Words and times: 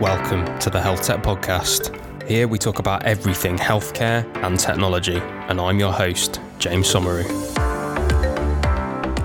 Welcome 0.00 0.58
to 0.60 0.70
the 0.70 0.80
Health 0.80 1.02
Tech 1.02 1.22
Podcast. 1.22 1.94
Here 2.26 2.48
we 2.48 2.56
talk 2.56 2.78
about 2.78 3.04
everything 3.04 3.58
healthcare 3.58 4.24
and 4.42 4.58
technology, 4.58 5.18
and 5.18 5.60
I'm 5.60 5.78
your 5.78 5.92
host, 5.92 6.40
James 6.58 6.90
Somauroo. 6.90 7.28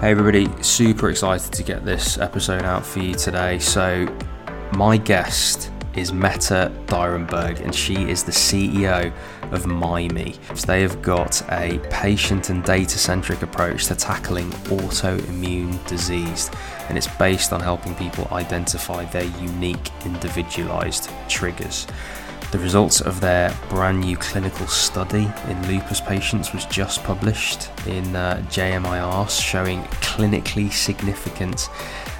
Hey, 0.01 0.11
everybody, 0.11 0.49
super 0.61 1.09
excited 1.09 1.53
to 1.53 1.63
get 1.63 1.85
this 1.85 2.17
episode 2.17 2.63
out 2.63 2.85
for 2.85 2.99
you 2.99 3.13
today. 3.13 3.57
So, 3.57 4.05
my 4.73 4.97
guest 4.97 5.71
is 5.95 6.11
Mette 6.11 6.71
Dyhrenberg, 6.87 7.59
and 7.61 7.73
she 7.73 7.95
is 8.09 8.23
the 8.23 8.31
CEO 8.31 9.13
of. 9.51 10.35
So 10.55 10.67
they 10.67 10.81
have 10.81 11.01
got 11.01 11.41
a 11.51 11.79
patient 11.89 12.49
and 12.49 12.63
data 12.63 12.97
centric 12.97 13.41
approach 13.41 13.85
to 13.87 13.95
tackling 13.95 14.49
autoimmune 14.69 15.85
disease, 15.87 16.49
and 16.89 16.97
it's 16.97 17.07
based 17.17 17.53
on 17.53 17.61
helping 17.61 17.95
people 17.95 18.27
identify 18.31 19.05
their 19.05 19.25
unique, 19.39 19.89
individualized 20.05 21.09
triggers. 21.27 21.87
The 22.51 22.59
results 22.59 23.01
of 23.01 23.19
their 23.19 23.53
brand 23.69 23.99
new 23.99 24.15
clinical 24.15 24.67
study 24.67 25.29
in 25.49 25.67
lupus 25.67 25.99
patients 25.99 26.53
was 26.53 26.65
just 26.65 27.03
published 27.03 27.69
in 27.87 28.15
uh, 28.15 28.41
JMIR, 28.49 29.29
showing 29.29 29.83
clinically 30.01 30.71
significant 30.71 31.69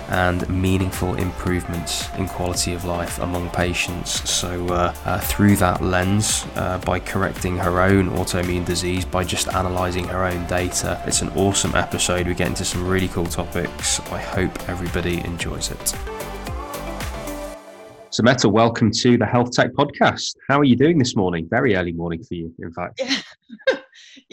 and 0.09 0.47
meaningful 0.49 1.15
improvements 1.15 2.09
in 2.17 2.27
quality 2.27 2.73
of 2.73 2.85
life 2.85 3.19
among 3.19 3.49
patients. 3.49 4.29
So, 4.29 4.67
uh, 4.67 4.93
uh, 5.05 5.19
through 5.19 5.55
that 5.57 5.81
lens, 5.81 6.45
uh, 6.55 6.77
by 6.79 6.99
correcting 6.99 7.57
her 7.57 7.81
own 7.81 8.09
autoimmune 8.11 8.65
disease, 8.65 9.05
by 9.05 9.23
just 9.23 9.47
analysing 9.47 10.07
her 10.07 10.25
own 10.25 10.45
data, 10.47 11.01
it's 11.05 11.21
an 11.21 11.29
awesome 11.29 11.75
episode. 11.75 12.27
We 12.27 12.33
get 12.33 12.47
into 12.47 12.65
some 12.65 12.87
really 12.87 13.07
cool 13.07 13.25
topics. 13.25 13.99
I 14.11 14.19
hope 14.19 14.69
everybody 14.69 15.19
enjoys 15.25 15.71
it. 15.71 15.95
So, 18.09 18.23
Mette, 18.23 18.45
welcome 18.45 18.91
to 18.91 19.17
the 19.17 19.25
Health 19.25 19.51
Tech 19.51 19.73
Podcast. 19.73 20.35
How 20.47 20.59
are 20.59 20.63
you 20.63 20.75
doing 20.75 20.97
this 20.97 21.15
morning? 21.15 21.47
Very 21.49 21.75
early 21.75 21.91
morning 21.91 22.23
for 22.23 22.35
you, 22.35 22.53
in 22.59 22.71
fact. 22.71 23.01
Yeah. 23.03 23.75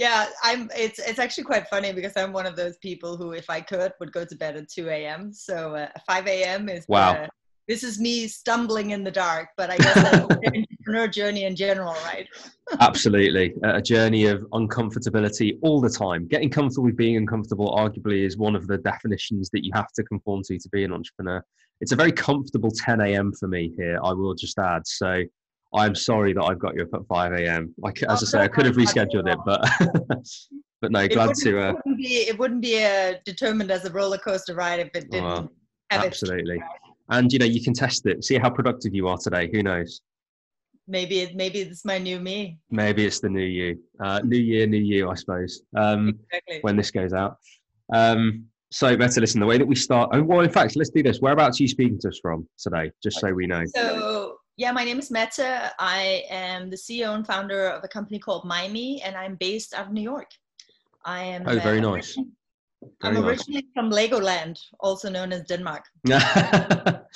yeah, 0.03 0.27
I'm. 0.42 0.69
It's 0.77 0.98
it's 0.98 1.20
actually 1.20 1.45
quite 1.45 1.69
funny 1.69 1.92
because 1.92 2.17
I'm 2.17 2.33
one 2.33 2.45
of 2.45 2.56
those 2.56 2.77
people 2.78 3.17
who, 3.17 3.31
if 3.31 3.48
I 3.48 3.61
could, 3.61 3.92
would 4.00 4.11
go 4.11 4.25
to 4.25 4.34
bed 4.34 4.56
at 4.56 4.69
2 4.69 4.89
a.m. 4.89 5.33
So 5.33 5.77
uh, 5.77 5.89
5 6.09 6.27
a.m. 6.27 6.69
is 6.69 6.84
wow. 6.89 7.12
Uh, 7.12 7.27
this 7.69 7.84
is 7.84 8.00
me 8.00 8.27
stumbling 8.27 8.91
in 8.91 9.05
the 9.05 9.12
dark, 9.12 9.50
but 9.56 9.70
I 9.70 9.77
guess 9.77 9.94
that's 9.94 10.27
the 10.27 10.67
entrepreneur 10.69 11.06
journey 11.06 11.44
in 11.44 11.55
general, 11.55 11.92
right? 12.05 12.27
Absolutely, 12.81 13.55
a 13.62 13.81
journey 13.81 14.27
of 14.27 14.41
uncomfortability 14.53 15.56
all 15.62 15.81
the 15.81 15.89
time. 15.89 16.27
Getting 16.27 16.50
comfortable 16.50 16.87
with 16.87 16.97
being 16.97 17.16
uncomfortable, 17.16 17.72
arguably, 17.72 18.27
is 18.27 18.37
one 18.37 18.56
of 18.56 18.66
the 18.66 18.78
definitions 18.78 19.50
that 19.53 19.64
you 19.64 19.70
have 19.72 19.92
to 19.92 20.03
conform 20.03 20.42
to 20.48 20.59
to 20.59 20.69
be 20.70 20.83
an 20.83 20.92
entrepreneur. 20.92 21.44
It's 21.81 21.92
a 21.92 21.97
very 21.97 22.12
comfortable 22.12 22.72
10 22.72 23.00
a.m. 23.03 23.33
for 23.39 23.47
me 23.47 23.72
here. 23.77 24.00
I 24.03 24.12
will 24.12 24.34
just 24.34 24.59
add. 24.59 24.83
So 24.84 25.22
I'm 25.75 25.95
sorry 25.95 26.33
that 26.34 26.42
I've 26.42 26.59
got 26.59 26.75
you 26.75 26.83
up 26.83 26.95
at 26.95 27.06
5 27.06 27.33
a.m. 27.33 27.75
Like 27.78 28.03
as 28.03 28.23
I 28.23 28.27
say, 28.27 28.41
I 28.41 28.48
could 28.48 28.67
have 28.67 28.77
rescheduled 28.77 29.31
it, 29.31 29.39
but 29.45 29.67
but 30.83 30.92
no, 30.92 31.09
glad 31.09 31.31
it 31.31 31.37
to. 31.39 31.61
Uh, 31.61 31.70
it 31.70 31.77
wouldn't 31.84 31.98
be 31.98 32.15
it 32.28 32.39
wouldn't 32.39 32.62
be 32.62 32.84
uh, 32.84 33.15
determined 33.25 33.70
as 33.70 33.84
a 33.84 33.93
roller 33.93 34.19
coaster 34.19 34.55
ride 34.55 34.81
if 34.81 34.91
it 34.95 35.11
didn't. 35.11 35.50
Absolutely, 35.91 36.56
it. 36.56 36.62
and 37.11 37.33
you 37.33 37.39
know 37.39 37.47
you 37.47 37.62
can 37.62 37.73
test 37.73 38.06
it. 38.06 38.23
See 38.25 38.37
how 38.37 38.50
productive 38.50 38.95
you 38.95 39.09
are 39.09 39.17
today. 39.17 39.48
Who 39.53 39.62
knows? 39.62 40.03
Maybe 40.89 41.20
it 41.20 41.37
maybe 41.37 41.61
it's 41.61 41.84
my 41.84 41.98
new 41.98 42.20
me. 42.20 42.59
Maybe 42.70 43.06
it's 43.06 43.20
the 43.20 43.31
new 43.31 43.41
you. 43.41 43.78
Uh, 44.03 44.20
new 44.25 44.39
year, 44.39 44.67
new 44.67 44.78
you, 44.78 45.09
I 45.09 45.15
suppose. 45.15 45.62
Um, 45.77 46.19
exactly. 46.31 46.59
When 46.61 46.77
this 46.77 46.91
goes 46.91 47.15
out. 47.15 47.39
Um, 47.93 48.47
so 48.70 48.97
better 48.97 49.20
listen. 49.20 49.41
The 49.41 49.47
way 49.47 49.59
that 49.59 49.67
we 49.67 49.77
start. 49.77 50.11
Oh, 50.12 50.23
well, 50.23 50.41
in 50.41 50.50
fact, 50.50 50.77
let's 50.77 50.91
do 50.91 51.03
this. 51.03 51.19
Whereabouts 51.19 51.61
are 51.61 51.62
you 51.62 51.69
speaking 51.69 51.98
to 52.00 52.09
us 52.09 52.19
from 52.20 52.48
today? 52.59 52.91
Just 53.03 53.20
so 53.20 53.33
we 53.33 53.47
know. 53.47 53.65
So 53.75 54.39
yeah, 54.56 54.72
my 54.72 54.84
name 54.84 54.98
is 54.98 55.11
Mette. 55.11 55.72
I 55.78 56.25
am 56.28 56.70
the 56.70 56.77
CEO 56.77 57.14
and 57.14 57.27
founder 57.27 57.67
of 57.69 57.83
a 57.84 57.89
company 57.89 58.19
called 58.19 58.45
Mymee, 58.45 59.00
and 59.05 59.17
I'm 59.17 59.36
based 59.36 59.75
out 59.75 59.86
of 59.86 59.92
New 59.92 60.03
York. 60.03 60.31
I 61.05 61.22
am. 61.22 61.44
Oh, 61.47 61.59
very 61.59 61.78
uh, 61.78 61.91
nice. 61.91 62.15
Very 62.15 63.16
I'm 63.16 63.25
originally 63.25 63.62
nice. 63.62 63.72
from 63.75 63.91
Legoland, 63.91 64.59
also 64.81 65.09
known 65.09 65.32
as 65.32 65.43
Denmark. 65.43 65.84
Have 66.09 67.06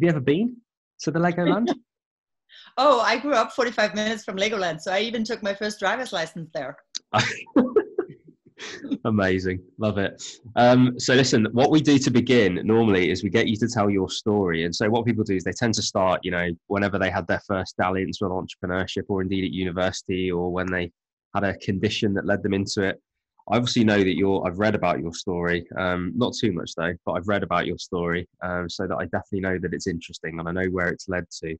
you 0.00 0.08
ever 0.08 0.20
been 0.20 0.56
to 1.00 1.10
the 1.10 1.18
Legoland? 1.18 1.68
oh, 2.76 3.00
I 3.00 3.18
grew 3.18 3.34
up 3.34 3.52
45 3.52 3.94
minutes 3.94 4.24
from 4.24 4.36
Legoland, 4.36 4.80
so 4.80 4.92
I 4.92 5.00
even 5.00 5.24
took 5.24 5.42
my 5.42 5.54
first 5.54 5.78
driver's 5.78 6.12
license 6.12 6.50
there. 6.52 6.76
Amazing. 9.04 9.60
Love 9.78 9.98
it. 9.98 10.22
Um, 10.56 10.98
so, 10.98 11.14
listen, 11.14 11.46
what 11.52 11.70
we 11.70 11.80
do 11.80 11.98
to 11.98 12.10
begin 12.10 12.60
normally 12.64 13.10
is 13.10 13.22
we 13.22 13.30
get 13.30 13.48
you 13.48 13.56
to 13.56 13.68
tell 13.68 13.90
your 13.90 14.10
story. 14.10 14.64
And 14.64 14.74
so, 14.74 14.88
what 14.88 15.04
people 15.04 15.24
do 15.24 15.36
is 15.36 15.44
they 15.44 15.52
tend 15.52 15.74
to 15.74 15.82
start, 15.82 16.20
you 16.22 16.30
know, 16.30 16.48
whenever 16.66 16.98
they 16.98 17.10
had 17.10 17.26
their 17.26 17.40
first 17.46 17.76
dalliance 17.76 18.20
with 18.20 18.30
entrepreneurship 18.30 19.04
or 19.08 19.22
indeed 19.22 19.44
at 19.44 19.50
university 19.50 20.30
or 20.30 20.52
when 20.52 20.70
they 20.70 20.90
had 21.34 21.44
a 21.44 21.56
condition 21.58 22.14
that 22.14 22.26
led 22.26 22.42
them 22.42 22.54
into 22.54 22.82
it. 22.82 23.00
I 23.50 23.56
obviously 23.56 23.84
know 23.84 23.98
that 23.98 24.16
you're, 24.16 24.46
I've 24.46 24.58
read 24.58 24.74
about 24.74 25.00
your 25.00 25.12
story, 25.12 25.66
um, 25.76 26.12
not 26.16 26.32
too 26.34 26.52
much 26.52 26.74
though, 26.76 26.94
but 27.04 27.12
I've 27.12 27.28
read 27.28 27.42
about 27.42 27.66
your 27.66 27.76
story 27.76 28.26
um, 28.42 28.70
so 28.70 28.86
that 28.86 28.96
I 28.96 29.04
definitely 29.04 29.40
know 29.40 29.58
that 29.58 29.74
it's 29.74 29.86
interesting 29.86 30.38
and 30.38 30.48
I 30.48 30.52
know 30.52 30.70
where 30.70 30.88
it's 30.88 31.08
led 31.08 31.26
to. 31.42 31.54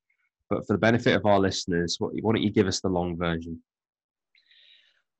But 0.49 0.67
for 0.67 0.75
the 0.75 0.79
benefit 0.79 1.15
of 1.15 1.27
our 1.27 1.39
listeners, 1.39 1.97
what, 1.99 2.13
why 2.23 2.33
don't 2.33 2.43
you 2.43 2.51
give 2.51 2.67
us 2.67 2.81
the 2.81 2.89
long 2.89 3.19
version? 3.19 3.61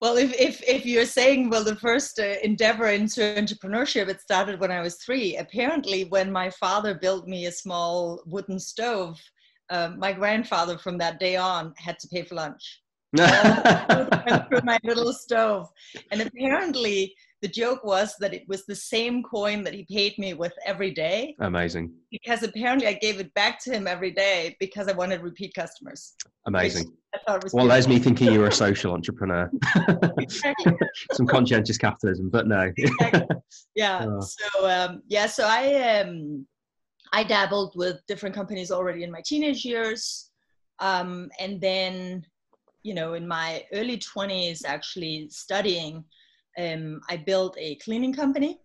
Well, 0.05 0.19
if, 0.19 0.39
if, 0.39 0.63
if 0.69 0.85
you're 0.85 1.07
saying, 1.07 1.49
well, 1.49 1.65
the 1.65 1.77
first 1.77 2.21
uh, 2.21 2.35
endeavor 2.43 2.89
into 2.89 3.23
entrepreneurship, 3.23 4.07
it 4.09 4.21
started 4.21 4.61
when 4.61 4.71
I 4.71 4.83
was 4.83 4.97
three. 4.97 5.39
Apparently, 5.39 6.05
when 6.05 6.31
my 6.31 6.51
father 6.51 6.93
built 6.93 7.27
me 7.27 7.47
a 7.47 7.51
small 7.51 8.23
wooden 8.27 8.59
stove, 8.61 9.19
uh, 9.71 9.93
my 9.97 10.13
grandfather 10.13 10.77
from 10.77 10.99
that 10.99 11.19
day 11.19 11.37
on 11.37 11.73
had 11.79 11.99
to 12.01 12.09
pay 12.09 12.23
for 12.23 12.35
lunch. 12.35 12.83
through 13.17 14.61
my 14.63 14.79
little 14.85 15.15
stove. 15.15 15.71
And 16.11 16.21
apparently, 16.21 17.15
the 17.45 17.49
joke 17.49 17.85
was 17.85 18.17
that 18.21 18.33
it 18.33 18.49
was 18.49 18.65
the 18.65 18.75
same 18.75 19.23
coin 19.23 19.63
that 19.65 19.75
he 19.75 19.85
paid 19.85 20.17
me 20.17 20.33
with 20.33 20.55
every 20.65 20.91
day. 20.91 21.37
Amazing. 21.41 21.93
Because 22.11 22.43
apparently 22.43 22.87
I 22.87 22.95
gave 22.95 23.21
it 23.21 23.35
back 23.35 23.63
to 23.65 23.71
him 23.71 23.87
every 23.87 24.13
day 24.13 24.57
because 24.61 24.89
I 24.89 24.93
wanted 24.93 25.21
repeat 25.21 25.53
customers. 25.53 26.15
Amazing. 26.47 26.91
well, 27.53 27.69
there's 27.69 27.87
me 27.87 27.99
thinking 27.99 28.33
you 28.33 28.41
were 28.41 28.47
a 28.47 28.53
social 28.53 28.95
entrepreneur. 28.95 29.51
Some 31.13 31.27
conscientious 31.27 31.77
capitalism, 31.77 32.31
but 32.31 32.47
no. 32.49 32.73
exactly. 32.79 33.27
Yeah. 33.75 34.07
Oh. 34.09 34.21
So 34.21 34.71
um, 34.71 35.03
yeah, 35.09 35.27
so 35.27 35.47
I 35.47 36.01
um, 36.01 36.47
I 37.13 37.25
dabbled 37.25 37.75
with 37.77 37.99
different 38.07 38.35
companies 38.35 38.71
already 38.71 39.03
in 39.03 39.11
my 39.11 39.21
teenage 39.25 39.65
years, 39.65 40.31
um, 40.79 41.29
and 41.41 41.61
then 41.61 42.25
you 42.85 42.95
know 42.95 43.15
in 43.15 43.27
my 43.27 43.65
early 43.73 43.99
20s 43.99 44.63
actually 44.65 45.29
studying 45.31 46.05
um, 46.59 47.01
I 47.09 47.17
built 47.17 47.57
a 47.59 47.77
cleaning 47.77 48.13
company. 48.13 48.61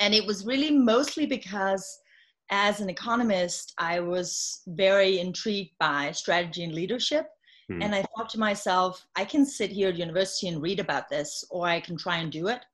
And 0.00 0.14
it 0.14 0.26
was 0.26 0.46
really 0.46 0.70
mostly 0.70 1.26
because, 1.26 1.86
as 2.50 2.80
an 2.80 2.90
economist, 2.90 3.74
I 3.78 4.00
was 4.00 4.62
very 4.66 5.18
intrigued 5.18 5.72
by 5.78 6.12
strategy 6.12 6.64
and 6.64 6.74
leadership. 6.74 7.26
Hmm. 7.68 7.82
And 7.82 7.94
I 7.94 8.04
thought 8.16 8.28
to 8.30 8.38
myself, 8.38 9.06
I 9.16 9.24
can 9.24 9.44
sit 9.46 9.70
here 9.70 9.88
at 9.88 9.96
university 9.96 10.48
and 10.48 10.62
read 10.62 10.80
about 10.80 11.08
this, 11.08 11.44
or 11.50 11.66
I 11.66 11.80
can 11.80 11.96
try 11.96 12.18
and 12.18 12.32
do 12.32 12.48
it. 12.48 12.64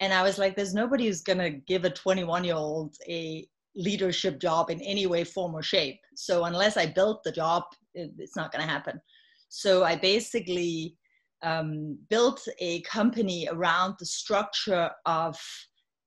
And 0.00 0.12
I 0.12 0.22
was 0.22 0.38
like, 0.38 0.56
there's 0.56 0.74
nobody 0.74 1.06
who's 1.06 1.22
going 1.22 1.38
to 1.38 1.50
give 1.50 1.84
a 1.84 1.90
21 1.90 2.44
year 2.44 2.56
old 2.56 2.96
a 3.08 3.46
leadership 3.76 4.40
job 4.40 4.70
in 4.70 4.80
any 4.80 5.06
way, 5.06 5.24
form, 5.24 5.54
or 5.54 5.62
shape. 5.62 6.00
So 6.14 6.44
unless 6.44 6.76
I 6.76 6.86
built 6.86 7.22
the 7.22 7.32
job, 7.32 7.64
it's 7.94 8.36
not 8.36 8.52
going 8.52 8.64
to 8.64 8.70
happen. 8.70 9.00
So 9.48 9.84
I 9.84 9.96
basically 9.96 10.96
um, 11.42 11.98
built 12.08 12.46
a 12.58 12.80
company 12.82 13.48
around 13.50 13.94
the 13.98 14.06
structure 14.06 14.90
of 15.06 15.38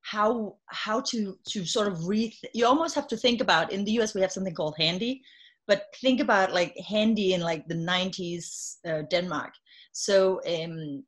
how 0.02 0.56
how 0.68 1.02
to 1.02 1.36
to 1.48 1.66
sort 1.66 1.88
of 1.88 2.08
re 2.08 2.34
you 2.54 2.66
almost 2.66 2.94
have 2.94 3.08
to 3.08 3.18
think 3.18 3.42
about 3.42 3.72
in 3.72 3.84
the 3.84 3.94
us 3.94 4.14
we 4.14 4.22
have 4.22 4.32
something 4.32 4.54
called 4.54 4.76
handy 4.78 5.22
but 5.68 5.88
think 6.00 6.20
about 6.20 6.54
like 6.54 6.78
handy 6.78 7.34
in 7.34 7.42
like 7.42 7.68
the 7.68 7.76
90s 7.76 8.78
uh, 8.88 9.02
denmark. 9.10 9.54
So 9.92 10.42
um, 10.48 11.04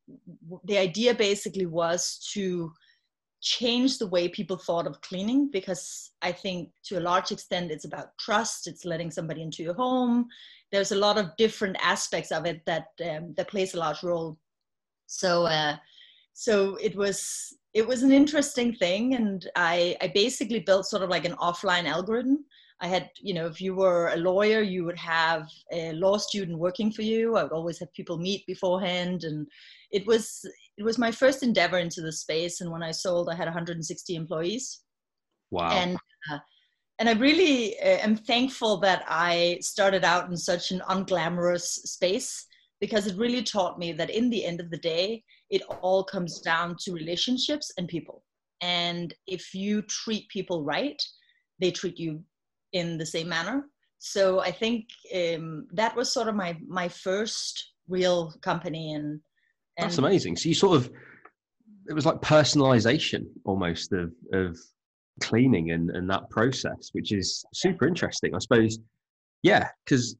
the 0.64 0.78
idea 0.78 1.14
basically 1.14 1.66
was 1.66 2.20
to 2.34 2.72
change 3.42 3.98
the 3.98 4.08
way 4.08 4.28
people 4.28 4.58
thought 4.58 4.88
of 4.88 5.00
cleaning 5.02 5.48
because 5.52 6.10
i 6.24 6.32
think 6.32 6.70
to 6.84 6.98
a 6.98 7.00
large 7.00 7.32
extent 7.32 7.70
it's 7.70 7.86
about 7.86 8.18
trust 8.20 8.66
it's 8.66 8.84
letting 8.84 9.12
somebody 9.12 9.44
into 9.44 9.62
your 9.62 9.76
home 9.76 10.26
there's 10.72 10.92
a 10.92 10.98
lot 10.98 11.18
of 11.18 11.36
different 11.38 11.78
aspects 11.82 12.32
of 12.32 12.46
it 12.46 12.66
that 12.66 12.88
um, 13.10 13.34
that 13.38 13.50
plays 13.50 13.74
a 13.74 13.80
large 13.80 14.04
role. 14.04 14.38
So 15.08 15.46
uh, 15.46 15.78
so 16.34 16.76
it 16.76 16.96
was 16.96 17.54
it 17.74 17.88
was 17.88 18.04
an 18.04 18.12
interesting 18.12 18.74
thing, 18.74 19.16
and 19.16 19.50
I 19.56 19.96
I 20.02 20.12
basically 20.14 20.60
built 20.60 20.86
sort 20.86 21.04
of 21.04 21.10
like 21.10 21.26
an 21.26 21.36
offline 21.36 21.88
algorithm. 21.88 22.46
I 22.80 22.88
had, 22.88 23.10
you 23.20 23.34
know, 23.34 23.48
if 23.48 23.60
you 23.60 23.74
were 23.74 24.10
a 24.10 24.18
lawyer, 24.18 24.62
you 24.62 24.86
would 24.86 25.00
have 25.00 25.50
a 25.72 25.94
law 25.94 26.18
student 26.18 26.60
working 26.60 26.92
for 26.92 27.02
you. 27.02 27.36
I 27.36 27.42
would 27.42 27.52
always 27.52 27.80
have 27.80 27.92
people 27.94 28.20
meet 28.20 28.46
beforehand, 28.46 29.24
and 29.24 29.48
it 29.92 30.06
was 30.06 30.46
it 30.78 30.84
was 30.84 31.00
my 31.00 31.12
first 31.12 31.42
endeavor 31.42 31.80
into 31.80 32.02
the 32.02 32.12
space. 32.12 32.62
And 32.62 32.72
when 32.72 32.84
I 32.84 32.92
sold, 32.92 33.30
I 33.30 33.36
had 33.36 33.46
160 33.46 34.16
employees. 34.16 34.82
Wow! 35.50 35.72
And 35.72 35.98
uh, 36.32 36.38
and 37.00 37.08
I 37.10 37.14
really 37.14 37.80
uh, 37.80 38.00
am 38.00 38.16
thankful 38.16 38.78
that 38.78 39.04
I 39.08 39.60
started 39.62 40.04
out 40.04 40.30
in 40.30 40.38
such 40.38 40.72
an 40.72 40.82
unglamorous 40.90 41.62
space 41.62 42.46
because 42.80 43.08
it 43.08 43.18
really 43.18 43.44
taught 43.44 43.80
me 43.80 43.92
that 43.94 44.10
in 44.10 44.30
the 44.30 44.46
end 44.46 44.60
of 44.60 44.70
the 44.70 44.78
day, 44.78 45.24
it 45.50 45.62
all 45.82 46.04
comes 46.04 46.42
down 46.42 46.76
to 46.80 46.94
relationships 46.94 47.72
and 47.78 47.88
people. 47.88 48.24
And 48.62 49.14
if 49.28 49.54
you 49.54 49.84
treat 49.84 50.28
people 50.30 50.64
right, 50.64 51.02
they 51.60 51.72
treat 51.72 51.98
you 51.98 52.24
in 52.74 52.98
the 52.98 53.06
same 53.06 53.30
manner. 53.30 53.66
So 54.00 54.40
I 54.40 54.52
think 54.52 54.86
um, 55.16 55.68
that 55.74 55.96
was 55.96 56.12
sort 56.12 56.28
of 56.28 56.36
my 56.36 56.58
my 56.68 56.88
first 56.88 57.74
real 57.88 58.34
company, 58.42 58.94
and, 58.94 59.20
and 59.78 59.86
that's 59.86 59.98
amazing. 59.98 60.38
So 60.38 60.50
you 60.50 60.56
sort 60.56 60.78
of 60.78 60.92
it 61.90 61.94
was 61.94 62.06
like 62.06 62.22
personalization 62.22 63.26
almost 63.44 63.92
of 63.94 64.14
of 64.34 64.58
cleaning 65.22 65.72
and 65.72 65.90
and 65.92 66.10
that 66.10 66.30
process, 66.30 66.90
which 66.94 67.12
is 67.12 67.46
super 67.54 67.88
interesting. 67.88 68.36
I 68.36 68.40
suppose, 68.40 68.80
yeah, 69.44 69.70
because 69.86 70.16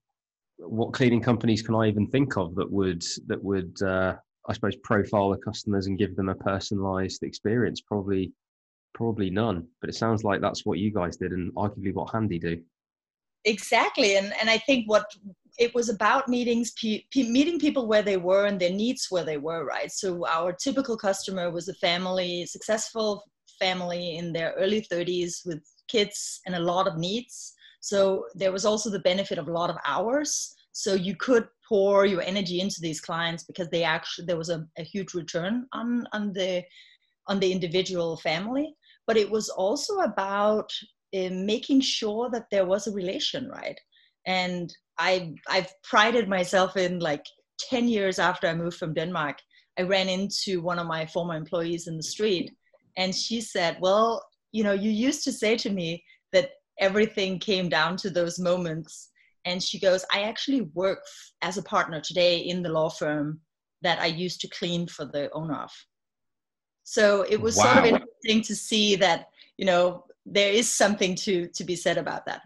what 0.58 0.94
cleaning 0.94 1.22
companies 1.22 1.62
can 1.62 1.76
I 1.76 1.88
even 1.88 2.08
think 2.08 2.38
of 2.38 2.56
that 2.56 2.70
would 2.72 3.04
that 3.28 3.44
would 3.44 3.82
uh, 3.82 4.16
I 4.48 4.54
suppose 4.54 4.76
profile 4.84 5.30
the 5.30 5.38
customers 5.38 5.88
and 5.88 5.98
give 5.98 6.16
them 6.16 6.30
a 6.30 6.36
personalized 6.36 7.24
experience? 7.24 7.82
Probably 7.82 8.32
probably 8.94 9.30
none. 9.30 9.68
But 9.82 9.90
it 9.90 9.96
sounds 9.96 10.24
like 10.24 10.42
that's 10.42 10.66
what 10.66 10.80
you 10.80 10.92
guys 10.92 11.18
did, 11.18 11.32
and 11.32 11.54
arguably 11.56 11.94
what 11.94 12.12
Handy 12.12 12.40
do. 12.40 12.62
Exactly, 13.46 14.18
and 14.18 14.34
and 14.40 14.50
I 14.50 14.58
think 14.58 14.90
what 14.90 15.06
it 15.58 15.74
was 15.74 15.90
about 15.90 16.28
meetings, 16.28 16.72
pe- 16.80 17.04
meeting 17.16 17.60
people 17.60 17.88
where 17.88 18.04
they 18.04 18.18
were 18.18 18.46
and 18.46 18.60
their 18.60 18.72
needs 18.72 19.08
where 19.10 19.24
they 19.24 19.38
were. 19.38 19.66
Right. 19.66 19.92
So 19.92 20.28
our 20.28 20.54
typical 20.54 20.98
customer 20.98 21.50
was 21.50 21.68
a 21.68 21.74
family, 21.76 22.46
successful 22.46 23.24
family 23.60 24.18
in 24.18 24.34
their 24.34 24.54
early 24.58 24.82
30s 24.82 25.46
with 25.46 25.62
kids 25.88 26.40
and 26.46 26.56
a 26.56 26.60
lot 26.60 26.88
of 26.88 26.98
needs. 26.98 27.54
So 27.82 28.26
there 28.36 28.52
was 28.52 28.66
also 28.66 28.90
the 28.90 29.00
benefit 29.00 29.38
of 29.38 29.48
a 29.48 29.52
lot 29.52 29.70
of 29.70 29.78
hours. 29.86 30.56
So 30.72 30.94
you 30.94 31.16
could 31.16 31.48
pour 31.68 32.06
your 32.06 32.22
energy 32.22 32.60
into 32.62 32.82
these 32.82 33.02
clients 33.02 33.44
because 33.44 33.70
they 33.70 33.84
actually 33.84 34.26
there 34.26 34.38
was 34.38 34.50
a, 34.50 34.66
a 34.78 34.84
huge 34.84 35.14
return 35.14 35.68
on 35.74 36.06
on 36.14 36.34
the 36.34 36.64
on 37.28 37.40
the 37.40 37.52
individual 37.52 38.18
family. 38.18 38.76
But 39.06 39.18
it 39.18 39.30
was 39.30 39.50
also 39.50 40.00
about 40.00 40.70
uh, 41.16 41.30
making 41.32 41.82
sure 41.82 42.30
that 42.32 42.48
there 42.52 42.66
was 42.66 42.88
a 42.88 42.92
relation, 42.92 43.50
right? 43.50 43.80
And 44.26 44.74
I 45.00 45.34
I've 45.48 45.74
prided 45.84 46.28
myself 46.28 46.78
in 46.78 47.00
like 47.00 47.26
10 47.60 47.88
years 47.88 48.20
after 48.20 48.48
I 48.48 48.54
moved 48.54 48.78
from 48.78 48.94
Denmark, 48.94 49.38
I 49.78 49.84
ran 49.84 50.10
into 50.10 50.62
one 50.62 50.80
of 50.80 50.88
my 50.88 51.06
former 51.06 51.36
employees 51.36 51.88
in 51.88 51.98
the 51.98 52.04
street 52.04 52.52
and 52.98 53.16
she 53.16 53.40
said, 53.40 53.78
Well, 53.80 54.26
you 54.52 54.64
know, 54.64 54.74
you 54.74 54.90
used 54.90 55.24
to 55.24 55.32
say 55.32 55.56
to 55.58 55.70
me 55.70 56.04
that 56.34 56.50
everything 56.80 57.40
came 57.40 57.70
down 57.70 57.96
to 57.98 58.10
those 58.10 58.40
moments. 58.40 59.10
And 59.46 59.64
she 59.64 59.80
goes, 59.80 60.04
I 60.14 60.24
actually 60.24 60.62
work 60.74 61.00
as 61.42 61.58
a 61.58 61.64
partner 61.64 62.02
today 62.02 62.40
in 62.40 62.62
the 62.62 62.70
law 62.70 62.90
firm 62.90 63.40
that 63.82 64.00
I 64.00 64.08
used 64.08 64.42
to 64.42 64.50
clean 64.50 64.88
for 64.88 65.06
the 65.06 65.30
owner 65.32 65.56
of. 65.56 65.72
So 66.84 67.26
it 67.30 67.40
was 67.40 67.56
wow. 67.56 67.64
sort 67.64 67.78
of 67.78 67.86
interesting 67.86 68.42
to 68.42 68.56
see 68.56 68.96
that, 68.98 69.28
you 69.58 69.66
know, 69.66 70.06
there 70.26 70.52
is 70.52 70.70
something 70.70 71.16
to 71.16 71.48
to 71.48 71.64
be 71.64 71.76
said 71.76 71.98
about 71.98 72.26
that. 72.26 72.42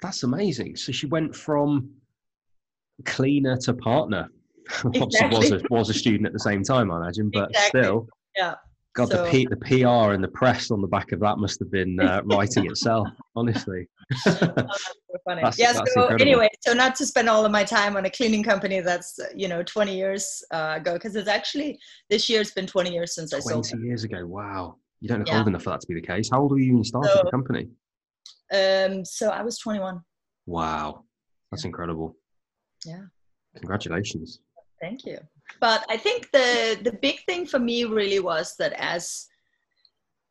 That's 0.00 0.24
amazing. 0.24 0.76
So 0.76 0.90
she 0.90 1.06
went 1.06 1.34
from 1.36 1.90
cleaner 3.04 3.56
to 3.58 3.74
partner. 3.74 4.28
Exactly. 4.94 5.38
was 5.38 5.52
a, 5.52 5.60
was 5.70 5.90
a 5.90 5.94
student 5.94 6.24
at 6.26 6.32
the 6.32 6.38
same 6.38 6.62
time, 6.62 6.90
I 6.92 6.96
imagine, 6.96 7.30
but 7.34 7.50
exactly. 7.50 7.82
still. 7.82 8.08
Yeah. 8.36 8.54
God, 8.94 9.08
so, 9.08 9.24
the, 9.24 9.30
P, 9.30 9.46
the 9.46 9.56
PR 9.56 10.12
and 10.12 10.22
the 10.22 10.28
press 10.28 10.70
on 10.70 10.82
the 10.82 10.86
back 10.86 11.12
of 11.12 11.20
that 11.20 11.38
must 11.38 11.58
have 11.60 11.70
been 11.70 11.98
uh, 11.98 12.20
writing 12.26 12.66
itself, 12.66 13.08
honestly. 13.34 13.88
oh, 14.26 14.36
funny. 15.24 15.42
That's, 15.42 15.58
yeah. 15.58 15.72
That's 15.72 15.94
so 15.94 16.02
incredible. 16.02 16.20
anyway, 16.20 16.48
so 16.60 16.74
not 16.74 16.94
to 16.96 17.06
spend 17.06 17.28
all 17.28 17.44
of 17.46 17.50
my 17.50 17.64
time 17.64 17.96
on 17.96 18.04
a 18.04 18.10
cleaning 18.10 18.42
company 18.42 18.80
that's 18.80 19.18
you 19.34 19.48
know 19.48 19.62
20 19.62 19.96
years 19.96 20.44
uh, 20.52 20.74
ago, 20.76 20.94
because 20.94 21.16
it's 21.16 21.28
actually 21.28 21.78
this 22.10 22.28
year 22.28 22.42
it's 22.42 22.52
been 22.52 22.66
20 22.66 22.92
years 22.92 23.14
since 23.14 23.32
I 23.32 23.38
sold. 23.38 23.66
20 23.66 23.86
years 23.86 24.04
ago. 24.04 24.26
Wow. 24.26 24.76
You 25.00 25.08
don't 25.08 25.20
look 25.20 25.28
yeah. 25.28 25.38
old 25.38 25.48
enough 25.48 25.62
for 25.62 25.70
that 25.70 25.80
to 25.80 25.86
be 25.86 25.94
the 25.94 26.06
case. 26.06 26.28
How 26.30 26.42
old 26.42 26.52
were 26.52 26.58
you 26.58 26.72
when 26.72 26.78
you 26.78 26.84
started 26.84 27.10
so, 27.12 27.22
the 27.24 27.30
company? 27.30 27.68
Um, 28.52 29.04
so 29.04 29.30
I 29.30 29.42
was 29.42 29.58
21. 29.58 30.00
Wow, 30.46 31.04
that's 31.50 31.64
incredible. 31.64 32.14
Yeah. 32.84 33.04
Congratulations. 33.56 34.40
Thank 34.80 35.06
you 35.06 35.18
but 35.60 35.84
I 35.88 35.96
think 35.96 36.30
the 36.32 36.78
the 36.82 36.92
big 36.92 37.24
thing 37.24 37.46
for 37.46 37.58
me 37.58 37.84
really 37.84 38.20
was 38.20 38.56
that 38.56 38.72
as 38.74 39.28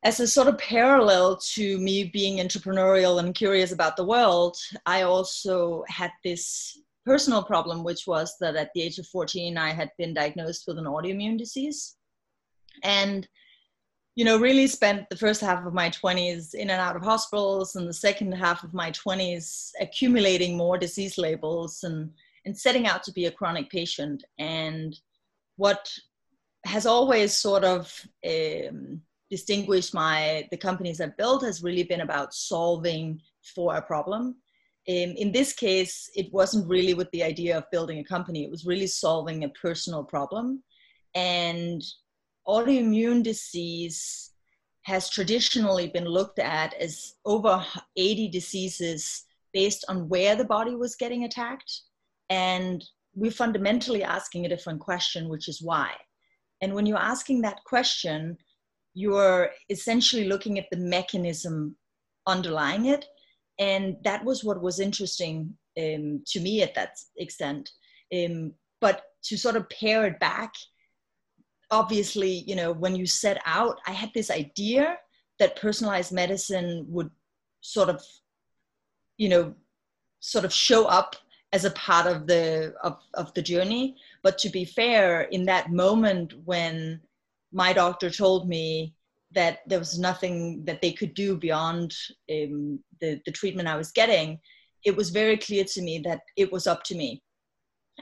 as 0.03 0.19
a 0.19 0.27
sort 0.27 0.47
of 0.47 0.57
parallel 0.57 1.37
to 1.37 1.77
me 1.79 2.05
being 2.05 2.37
entrepreneurial 2.37 3.19
and 3.19 3.35
curious 3.35 3.71
about 3.71 3.95
the 3.95 4.05
world, 4.05 4.57
I 4.85 5.03
also 5.03 5.83
had 5.87 6.11
this 6.23 6.79
personal 7.05 7.43
problem, 7.43 7.83
which 7.83 8.07
was 8.07 8.35
that 8.39 8.55
at 8.55 8.71
the 8.73 8.81
age 8.81 8.97
of 8.97 9.07
14, 9.07 9.57
I 9.57 9.71
had 9.71 9.91
been 9.97 10.13
diagnosed 10.13 10.63
with 10.67 10.79
an 10.79 10.85
autoimmune 10.85 11.37
disease. 11.37 11.97
And, 12.83 13.27
you 14.15 14.25
know, 14.25 14.39
really 14.39 14.65
spent 14.65 15.07
the 15.09 15.17
first 15.17 15.41
half 15.41 15.65
of 15.65 15.73
my 15.73 15.89
20s 15.89 16.55
in 16.55 16.69
and 16.71 16.81
out 16.81 16.95
of 16.95 17.03
hospitals, 17.03 17.75
and 17.75 17.87
the 17.87 17.93
second 17.93 18.31
half 18.31 18.63
of 18.63 18.73
my 18.73 18.91
20s 18.91 19.69
accumulating 19.79 20.57
more 20.57 20.77
disease 20.79 21.17
labels 21.19 21.83
and, 21.83 22.09
and 22.45 22.57
setting 22.57 22.87
out 22.87 23.03
to 23.03 23.11
be 23.11 23.25
a 23.25 23.31
chronic 23.31 23.69
patient. 23.69 24.23
And 24.39 24.99
what 25.61 25.87
has 26.65 26.87
always 26.87 27.37
sort 27.37 27.63
of 27.63 27.81
um, 28.27 28.99
distinguished 29.29 29.93
my 29.93 30.47
the 30.49 30.57
companies 30.57 30.99
I've 30.99 31.17
built 31.17 31.43
has 31.43 31.61
really 31.61 31.83
been 31.83 32.01
about 32.01 32.33
solving 32.33 33.21
for 33.53 33.75
a 33.75 33.81
problem. 33.93 34.23
Um, 34.89 35.11
in 35.23 35.31
this 35.31 35.53
case, 35.53 36.09
it 36.15 36.33
wasn't 36.33 36.67
really 36.67 36.95
with 36.95 37.11
the 37.11 37.21
idea 37.21 37.55
of 37.55 37.71
building 37.71 37.99
a 37.99 38.11
company. 38.15 38.43
It 38.43 38.49
was 38.49 38.65
really 38.65 38.87
solving 38.87 39.43
a 39.43 39.49
personal 39.49 40.03
problem. 40.03 40.63
And 41.13 41.83
autoimmune 42.47 43.21
disease 43.21 44.31
has 44.91 45.11
traditionally 45.11 45.89
been 45.89 46.05
looked 46.17 46.39
at 46.39 46.73
as 46.85 47.13
over 47.23 47.63
80 47.95 48.29
diseases 48.29 49.25
based 49.53 49.85
on 49.89 50.09
where 50.09 50.35
the 50.35 50.51
body 50.55 50.75
was 50.75 50.95
getting 50.95 51.23
attacked. 51.25 51.71
And 52.31 52.83
we're 53.13 53.31
fundamentally 53.31 54.03
asking 54.03 54.45
a 54.45 54.49
different 54.49 54.79
question, 54.79 55.29
which 55.29 55.47
is 55.47 55.61
why. 55.61 55.91
And 56.61 56.73
when 56.73 56.85
you're 56.85 56.97
asking 56.97 57.41
that 57.41 57.63
question, 57.65 58.37
you're 58.93 59.51
essentially 59.69 60.25
looking 60.25 60.59
at 60.59 60.67
the 60.71 60.77
mechanism 60.77 61.75
underlying 62.27 62.85
it. 62.85 63.05
And 63.59 63.97
that 64.03 64.23
was 64.23 64.43
what 64.43 64.61
was 64.61 64.79
interesting 64.79 65.55
um, 65.77 66.23
to 66.27 66.39
me 66.39 66.61
at 66.61 66.75
that 66.75 66.97
extent. 67.17 67.69
Um, 68.13 68.53
but 68.79 69.03
to 69.23 69.37
sort 69.37 69.55
of 69.55 69.69
pare 69.69 70.05
it 70.05 70.19
back, 70.19 70.53
obviously, 71.69 72.43
you 72.47 72.55
know, 72.55 72.71
when 72.71 72.95
you 72.95 73.05
set 73.05 73.39
out, 73.45 73.79
I 73.87 73.91
had 73.91 74.11
this 74.13 74.29
idea 74.29 74.97
that 75.39 75.59
personalized 75.59 76.11
medicine 76.11 76.85
would 76.89 77.09
sort 77.61 77.89
of, 77.89 78.03
you 79.17 79.29
know, 79.29 79.55
sort 80.19 80.45
of 80.45 80.53
show 80.53 80.85
up 80.85 81.15
as 81.53 81.65
a 81.65 81.71
part 81.71 82.07
of 82.07 82.27
the 82.27 82.73
of, 82.83 82.97
of 83.13 83.33
the 83.33 83.41
journey. 83.41 83.95
But 84.23 84.37
to 84.39 84.49
be 84.49 84.65
fair 84.65 85.23
in 85.23 85.45
that 85.45 85.71
moment 85.71 86.33
when 86.45 87.01
my 87.51 87.73
doctor 87.73 88.09
told 88.09 88.47
me 88.47 88.95
that 89.33 89.59
there 89.67 89.79
was 89.79 89.99
nothing 89.99 90.63
that 90.65 90.81
they 90.81 90.91
could 90.91 91.13
do 91.13 91.37
beyond 91.37 91.95
um, 92.31 92.79
the, 92.99 93.21
the 93.25 93.31
treatment 93.31 93.67
i 93.67 93.77
was 93.77 93.91
getting 93.91 94.39
it 94.83 94.95
was 94.95 95.09
very 95.09 95.37
clear 95.37 95.63
to 95.63 95.81
me 95.81 95.99
that 95.99 96.21
it 96.35 96.51
was 96.51 96.67
up 96.67 96.83
to 96.85 96.95
me. 96.95 97.21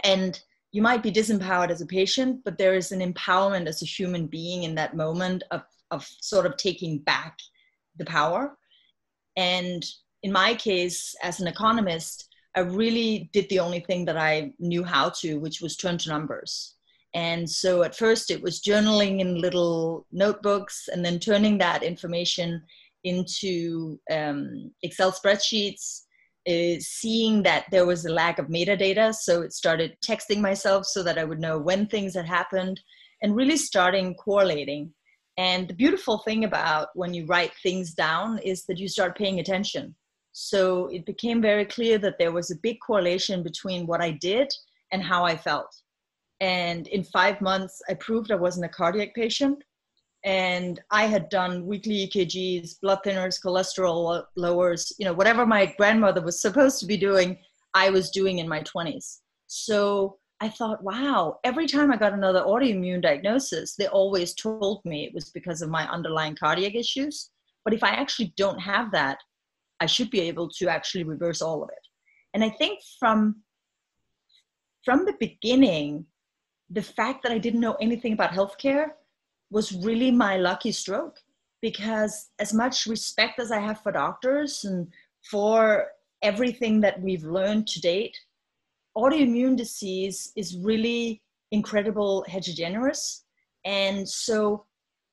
And 0.04 0.40
you 0.72 0.82
might 0.82 1.04
be 1.04 1.12
disempowered 1.12 1.72
as 1.72 1.82
a 1.82 1.86
patient 1.86 2.42
but 2.46 2.58
there 2.58 2.76
is 2.76 2.92
an 2.92 3.02
empowerment 3.02 3.68
as 3.68 3.82
a 3.82 3.86
human 3.86 4.28
being 4.28 4.64
in 4.64 4.76
that 4.76 4.96
moment 4.96 5.44
of, 5.52 5.64
of 5.92 6.08
sort 6.22 6.46
of 6.46 6.58
taking 6.58 7.00
back 7.00 7.38
the 7.98 8.06
power. 8.06 8.58
And 9.36 9.84
in 10.24 10.32
my 10.32 10.54
case 10.54 11.16
as 11.24 11.40
an 11.40 11.48
economist 11.48 12.29
I 12.60 12.64
really 12.64 13.30
did 13.32 13.48
the 13.48 13.60
only 13.60 13.80
thing 13.80 14.04
that 14.04 14.18
I 14.18 14.52
knew 14.60 14.84
how 14.84 15.08
to, 15.22 15.40
which 15.40 15.62
was 15.62 15.78
turn 15.78 15.98
to 16.00 16.10
numbers. 16.10 16.76
And 17.14 17.50
so 17.50 17.84
at 17.84 17.96
first 17.96 18.30
it 18.30 18.42
was 18.42 18.62
journaling 18.62 19.22
in 19.22 19.40
little 19.40 20.06
notebooks 20.12 20.90
and 20.92 21.04
then 21.04 21.20
turning 21.20 21.58
that 21.60 21.84
information 21.84 22.62
into 23.06 23.98
um, 24.12 24.72
Excel 24.84 25.14
spreadsheets, 25.14 26.02
uh, 26.50 26.82
seeing 26.82 27.44
that 27.44 27.64
there 27.72 27.86
was 27.86 28.04
a 28.04 28.12
lack 28.12 28.40
of 28.40 28.48
metadata. 28.48 29.16
So 29.16 29.42
it 29.42 29.54
started 29.54 29.96
texting 30.06 30.42
myself 30.42 30.86
so 30.86 31.02
that 31.04 31.18
I 31.18 31.24
would 31.24 31.40
know 31.40 31.58
when 31.60 31.88
things 31.88 32.14
had 32.14 32.26
happened 32.26 32.82
and 33.22 33.38
really 33.38 33.58
starting 33.58 34.16
correlating. 34.16 34.94
And 35.38 35.70
the 35.70 35.74
beautiful 35.74 36.18
thing 36.18 36.44
about 36.44 36.90
when 36.94 37.14
you 37.14 37.26
write 37.26 37.54
things 37.64 37.94
down 37.94 38.40
is 38.40 38.66
that 38.66 38.80
you 38.80 38.90
start 38.90 39.18
paying 39.18 39.40
attention. 39.40 39.96
So 40.42 40.88
it 40.88 41.06
became 41.06 41.42
very 41.42 41.66
clear 41.66 41.98
that 41.98 42.18
there 42.18 42.32
was 42.32 42.50
a 42.50 42.56
big 42.64 42.78
correlation 42.80 43.44
between 43.44 43.86
what 43.86 44.00
I 44.00 44.12
did 44.12 44.50
and 44.94 45.04
how 45.04 45.26
I 45.26 45.36
felt. 45.36 45.70
And 46.40 46.88
in 46.88 47.04
five 47.04 47.42
months, 47.42 47.82
I 47.90 47.96
proved 47.96 48.32
I 48.32 48.36
wasn't 48.36 48.66
a 48.66 48.70
cardiac 48.70 49.14
patient. 49.14 49.62
and 50.24 50.80
I 50.92 51.08
had 51.08 51.28
done 51.30 51.66
weekly 51.66 52.08
EKGs, 52.08 52.80
blood 52.82 53.00
thinners, 53.06 53.42
cholesterol 53.44 54.24
lowers, 54.38 54.94
you 54.98 55.06
know, 55.06 55.14
whatever 55.14 55.46
my 55.46 55.74
grandmother 55.78 56.22
was 56.22 56.42
supposed 56.46 56.80
to 56.80 56.86
be 56.86 56.98
doing, 56.98 57.38
I 57.74 57.90
was 57.90 58.10
doing 58.10 58.40
in 58.40 58.48
my 58.48 58.62
20s. 58.62 59.20
So 59.48 60.20
I 60.40 60.48
thought, 60.48 60.84
wow, 60.84 61.40
every 61.44 61.68
time 61.68 61.92
I 61.92 61.98
got 61.98 62.14
another 62.14 62.44
autoimmune 62.44 63.02
diagnosis, 63.02 63.76
they 63.76 63.88
always 63.88 64.34
told 64.36 64.86
me 64.86 65.04
it 65.04 65.14
was 65.14 65.32
because 65.32 65.62
of 65.62 65.70
my 65.70 65.86
underlying 65.90 66.38
cardiac 66.38 66.76
issues. 66.76 67.30
But 67.66 67.74
if 67.74 67.84
I 67.84 67.90
actually 67.90 68.34
don't 68.38 68.60
have 68.60 68.92
that, 68.94 69.20
I 69.80 69.86
should 69.86 70.10
be 70.10 70.22
able 70.22 70.50
to 70.58 70.70
actually 70.70 71.04
reverse 71.04 71.42
all 71.42 71.64
of 71.64 71.70
it. 71.70 71.88
And 72.34 72.44
I 72.44 72.50
think 72.50 72.80
from 73.00 73.44
from 74.86 75.06
the 75.06 75.16
beginning, 75.20 76.06
the 76.70 76.82
fact 76.82 77.24
that 77.24 77.32
I 77.32 77.38
didn't 77.38 77.60
know 77.60 77.76
anything 77.82 78.14
about 78.14 78.32
healthcare 78.32 78.92
was 79.52 79.74
really 79.74 80.12
my 80.12 80.38
lucky 80.38 80.72
stroke 80.72 81.18
because 81.62 82.30
as 82.40 82.54
much 82.54 82.86
respect 82.86 83.40
as 83.40 83.52
I 83.52 83.60
have 83.60 83.82
for 83.82 83.92
doctors 83.92 84.64
and 84.64 84.88
for 85.30 85.88
everything 86.22 86.80
that 86.82 87.02
we've 87.02 87.24
learned 87.24 87.68
to 87.68 87.82
date, 87.82 88.18
autoimmune 88.98 89.58
disease 89.58 90.32
is 90.36 90.58
really 90.58 91.22
incredible 91.52 92.24
heterogeneous. 92.28 93.26
And 93.66 94.08
so 94.08 94.66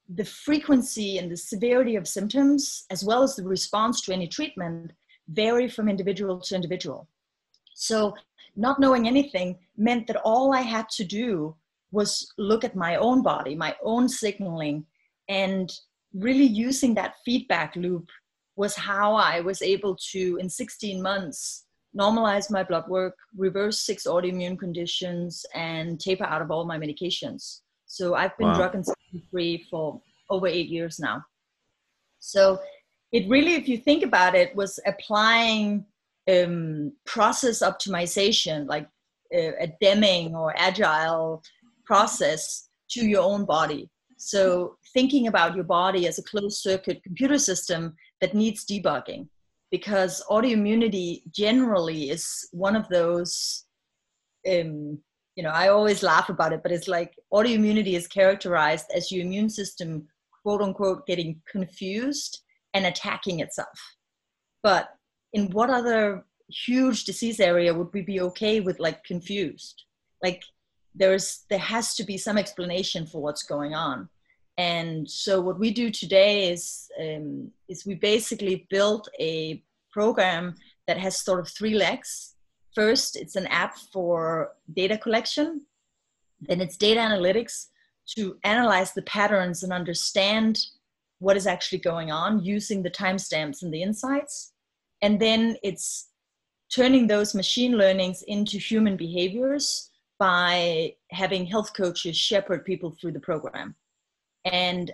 the 0.08 0.24
frequency 0.24 1.18
and 1.18 1.30
the 1.30 1.36
severity 1.36 1.96
of 1.96 2.06
symptoms, 2.06 2.84
as 2.90 3.04
well 3.04 3.22
as 3.22 3.34
the 3.34 3.42
response 3.42 4.00
to 4.02 4.12
any 4.12 4.28
treatment, 4.28 4.92
vary 5.28 5.68
from 5.68 5.88
individual 5.88 6.40
to 6.40 6.54
individual. 6.54 7.08
So 7.74 8.14
not 8.54 8.80
knowing 8.80 9.06
anything 9.06 9.58
meant 9.76 10.06
that 10.06 10.22
all 10.24 10.54
I 10.54 10.62
had 10.62 10.88
to 10.90 11.04
do 11.04 11.56
was 11.90 12.32
look 12.38 12.64
at 12.64 12.76
my 12.76 12.96
own 12.96 13.22
body, 13.22 13.54
my 13.54 13.76
own 13.82 14.08
signaling, 14.08 14.86
and 15.28 15.72
really 16.14 16.44
using 16.44 16.94
that 16.94 17.16
feedback 17.24 17.76
loop 17.76 18.08
was 18.56 18.74
how 18.74 19.14
I 19.14 19.40
was 19.40 19.60
able 19.60 19.96
to, 20.12 20.38
in 20.40 20.48
16 20.48 21.02
months, 21.02 21.64
normalize 21.98 22.50
my 22.50 22.62
blood 22.62 22.88
work, 22.88 23.14
reverse 23.36 23.80
six 23.80 24.06
autoimmune 24.06 24.58
conditions, 24.58 25.44
and 25.54 26.00
taper 26.00 26.24
out 26.24 26.42
of 26.42 26.50
all 26.50 26.64
my 26.64 26.78
medications. 26.78 27.60
So 27.96 28.14
I've 28.14 28.36
been 28.36 28.48
wow. 28.48 28.56
drug 28.56 28.74
and 28.74 28.84
free 29.30 29.66
for 29.70 30.02
over 30.28 30.46
eight 30.46 30.68
years 30.68 31.00
now. 31.00 31.24
So 32.18 32.60
it 33.10 33.26
really, 33.26 33.54
if 33.54 33.68
you 33.68 33.78
think 33.78 34.04
about 34.04 34.34
it, 34.34 34.54
was 34.54 34.78
applying 34.84 35.86
um, 36.30 36.92
process 37.06 37.62
optimization, 37.62 38.66
like 38.66 38.86
uh, 39.34 39.52
a 39.58 39.72
Deming 39.80 40.34
or 40.34 40.52
Agile 40.58 41.42
process 41.86 42.68
to 42.90 43.06
your 43.06 43.22
own 43.22 43.46
body. 43.46 43.88
So 44.18 44.76
thinking 44.92 45.28
about 45.28 45.54
your 45.54 45.64
body 45.64 46.06
as 46.06 46.18
a 46.18 46.22
closed 46.22 46.58
circuit 46.58 47.02
computer 47.02 47.38
system 47.38 47.94
that 48.20 48.34
needs 48.34 48.66
debugging 48.66 49.28
because 49.70 50.22
autoimmunity 50.30 51.22
generally 51.32 52.10
is 52.10 52.46
one 52.52 52.76
of 52.76 52.88
those 52.88 53.64
um, 54.50 54.98
you 55.36 55.42
know 55.42 55.50
i 55.50 55.68
always 55.68 56.02
laugh 56.02 56.28
about 56.28 56.52
it 56.52 56.62
but 56.62 56.72
it's 56.72 56.88
like 56.88 57.14
autoimmunity 57.32 57.92
is 57.92 58.08
characterized 58.08 58.86
as 58.94 59.12
your 59.12 59.24
immune 59.24 59.48
system 59.48 60.06
quote 60.46 60.62
unquote 60.62 61.04
getting 61.08 61.42
confused 61.50 62.44
and 62.72 62.86
attacking 62.86 63.40
itself. 63.40 63.96
But 64.62 64.90
in 65.32 65.50
what 65.50 65.70
other 65.70 66.24
huge 66.48 67.04
disease 67.04 67.40
area 67.40 67.74
would 67.74 67.88
we 67.92 68.02
be 68.02 68.20
okay 68.20 68.60
with 68.60 68.78
like 68.78 69.02
confused? 69.02 69.82
Like 70.22 70.44
there's 70.94 71.46
there 71.50 71.58
has 71.58 71.96
to 71.96 72.04
be 72.04 72.16
some 72.16 72.38
explanation 72.38 73.06
for 73.06 73.20
what's 73.20 73.42
going 73.42 73.74
on. 73.74 74.08
And 74.56 75.10
so 75.10 75.40
what 75.40 75.58
we 75.58 75.72
do 75.72 75.90
today 75.90 76.48
is 76.52 76.88
um, 77.00 77.50
is 77.68 77.84
we 77.84 77.96
basically 77.96 78.68
built 78.70 79.08
a 79.18 79.64
program 79.90 80.54
that 80.86 80.98
has 80.98 81.24
sort 81.24 81.40
of 81.40 81.48
three 81.48 81.74
legs 81.74 82.35
first 82.76 83.16
it's 83.16 83.36
an 83.36 83.46
app 83.48 83.76
for 83.92 84.52
data 84.74 84.96
collection 84.96 85.62
then 86.40 86.60
it's 86.60 86.76
data 86.76 87.00
analytics 87.00 87.66
to 88.06 88.38
analyze 88.44 88.92
the 88.92 89.02
patterns 89.02 89.64
and 89.64 89.72
understand 89.72 90.58
what 91.18 91.36
is 91.36 91.46
actually 91.46 91.78
going 91.78 92.12
on 92.12 92.44
using 92.44 92.82
the 92.82 92.90
timestamps 92.90 93.62
and 93.62 93.74
the 93.74 93.82
insights 93.82 94.52
and 95.02 95.18
then 95.20 95.56
it's 95.62 96.10
turning 96.72 97.06
those 97.06 97.34
machine 97.34 97.76
learnings 97.76 98.22
into 98.22 98.58
human 98.58 98.96
behaviors 98.96 99.90
by 100.18 100.94
having 101.10 101.46
health 101.46 101.72
coaches 101.74 102.16
shepherd 102.16 102.64
people 102.64 102.90
through 102.90 103.12
the 103.12 103.20
program. 103.20 103.74
And 104.44 104.90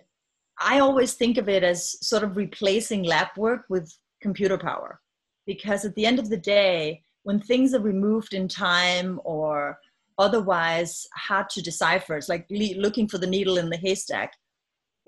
I 0.61 0.81
always 0.81 1.15
think 1.15 1.39
of 1.39 1.49
it 1.49 1.63
as 1.63 1.97
sort 2.07 2.25
of 2.25 2.37
replacing 2.37 3.05
lab 3.05 3.29
work 3.37 3.65
with 3.69 3.93
computer 4.21 4.59
power. 4.59 5.01
Because 5.47 5.85
at 5.85 5.95
the 5.95 6.07
end 6.07 6.19
of 6.19 6.29
the 6.29 6.37
day, 6.37 7.03
when 7.25 7.41
things 7.41 7.75
are 7.75 7.81
removed 7.81 8.35
in 8.35 8.49
time 8.49 9.21
or 9.25 9.79
otherwise 10.19 11.07
hard 11.17 11.49
to 11.51 11.63
decipher, 11.63 12.17
it's 12.17 12.29
like 12.29 12.47
looking 12.51 13.09
for 13.09 13.19
the 13.19 13.27
needle 13.27 13.59
in 13.59 13.71
the 13.71 13.77
haystack. 13.77 14.33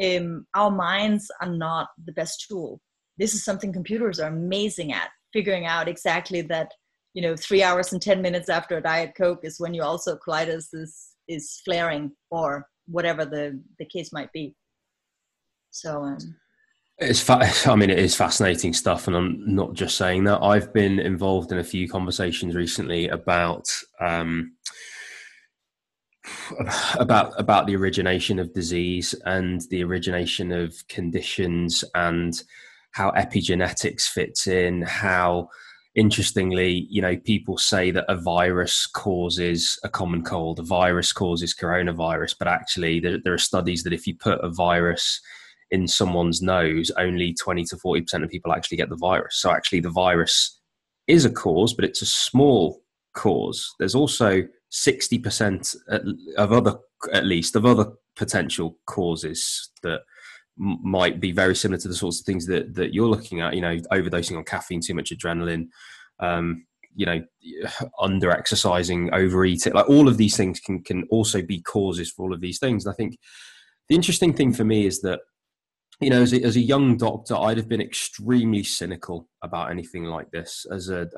Um, 0.02 0.47
our 0.54 0.71
minds 0.71 1.30
are 1.40 1.50
not 1.50 1.88
the 2.04 2.12
best 2.12 2.47
tool. 2.49 2.80
This 3.18 3.35
is 3.35 3.44
something 3.44 3.73
computers 3.73 4.18
are 4.18 4.28
amazing 4.28 4.92
at, 4.92 5.11
figuring 5.33 5.66
out 5.66 5.88
exactly 5.88 6.42
that 6.42 6.73
you 7.14 7.23
know 7.23 7.37
three 7.37 7.62
hours 7.62 7.92
and 7.92 8.02
10 8.02 8.21
minutes 8.21 8.49
after 8.49 8.76
a 8.76 8.83
diet 8.83 9.12
coke 9.16 9.40
is 9.44 9.61
when 9.61 9.73
you 9.73 9.83
also 9.83 10.16
colitis 10.16 10.66
is 10.73 11.12
is 11.28 11.62
flaring 11.64 12.11
or 12.30 12.66
whatever 12.87 13.25
the 13.25 13.62
the 13.78 13.85
case 13.87 14.12
might 14.12 14.33
be 14.33 14.54
so 15.71 16.02
um 16.02 16.18
it's 16.98 17.20
fa- 17.20 17.50
I 17.66 17.76
mean, 17.76 17.90
it 17.90 17.98
is 17.98 18.14
fascinating 18.14 18.72
stuff, 18.72 19.06
and 19.06 19.16
I'm 19.16 19.54
not 19.54 19.74
just 19.74 19.96
saying 19.96 20.24
that. 20.24 20.42
I've 20.42 20.72
been 20.72 20.98
involved 20.98 21.52
in 21.52 21.58
a 21.58 21.64
few 21.64 21.88
conversations 21.88 22.54
recently 22.54 23.08
about 23.08 23.68
um, 24.00 24.52
about 26.98 27.38
about 27.38 27.66
the 27.66 27.76
origination 27.76 28.38
of 28.38 28.54
disease 28.54 29.14
and 29.24 29.62
the 29.70 29.84
origination 29.84 30.52
of 30.52 30.76
conditions, 30.88 31.84
and 31.94 32.42
how 32.92 33.10
epigenetics 33.12 34.02
fits 34.02 34.46
in, 34.46 34.82
how 34.82 35.48
interestingly, 35.96 36.86
you 36.90 37.00
know, 37.00 37.16
people 37.16 37.56
say 37.56 37.90
that 37.90 38.04
a 38.08 38.16
virus 38.16 38.86
causes 38.86 39.78
a 39.84 39.88
common 39.88 40.22
cold, 40.22 40.58
a 40.58 40.62
virus 40.62 41.12
causes 41.12 41.54
coronavirus, 41.54 42.34
but 42.38 42.48
actually, 42.48 43.00
there, 43.00 43.18
there, 43.22 43.32
are 43.32 43.38
studies 43.38 43.82
that 43.84 43.92
if 43.92 44.06
you 44.06 44.14
put 44.16 44.40
a 44.42 44.48
virus 44.48 45.20
in 45.71 45.88
someone's 45.88 46.42
nose, 46.42 46.90
only 46.99 47.35
20 47.35 47.64
to 47.64 47.76
40% 47.76 48.23
of 48.23 48.30
people 48.30 48.52
actually 48.52 48.76
get 48.76 48.88
the 48.88 48.97
virus. 48.97 49.40
So, 49.40 49.50
actually, 49.50 49.80
the 49.80 49.90
virus 49.90 50.61
is 51.06 51.25
a 51.25 51.30
cause, 51.30 51.75
but 51.75 51.85
it's 51.85 52.02
a 52.02 52.06
small 52.06 52.83
cause. 53.14 53.75
There's 53.78 53.94
also 53.94 54.42
60% 54.73 55.76
of 56.37 56.52
other, 56.52 56.76
at 57.12 57.25
least, 57.25 57.56
of 57.56 57.66
other 57.66 57.92
potential 58.16 58.78
causes 58.87 59.71
that 59.83 60.00
might 60.56 61.21
be 61.21 61.33
very 61.33 61.54
similar 61.54 61.80
to 61.80 61.88
the 61.88 61.94
sorts 61.94 62.21
of 62.21 62.26
things 62.26 62.47
that 62.47 62.75
that 62.75 62.94
you're 62.94 63.09
looking 63.09 63.40
at. 63.40 63.54
You 63.54 63.61
know, 63.61 63.76
overdosing 63.92 64.37
on 64.37 64.44
caffeine, 64.44 64.80
too 64.80 64.94
much 64.94 65.11
adrenaline. 65.11 65.68
Um, 66.21 66.66
you 66.94 67.06
know, 67.06 67.25
under 68.00 68.30
exercising, 68.30 69.12
overeating, 69.12 69.73
like 69.73 69.88
all 69.88 70.09
of 70.09 70.16
these 70.16 70.37
things 70.37 70.61
can 70.61 70.83
can 70.83 71.04
also 71.11 71.42
be 71.42 71.61
causes 71.61 72.11
for 72.11 72.25
all 72.25 72.35
of 72.35 72.40
these 72.40 72.59
things. 72.59 72.87
And 72.87 72.92
I 72.92 72.97
think 72.97 73.18
the 73.88 73.94
interesting 73.94 74.33
thing 74.33 74.52
for 74.52 74.64
me 74.64 74.87
is 74.87 75.00
that 75.02 75.21
you 76.00 76.10
know, 76.10 76.22
as 76.22 76.32
a, 76.32 76.42
as 76.42 76.56
a 76.56 76.60
young 76.60 76.96
doctor, 76.96 77.36
I'd 77.36 77.56
have 77.56 77.68
been 77.68 77.80
extremely 77.80 78.62
cynical 78.62 79.28
about 79.42 79.70
anything 79.70 80.04
like 80.04 80.30
this. 80.30 80.66
As 80.70 80.88
a, 80.88 81.08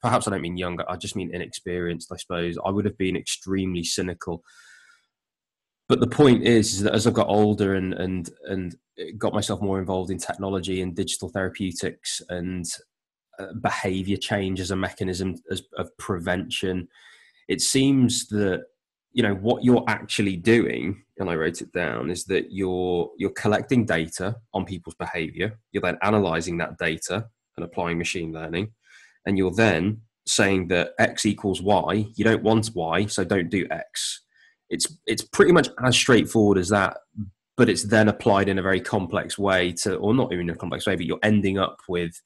perhaps 0.00 0.26
I 0.26 0.30
don't 0.30 0.42
mean 0.42 0.56
younger, 0.56 0.84
I 0.88 0.96
just 0.96 1.16
mean 1.16 1.34
inexperienced. 1.34 2.10
I 2.12 2.16
suppose 2.16 2.56
I 2.64 2.70
would 2.70 2.84
have 2.84 2.98
been 2.98 3.16
extremely 3.16 3.84
cynical 3.84 4.42
but 5.92 6.00
the 6.00 6.06
point 6.06 6.44
is, 6.44 6.72
is 6.72 6.82
that 6.84 6.94
as 6.94 7.06
I've 7.06 7.12
got 7.12 7.28
older 7.28 7.74
and 7.74 7.92
and 7.92 8.30
and 8.48 8.74
got 9.18 9.34
myself 9.34 9.60
more 9.60 9.78
involved 9.78 10.10
in 10.10 10.16
technology 10.16 10.80
and 10.80 10.96
digital 10.96 11.28
therapeutics 11.28 12.22
and 12.30 12.64
uh, 13.38 13.52
behavior 13.60 14.16
change 14.16 14.58
as 14.58 14.70
a 14.70 14.76
mechanism 14.76 15.34
as, 15.50 15.62
of 15.76 15.94
prevention, 15.98 16.88
it 17.46 17.60
seems 17.60 18.26
that 18.28 18.64
you 19.12 19.22
know 19.22 19.34
what 19.34 19.62
you're 19.62 19.84
actually 19.88 20.36
doing 20.36 21.02
and 21.18 21.28
i 21.28 21.34
wrote 21.34 21.60
it 21.60 21.72
down 21.72 22.10
is 22.10 22.24
that 22.24 22.50
you're 22.50 23.10
you're 23.16 23.30
collecting 23.30 23.84
data 23.84 24.36
on 24.54 24.64
people's 24.64 24.94
behavior. 24.94 25.58
You're 25.72 25.82
then 25.82 25.98
analyzing 26.02 26.58
that 26.58 26.78
data 26.78 27.26
and 27.56 27.64
applying 27.64 27.98
machine 27.98 28.32
learning. 28.32 28.72
And 29.26 29.38
you're 29.38 29.54
then 29.54 30.00
saying 30.26 30.68
that 30.68 30.92
x 30.98 31.26
equals 31.26 31.62
y. 31.62 32.06
You 32.14 32.24
don't 32.24 32.42
want 32.42 32.70
y 32.74 33.06
so 33.06 33.24
don't 33.24 33.50
do 33.50 33.66
x. 33.70 34.22
It's 34.70 34.86
it's 35.06 35.22
pretty 35.22 35.52
much 35.52 35.68
as 35.82 35.94
straightforward 35.94 36.58
as 36.58 36.70
that 36.70 36.98
but 37.56 37.68
it's 37.68 37.82
then 37.84 38.08
applied 38.08 38.48
in 38.48 38.58
a 38.58 38.62
very 38.62 38.80
complex 38.80 39.38
way 39.38 39.72
to 39.72 39.96
or 39.96 40.14
not 40.14 40.32
even 40.32 40.48
a 40.50 40.56
complex 40.56 40.86
way 40.86 40.96
but 40.96 41.06
you're 41.06 41.18
ending 41.22 41.58
up 41.58 41.78
with 41.88 42.20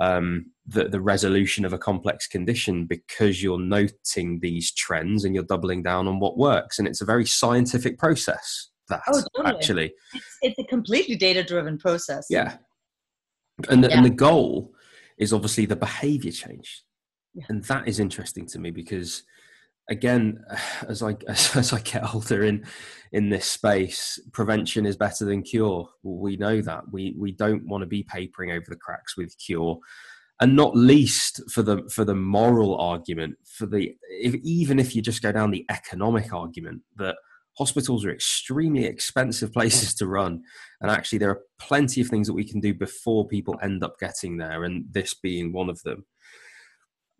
um, 0.00 0.46
the, 0.66 0.84
the 0.84 1.00
resolution 1.00 1.64
of 1.64 1.72
a 1.72 1.78
complex 1.78 2.26
condition 2.26 2.86
because 2.86 3.42
you're 3.42 3.60
noting 3.60 4.38
these 4.40 4.72
trends 4.72 5.24
and 5.24 5.34
you're 5.34 5.44
doubling 5.44 5.82
down 5.82 6.06
on 6.06 6.20
what 6.20 6.38
works 6.38 6.78
and 6.78 6.86
it's 6.86 7.00
a 7.00 7.06
very 7.06 7.26
scientific 7.26 7.98
process 7.98 8.70
that 8.88 9.02
oh, 9.08 9.22
totally. 9.36 9.56
actually. 9.56 9.94
It's, 10.14 10.38
it's, 10.42 10.58
a 10.58 10.64
completely 10.64 11.16
data 11.16 11.42
driven 11.42 11.78
process. 11.78 12.26
Yeah. 12.30 12.56
And 13.68 13.84
the, 13.84 13.88
yeah. 13.88 13.96
and 13.96 14.04
the 14.04 14.10
goal 14.10 14.72
is 15.18 15.32
obviously 15.32 15.66
the 15.66 15.76
behavior 15.76 16.32
change. 16.32 16.84
Yeah. 17.34 17.44
And 17.48 17.64
that 17.64 17.88
is 17.88 18.00
interesting 18.00 18.46
to 18.46 18.58
me 18.58 18.70
because 18.70 19.24
again, 19.88 20.44
as 20.88 21.02
I 21.02 21.16
as 21.28 21.72
I 21.72 21.80
get 21.80 22.14
older 22.14 22.44
in 22.44 22.64
in 23.12 23.30
this 23.30 23.46
space, 23.46 24.18
prevention 24.32 24.86
is 24.86 24.96
better 24.96 25.24
than 25.24 25.42
cure. 25.42 25.88
We 26.02 26.36
know 26.36 26.60
that. 26.62 26.84
We 26.90 27.14
we 27.18 27.32
don't 27.32 27.66
want 27.66 27.82
to 27.82 27.86
be 27.86 28.02
papering 28.04 28.52
over 28.52 28.66
the 28.68 28.76
cracks 28.76 29.16
with 29.16 29.36
cure 29.38 29.78
and 30.40 30.54
not 30.54 30.76
least 30.76 31.40
for 31.50 31.62
the 31.62 31.88
for 31.92 32.04
the 32.04 32.14
moral 32.14 32.76
argument 32.78 33.36
for 33.44 33.66
the 33.66 33.94
if, 34.08 34.34
even 34.36 34.78
if 34.78 34.94
you 34.94 35.02
just 35.02 35.22
go 35.22 35.32
down 35.32 35.50
the 35.50 35.66
economic 35.70 36.32
argument 36.32 36.82
that 36.96 37.16
hospitals 37.56 38.04
are 38.04 38.12
extremely 38.12 38.84
expensive 38.84 39.52
places 39.52 39.94
to 39.94 40.06
run 40.06 40.40
and 40.80 40.90
actually 40.90 41.18
there 41.18 41.30
are 41.30 41.40
plenty 41.58 42.00
of 42.00 42.08
things 42.08 42.26
that 42.26 42.34
we 42.34 42.48
can 42.48 42.60
do 42.60 42.72
before 42.72 43.26
people 43.26 43.58
end 43.62 43.82
up 43.82 43.94
getting 43.98 44.36
there 44.36 44.64
and 44.64 44.84
this 44.90 45.14
being 45.14 45.52
one 45.52 45.68
of 45.68 45.82
them 45.82 46.04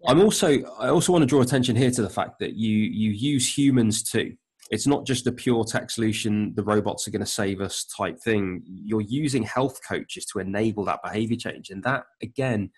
yeah. 0.02 0.10
i'm 0.10 0.20
also 0.20 0.62
i 0.78 0.88
also 0.88 1.12
want 1.12 1.22
to 1.22 1.26
draw 1.26 1.40
attention 1.40 1.76
here 1.76 1.90
to 1.90 2.02
the 2.02 2.10
fact 2.10 2.38
that 2.38 2.54
you 2.54 2.76
you 2.76 3.10
use 3.10 3.56
humans 3.56 4.02
too 4.02 4.34
it's 4.70 4.86
not 4.86 5.06
just 5.06 5.26
a 5.26 5.32
pure 5.32 5.64
tech 5.64 5.90
solution 5.90 6.52
the 6.54 6.62
robots 6.62 7.08
are 7.08 7.10
going 7.10 7.24
to 7.24 7.26
save 7.26 7.60
us 7.60 7.84
type 7.96 8.18
thing 8.20 8.62
you're 8.66 9.00
using 9.00 9.42
health 9.42 9.78
coaches 9.86 10.26
to 10.26 10.38
enable 10.38 10.84
that 10.84 11.00
behavior 11.02 11.36
change 11.36 11.70
and 11.70 11.82
that 11.82 12.04
again 12.22 12.70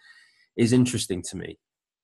is 0.60 0.72
interesting 0.72 1.22
to 1.22 1.36
me. 1.36 1.58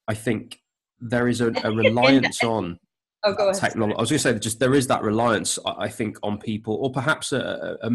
I 0.08 0.14
think 0.14 0.58
there 0.98 1.28
is 1.28 1.40
a, 1.40 1.52
a 1.64 1.70
reliance 1.84 2.42
on 2.42 2.78
oh, 3.24 3.32
ahead. 3.32 3.54
technology. 3.54 3.96
I 3.96 4.00
was 4.00 4.10
going 4.10 4.18
to 4.18 4.22
say 4.22 4.32
that 4.32 4.42
just 4.42 4.58
there 4.58 4.74
is 4.74 4.86
that 4.88 5.02
reliance, 5.02 5.58
I 5.64 5.88
think, 5.88 6.16
on 6.22 6.38
people, 6.38 6.74
or 6.76 6.90
perhaps 6.90 7.32
a, 7.32 7.76
a, 7.82 7.90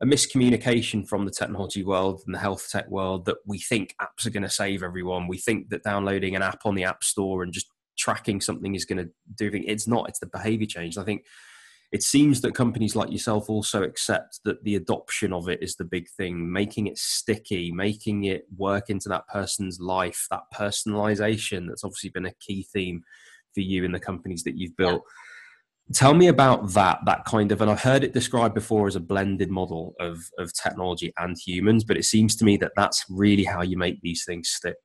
a, 0.00 0.06
miscommunication 0.06 1.06
from 1.06 1.24
the 1.24 1.30
technology 1.30 1.84
world 1.84 2.22
and 2.26 2.34
the 2.34 2.38
health 2.38 2.68
tech 2.70 2.88
world 2.88 3.26
that 3.26 3.38
we 3.46 3.58
think 3.58 3.94
apps 4.00 4.26
are 4.26 4.30
going 4.30 4.42
to 4.42 4.50
save 4.50 4.82
everyone. 4.82 5.28
We 5.28 5.38
think 5.38 5.70
that 5.70 5.82
downloading 5.82 6.36
an 6.36 6.42
app 6.42 6.60
on 6.64 6.74
the 6.74 6.84
app 6.84 7.02
store 7.04 7.42
and 7.42 7.52
just 7.52 7.66
tracking 7.98 8.40
something 8.40 8.74
is 8.74 8.84
going 8.84 9.04
to 9.04 9.10
do. 9.34 9.50
Things. 9.50 9.64
It's 9.68 9.88
not. 9.88 10.08
It's 10.08 10.20
the 10.20 10.26
behavior 10.26 10.66
change. 10.66 10.98
I 10.98 11.04
think 11.04 11.24
it 11.92 12.02
seems 12.02 12.40
that 12.40 12.54
companies 12.54 12.96
like 12.96 13.10
yourself 13.10 13.48
also 13.48 13.82
accept 13.82 14.40
that 14.44 14.62
the 14.64 14.74
adoption 14.74 15.32
of 15.32 15.48
it 15.48 15.62
is 15.62 15.76
the 15.76 15.84
big 15.84 16.08
thing, 16.10 16.50
making 16.50 16.88
it 16.88 16.98
sticky, 16.98 17.70
making 17.72 18.24
it 18.24 18.44
work 18.56 18.90
into 18.90 19.08
that 19.08 19.26
person's 19.28 19.78
life, 19.80 20.26
that 20.30 20.42
personalization 20.52 21.68
that's 21.68 21.84
obviously 21.84 22.10
been 22.10 22.26
a 22.26 22.34
key 22.40 22.66
theme 22.72 23.02
for 23.54 23.60
you 23.60 23.84
in 23.84 23.92
the 23.92 24.00
companies 24.00 24.42
that 24.42 24.58
you've 24.58 24.76
built. 24.76 25.02
Yeah. 25.04 25.12
Tell 25.92 26.14
me 26.14 26.26
about 26.26 26.72
that, 26.72 26.98
that 27.06 27.24
kind 27.24 27.52
of, 27.52 27.60
and 27.60 27.70
I've 27.70 27.82
heard 27.82 28.02
it 28.02 28.12
described 28.12 28.54
before 28.54 28.88
as 28.88 28.96
a 28.96 29.00
blended 29.00 29.50
model 29.50 29.94
of, 30.00 30.18
of 30.38 30.52
technology 30.52 31.12
and 31.18 31.36
humans, 31.38 31.84
but 31.84 31.96
it 31.96 32.04
seems 32.04 32.34
to 32.36 32.44
me 32.44 32.56
that 32.56 32.72
that's 32.74 33.04
really 33.08 33.44
how 33.44 33.62
you 33.62 33.78
make 33.78 34.00
these 34.00 34.24
things 34.24 34.48
stick. 34.48 34.76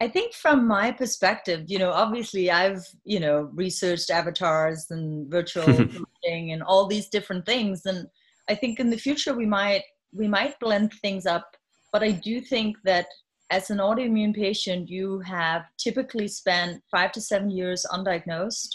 I 0.00 0.08
think 0.08 0.34
from 0.34 0.66
my 0.66 0.90
perspective, 0.90 1.64
you 1.66 1.78
know, 1.78 1.90
obviously 1.90 2.50
I've, 2.50 2.84
you 3.04 3.20
know, 3.20 3.50
researched 3.52 4.10
avatars 4.10 4.86
and 4.90 5.30
virtual 5.30 5.68
and 6.24 6.62
all 6.62 6.86
these 6.86 7.08
different 7.08 7.44
things. 7.44 7.84
And 7.84 8.08
I 8.48 8.54
think 8.54 8.80
in 8.80 8.90
the 8.90 8.96
future 8.96 9.34
we 9.34 9.46
might 9.46 9.82
we 10.12 10.26
might 10.26 10.58
blend 10.58 10.92
things 10.94 11.26
up. 11.26 11.56
But 11.92 12.02
I 12.02 12.12
do 12.12 12.40
think 12.40 12.76
that 12.84 13.06
as 13.50 13.70
an 13.70 13.78
autoimmune 13.78 14.34
patient, 14.34 14.88
you 14.88 15.20
have 15.20 15.62
typically 15.76 16.28
spent 16.28 16.82
five 16.90 17.12
to 17.12 17.20
seven 17.20 17.50
years 17.50 17.84
undiagnosed. 17.90 18.68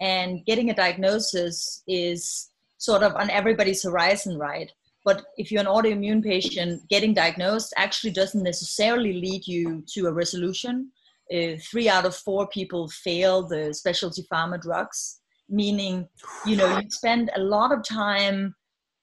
And 0.00 0.44
getting 0.46 0.70
a 0.70 0.74
diagnosis 0.74 1.82
is 1.86 2.48
sort 2.78 3.02
of 3.02 3.14
on 3.14 3.28
everybody's 3.30 3.82
horizon, 3.82 4.38
right? 4.38 4.70
But 5.04 5.24
if 5.36 5.50
you're 5.50 5.60
an 5.60 5.66
autoimmune 5.66 6.22
patient, 6.22 6.82
getting 6.88 7.14
diagnosed 7.14 7.72
actually 7.76 8.12
doesn't 8.12 8.42
necessarily 8.42 9.14
lead 9.14 9.46
you 9.46 9.84
to 9.94 10.06
a 10.06 10.12
resolution. 10.12 10.90
Uh, 11.32 11.56
three 11.70 11.88
out 11.88 12.06
of 12.06 12.16
four 12.16 12.48
people 12.48 12.88
fail 12.88 13.46
the 13.46 13.72
specialty 13.72 14.26
pharma 14.32 14.60
drugs, 14.60 15.20
meaning, 15.48 16.08
you 16.44 16.56
know, 16.56 16.78
you 16.78 16.90
spend 16.90 17.30
a 17.36 17.40
lot 17.40 17.72
of 17.72 17.84
time 17.84 18.54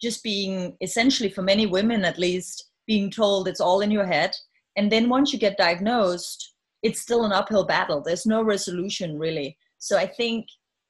just 0.01 0.23
being 0.23 0.75
essentially, 0.81 1.29
for 1.29 1.41
many 1.41 1.65
women 1.65 2.05
at 2.05 2.19
least, 2.19 2.69
being 2.85 3.09
told 3.09 3.47
it's 3.47 3.61
all 3.61 3.81
in 3.81 3.91
your 3.91 4.05
head. 4.05 4.35
And 4.75 4.91
then 4.91 5.09
once 5.09 5.33
you 5.33 5.39
get 5.39 5.57
diagnosed, 5.57 6.53
it's 6.83 7.01
still 7.01 7.25
an 7.25 7.31
uphill 7.31 7.65
battle. 7.65 8.01
There's 8.01 8.25
no 8.25 8.43
resolution 8.43 9.17
really. 9.17 9.57
So 9.79 9.97
I 9.97 10.05
think 10.05 10.45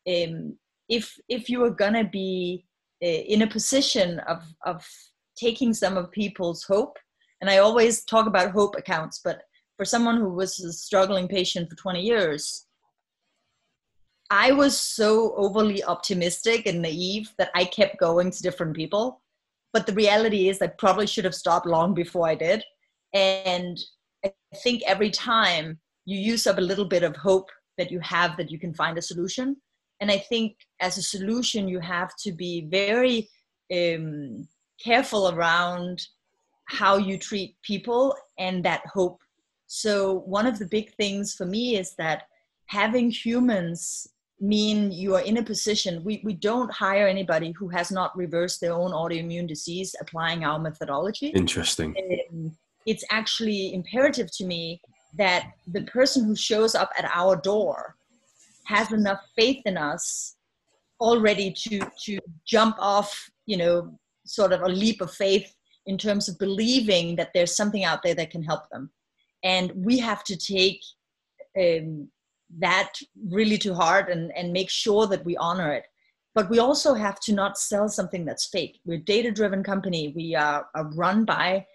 um, 0.07 0.57
if 0.89 1.13
if 1.27 1.49
you 1.49 1.63
are 1.63 1.71
gonna 1.71 2.03
be 2.03 2.65
in 3.01 3.41
a 3.41 3.47
position 3.47 4.19
of 4.27 4.43
of 4.65 4.85
taking 5.37 5.73
some 5.73 5.97
of 5.97 6.11
people's 6.11 6.63
hope 6.63 6.97
and 7.41 7.49
i 7.49 7.57
always 7.57 8.03
talk 8.03 8.25
about 8.25 8.51
hope 8.51 8.75
accounts 8.75 9.21
but 9.23 9.41
for 9.77 9.85
someone 9.85 10.17
who 10.17 10.29
was 10.29 10.59
a 10.59 10.73
struggling 10.73 11.27
patient 11.27 11.69
for 11.69 11.75
20 11.75 12.01
years 12.01 12.65
i 14.31 14.51
was 14.51 14.77
so 14.79 15.35
overly 15.35 15.83
optimistic 15.83 16.65
and 16.65 16.81
naive 16.81 17.29
that 17.37 17.51
i 17.53 17.63
kept 17.63 17.99
going 17.99 18.31
to 18.31 18.41
different 18.41 18.75
people. 18.75 19.21
But 19.73 19.85
the 19.85 19.93
reality 19.93 20.49
is 20.49 20.61
i 20.61 20.67
probably 20.67 21.07
should 21.07 21.25
have 21.25 21.35
stopped 21.35 21.67
long 21.67 21.93
before 21.93 22.27
i 22.27 22.35
did. 22.35 22.63
And 23.13 23.77
i 24.25 24.31
think 24.63 24.81
every 24.87 25.11
time 25.11 25.79
you 26.05 26.17
use 26.17 26.47
up 26.47 26.57
a 26.57 26.69
little 26.69 26.85
bit 26.85 27.03
of 27.03 27.15
hope 27.15 27.49
that 27.77 27.91
you 27.91 27.99
have 27.99 28.37
that 28.37 28.49
you 28.49 28.57
can 28.57 28.73
find 28.73 28.97
a 28.97 29.01
solution 29.01 29.55
and 29.99 30.11
i 30.11 30.17
think 30.17 30.55
as 30.81 30.97
a 30.97 31.01
solution 31.01 31.67
you 31.67 31.79
have 31.79 32.15
to 32.15 32.31
be 32.31 32.67
very 32.69 33.27
um, 33.73 34.47
careful 34.83 35.29
around 35.29 36.07
how 36.67 36.97
you 36.97 37.17
treat 37.17 37.55
people 37.61 38.15
and 38.37 38.63
that 38.63 38.85
hope. 38.93 39.19
So 39.67 40.19
one 40.25 40.45
of 40.45 40.59
the 40.59 40.65
big 40.65 40.93
things 40.95 41.33
for 41.33 41.45
me 41.45 41.77
is 41.77 41.95
that 41.97 42.23
having 42.67 43.09
humans 43.09 44.07
mean 44.39 44.91
you 44.91 45.15
are 45.15 45.21
in 45.21 45.37
a 45.37 45.43
position 45.43 46.03
we, 46.03 46.21
we 46.23 46.33
don't 46.33 46.71
hire 46.71 47.07
anybody 47.07 47.51
who 47.57 47.67
has 47.69 47.89
not 47.89 48.15
reversed 48.15 48.61
their 48.61 48.73
own 48.73 48.91
autoimmune 48.91 49.47
disease 49.47 49.95
applying 49.99 50.43
our 50.43 50.59
methodology. 50.59 51.29
Interesting. 51.29 51.95
Um, 52.31 52.55
it's 52.85 53.03
actually 53.09 53.73
imperative 53.73 54.29
to 54.37 54.45
me 54.45 54.79
that 55.17 55.51
the 55.65 55.81
person 55.83 56.23
who 56.25 56.35
shows 56.35 56.75
up 56.75 56.91
at 56.99 57.09
our 57.13 57.35
door 57.35 57.96
has 58.67 58.91
enough 58.91 59.21
faith 59.35 59.61
in 59.65 59.77
us 59.77 60.35
already 60.99 61.51
to 61.51 61.79
to 62.03 62.19
jump 62.45 62.75
off 62.79 63.29
you 63.45 63.57
know 63.57 63.97
sort 64.25 64.51
of 64.51 64.61
a 64.61 64.67
leap 64.67 65.01
of 65.01 65.11
faith 65.11 65.53
in 65.87 65.97
terms 65.97 66.27
of 66.27 66.37
believing 66.37 67.15
that 67.15 67.31
there's 67.33 67.55
something 67.55 67.83
out 67.83 68.03
there 68.03 68.13
that 68.13 68.29
can 68.29 68.43
help 68.43 68.69
them. 68.69 68.91
And 69.43 69.71
we 69.73 69.97
have 69.99 70.23
to 70.25 70.35
take 70.35 70.81
um, 71.57 72.09
that 72.59 72.93
really 73.29 73.57
to 73.59 73.73
heart 73.73 74.11
and, 74.11 74.31
and 74.35 74.51
make 74.51 74.69
sure 74.69 75.07
that 75.07 75.25
we 75.25 75.37
honor 75.37 75.71
it. 75.71 75.85
But 76.35 76.49
we 76.49 76.59
also 76.59 76.93
have 76.93 77.19
to 77.21 77.33
not 77.33 77.57
sell 77.57 77.89
something 77.89 78.25
that's 78.25 78.47
fake. 78.47 78.79
We're 78.85 78.99
a 78.99 79.01
data 79.01 79.31
driven 79.31 79.63
company. 79.63 80.13
We 80.15 80.35
are, 80.35 80.67
are 80.75 80.91
run 80.91 81.25
by 81.25 81.65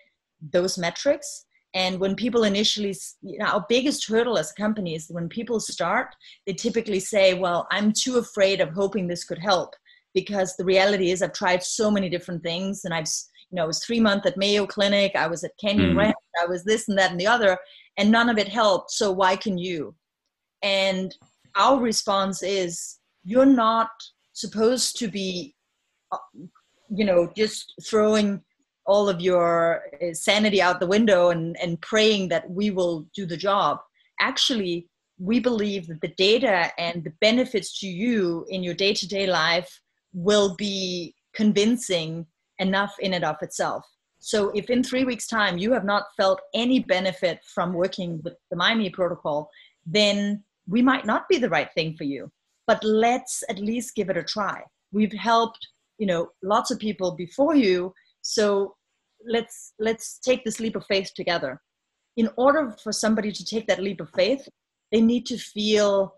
those 0.53 0.79
metrics 0.79 1.47
and 1.75 1.99
when 1.99 2.15
people 2.15 2.45
initially, 2.45 2.95
you 3.23 3.39
know, 3.39 3.47
our 3.47 3.67
biggest 3.69 4.07
hurdle 4.07 4.37
as 4.37 4.51
a 4.51 4.61
company 4.61 4.95
is 4.95 5.07
when 5.09 5.29
people 5.29 5.59
start, 5.59 6.15
they 6.47 6.53
typically 6.53 7.01
say, 7.01 7.35
well, 7.35 7.67
I'm 7.71 7.93
too 7.93 8.19
afraid 8.19 8.61
of 8.61 8.71
hoping 8.71 9.07
this 9.07 9.25
could 9.25 9.39
help 9.39 9.75
because 10.15 10.55
the 10.57 10.65
reality 10.65 11.11
is 11.11 11.23
I've 11.23 11.33
tried 11.33 11.63
so 11.63 11.91
many 11.91 12.11
different 12.11 12.43
things 12.43 12.85
and 12.85 12.93
I've, 12.93 13.09
you 13.51 13.57
know, 13.57 13.63
I 13.63 13.67
was 13.67 13.83
three 13.83 14.01
months 14.01 14.27
at 14.27 14.37
Mayo 14.37 14.67
Clinic, 14.67 15.13
I 15.17 15.27
was 15.27 15.45
at 15.45 15.57
Canyon 15.59 15.95
mm. 15.95 15.99
Ranch, 15.99 16.15
I 16.43 16.47
was 16.47 16.63
this 16.65 16.89
and 16.89 16.99
that 16.99 17.11
and 17.11 17.21
the 17.21 17.27
other, 17.27 17.57
and 17.97 18.11
none 18.11 18.29
of 18.29 18.37
it 18.37 18.49
helped. 18.49 18.91
So 18.91 19.11
why 19.11 19.37
can 19.37 19.57
you? 19.57 19.95
And 20.63 21.15
our 21.57 21.81
response 21.81 22.43
is, 22.43 22.99
you're 23.25 23.47
not 23.47 23.91
supposed 24.35 24.99
to 24.99 25.09
be, 25.09 25.55
uh, 26.11 26.19
you 26.91 27.05
know, 27.05 27.33
just 27.35 27.73
throwing 27.83 28.43
all 28.87 29.09
of 29.09 29.21
your 29.21 29.83
uh, 30.03 30.13
sanity 30.13 30.61
out 30.61 30.81
the 30.81 30.87
window 30.87 31.31
and, 31.31 31.57
and 31.63 31.81
praying 31.81 32.29
that 32.29 32.49
we 32.51 32.71
will 32.71 33.07
do 33.15 33.27
the 33.27 33.37
job. 33.37 33.79
Actually, 34.21 34.89
we 35.19 35.39
believe 35.39 35.87
that 35.87 36.01
the 36.01 36.15
data 36.17 36.71
and 36.79 37.05
the 37.05 37.13
benefits 37.21 37.79
to 37.81 37.87
you 37.87 38.45
in 38.49 38.63
your 38.63 38.75
day 38.75 38.93
to 38.93 39.07
day 39.07 39.27
life 39.27 39.81
will 40.13 40.55
be 40.57 41.15
convincing 41.33 42.27
enough 42.59 42.95
in 43.01 43.15
and 43.15 43.25
of 43.25 43.37
itself. 43.41 43.85
So, 44.19 44.51
if 44.51 44.71
in 44.71 44.85
three 44.85 45.05
weeks' 45.05 45.27
time 45.27 45.59
you 45.59 45.73
have 45.73 45.85
not 45.85 46.07
felt 46.17 46.41
any 46.55 46.79
benefit 46.79 47.41
from 47.45 47.73
working 47.73 48.21
with 48.23 48.35
the 48.51 48.57
Mymee 48.57 48.93
protocol, 48.93 49.51
then 49.85 50.45
we 50.69 50.81
might 50.81 51.05
not 51.05 51.29
be 51.29 51.39
the 51.39 51.49
right 51.49 51.73
thing 51.75 51.97
for 51.97 52.05
you. 52.05 52.31
But 52.67 52.85
let's 52.85 53.43
at 53.49 53.59
least 53.59 53.97
give 53.97 54.11
it 54.11 54.17
a 54.17 54.23
try. 54.23 54.63
We've 54.93 55.13
helped, 55.13 55.67
you 55.99 56.07
know, 56.07 56.31
lots 56.43 56.71
of 56.71 56.79
people 56.79 57.13
before 57.13 57.57
you 57.57 57.93
so 58.23 58.77
let's 59.27 59.75
let's 59.79 60.19
take 60.19 60.45
this 60.45 60.61
leap 60.61 60.77
of 60.77 60.87
faith 60.87 61.13
together. 61.15 61.61
In 62.17 62.29
order 62.37 62.75
for 62.83 62.93
somebody 62.93 63.33
to 63.33 63.45
take 63.45 63.67
that 63.67 63.83
leap 63.83 64.01
of 64.01 64.11
faith, 64.11 64.49
they 64.91 65.01
need 65.01 65.27
to 65.27 65.39
feel 65.39 66.15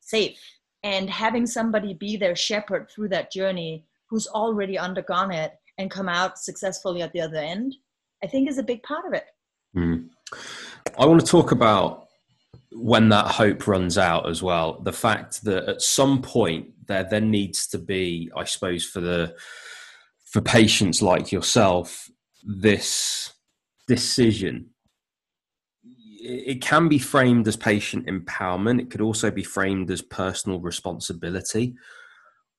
safe 0.00 0.38
and 0.82 1.08
having 1.08 1.46
somebody 1.46 1.94
be 1.94 2.16
their 2.16 2.36
shepherd 2.36 2.90
through 2.90 3.08
that 3.08 3.32
journey 3.32 3.84
who's 4.08 4.26
already 4.28 4.78
undergone 4.78 5.32
it 5.32 5.52
and 5.78 5.90
come 5.90 6.08
out 6.08 6.38
successfully 6.38 7.02
at 7.02 7.12
the 7.12 7.20
other 7.20 7.38
end, 7.38 7.74
I 8.22 8.26
think 8.26 8.48
is 8.48 8.58
a 8.58 8.62
big 8.62 8.82
part 8.82 9.06
of 9.06 9.14
it. 9.14 9.24
Mm. 9.76 10.08
I 10.98 11.06
want 11.06 11.20
to 11.20 11.26
talk 11.26 11.52
about 11.52 12.08
when 12.70 13.08
that 13.08 13.26
hope 13.26 13.66
runs 13.66 13.96
out 13.96 14.28
as 14.28 14.42
well. 14.42 14.80
The 14.82 14.92
fact 14.92 15.44
that 15.44 15.64
at 15.64 15.82
some 15.82 16.20
point 16.20 16.86
there 16.86 17.04
then 17.04 17.30
needs 17.30 17.66
to 17.68 17.78
be, 17.78 18.30
I 18.36 18.44
suppose, 18.44 18.84
for 18.84 19.00
the 19.00 19.34
for 20.34 20.40
patients 20.40 21.00
like 21.00 21.30
yourself, 21.30 22.10
this 22.42 23.34
decision. 23.86 24.70
It 25.84 26.60
can 26.60 26.88
be 26.88 26.98
framed 26.98 27.46
as 27.46 27.54
patient 27.54 28.08
empowerment. 28.08 28.80
It 28.80 28.90
could 28.90 29.00
also 29.00 29.30
be 29.30 29.44
framed 29.44 29.92
as 29.92 30.02
personal 30.02 30.58
responsibility 30.58 31.76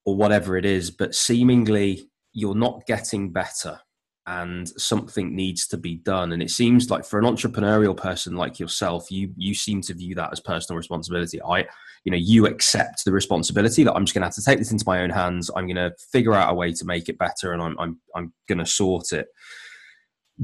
or 0.06 0.16
whatever 0.16 0.56
it 0.56 0.64
is, 0.64 0.90
but 0.90 1.14
seemingly 1.14 2.10
you're 2.32 2.56
not 2.56 2.86
getting 2.86 3.34
better 3.34 3.82
and 4.28 4.68
something 4.82 5.36
needs 5.36 5.68
to 5.68 5.78
be 5.78 5.96
done. 5.96 6.32
And 6.32 6.42
it 6.42 6.50
seems 6.50 6.90
like 6.90 7.06
for 7.06 7.20
an 7.20 7.26
entrepreneurial 7.26 7.96
person 7.96 8.36
like 8.36 8.60
yourself 8.60 9.12
you 9.12 9.32
you 9.38 9.54
seem 9.54 9.82
to 9.82 9.94
view 9.94 10.16
that 10.16 10.32
as 10.32 10.40
personal 10.40 10.78
responsibility. 10.78 11.42
I 11.42 11.66
you 12.04 12.12
know 12.12 12.18
you 12.18 12.48
accept 12.48 13.04
the 13.04 13.12
responsibility 13.12 13.84
that 13.84 13.94
i'm 13.94 14.06
just 14.06 14.14
going 14.14 14.22
to 14.22 14.28
have 14.28 14.36
to 14.36 14.44
take 14.44 14.60
this 14.60 14.72
into 14.72 14.86
my 14.88 15.02
own 15.02 15.10
hands. 15.10 15.52
I'm 15.56 15.68
going 15.68 15.76
to 15.76 15.94
figure 16.12 16.34
out 16.34 16.52
a 16.52 16.56
way 16.56 16.72
to 16.72 16.86
make 16.86 17.10
it 17.10 17.18
better 17.18 17.54
and 17.54 17.62
i'm 17.62 17.78
i'm, 17.80 18.00
I'm 18.16 18.34
going 18.48 18.60
to 18.60 18.66
sort 18.66 19.12
it. 19.12 19.28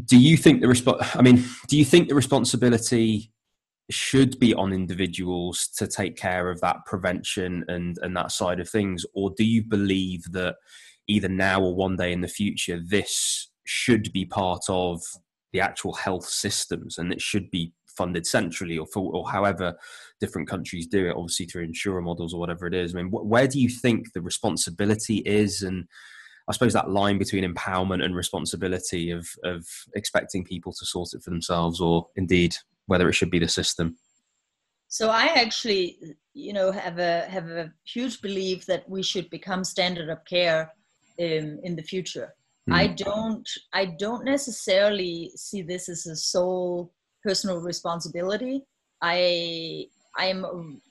Do 0.05 0.17
you 0.17 0.37
think 0.37 0.61
the 0.61 0.67
resp- 0.67 1.15
i 1.15 1.21
mean 1.21 1.43
do 1.67 1.77
you 1.77 1.85
think 1.85 2.07
the 2.09 2.15
responsibility 2.15 3.31
should 3.89 4.39
be 4.39 4.53
on 4.53 4.71
individuals 4.71 5.67
to 5.77 5.85
take 5.85 6.15
care 6.15 6.49
of 6.49 6.61
that 6.61 6.77
prevention 6.85 7.65
and 7.67 7.97
and 8.01 8.15
that 8.15 8.31
side 8.31 8.59
of 8.59 8.69
things? 8.69 9.05
Or 9.13 9.31
do 9.35 9.43
you 9.43 9.63
believe 9.63 10.31
that 10.31 10.55
either 11.07 11.29
now 11.29 11.61
or 11.61 11.75
one 11.75 11.95
day 11.95 12.13
in 12.13 12.21
the 12.21 12.27
future 12.27 12.79
this 12.79 13.50
should 13.71 14.11
be 14.11 14.25
part 14.25 14.63
of 14.67 15.01
the 15.53 15.61
actual 15.61 15.93
health 15.93 16.25
systems 16.25 16.97
and 16.97 17.11
it 17.11 17.21
should 17.21 17.49
be 17.51 17.73
funded 17.87 18.25
centrally 18.25 18.77
or 18.77 18.85
for, 18.87 19.13
or 19.13 19.29
however 19.29 19.73
different 20.19 20.47
countries 20.47 20.87
do 20.87 21.07
it 21.07 21.15
obviously 21.15 21.45
through 21.45 21.63
insurer 21.63 22.01
models 22.01 22.33
or 22.33 22.39
whatever 22.39 22.65
it 22.65 22.73
is 22.73 22.93
i 22.93 22.97
mean 22.97 23.11
wh- 23.11 23.25
where 23.25 23.47
do 23.47 23.59
you 23.59 23.69
think 23.69 24.13
the 24.13 24.21
responsibility 24.21 25.17
is 25.25 25.61
and 25.61 25.87
I 26.49 26.53
suppose 26.53 26.73
that 26.73 26.89
line 26.89 27.17
between 27.17 27.45
empowerment 27.45 28.03
and 28.03 28.15
responsibility 28.15 29.11
of 29.11 29.27
of 29.43 29.65
expecting 29.95 30.43
people 30.43 30.73
to 30.73 30.85
sort 30.85 31.13
it 31.13 31.23
for 31.23 31.29
themselves, 31.29 31.79
or 31.79 32.07
indeed 32.15 32.55
whether 32.87 33.07
it 33.07 33.13
should 33.13 33.31
be 33.31 33.39
the 33.39 33.47
system. 33.47 33.95
So 34.87 35.09
I 35.09 35.27
actually, 35.27 35.97
you 36.33 36.51
know, 36.51 36.71
have 36.71 36.97
a 36.99 37.21
have 37.29 37.47
a 37.47 37.71
huge 37.85 38.21
belief 38.21 38.65
that 38.65 38.89
we 38.89 39.01
should 39.01 39.29
become 39.29 39.63
standard 39.63 40.09
of 40.09 40.25
care 40.25 40.73
in, 41.17 41.61
in 41.63 41.75
the 41.77 41.83
future. 41.83 42.33
Mm. 42.69 42.73
I 42.75 42.87
don't 42.87 43.49
I 43.73 43.85
don't 43.85 44.25
necessarily 44.25 45.31
see 45.35 45.61
this 45.61 45.89
as 45.89 46.05
a 46.05 46.15
sole 46.15 46.93
personal 47.23 47.59
responsibility. 47.59 48.63
I 49.01 49.87
I'm 50.17 50.81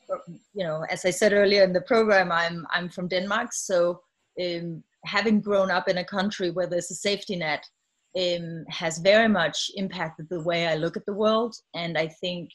you 0.54 0.64
know, 0.64 0.84
as 0.90 1.04
I 1.04 1.10
said 1.10 1.32
earlier 1.32 1.62
in 1.62 1.72
the 1.72 1.82
program, 1.82 2.32
I'm 2.32 2.66
I'm 2.72 2.88
from 2.88 3.08
Denmark, 3.08 3.52
so 3.52 4.00
um, 4.40 4.82
having 5.04 5.40
grown 5.40 5.70
up 5.70 5.88
in 5.88 5.98
a 5.98 6.04
country 6.04 6.50
where 6.50 6.66
there's 6.66 6.90
a 6.90 6.94
safety 6.94 7.36
net 7.36 7.64
um, 8.18 8.64
has 8.68 8.98
very 8.98 9.28
much 9.28 9.70
impacted 9.76 10.28
the 10.28 10.42
way 10.42 10.66
I 10.66 10.74
look 10.74 10.96
at 10.96 11.06
the 11.06 11.12
world. 11.12 11.54
And 11.74 11.96
I 11.96 12.08
think, 12.08 12.50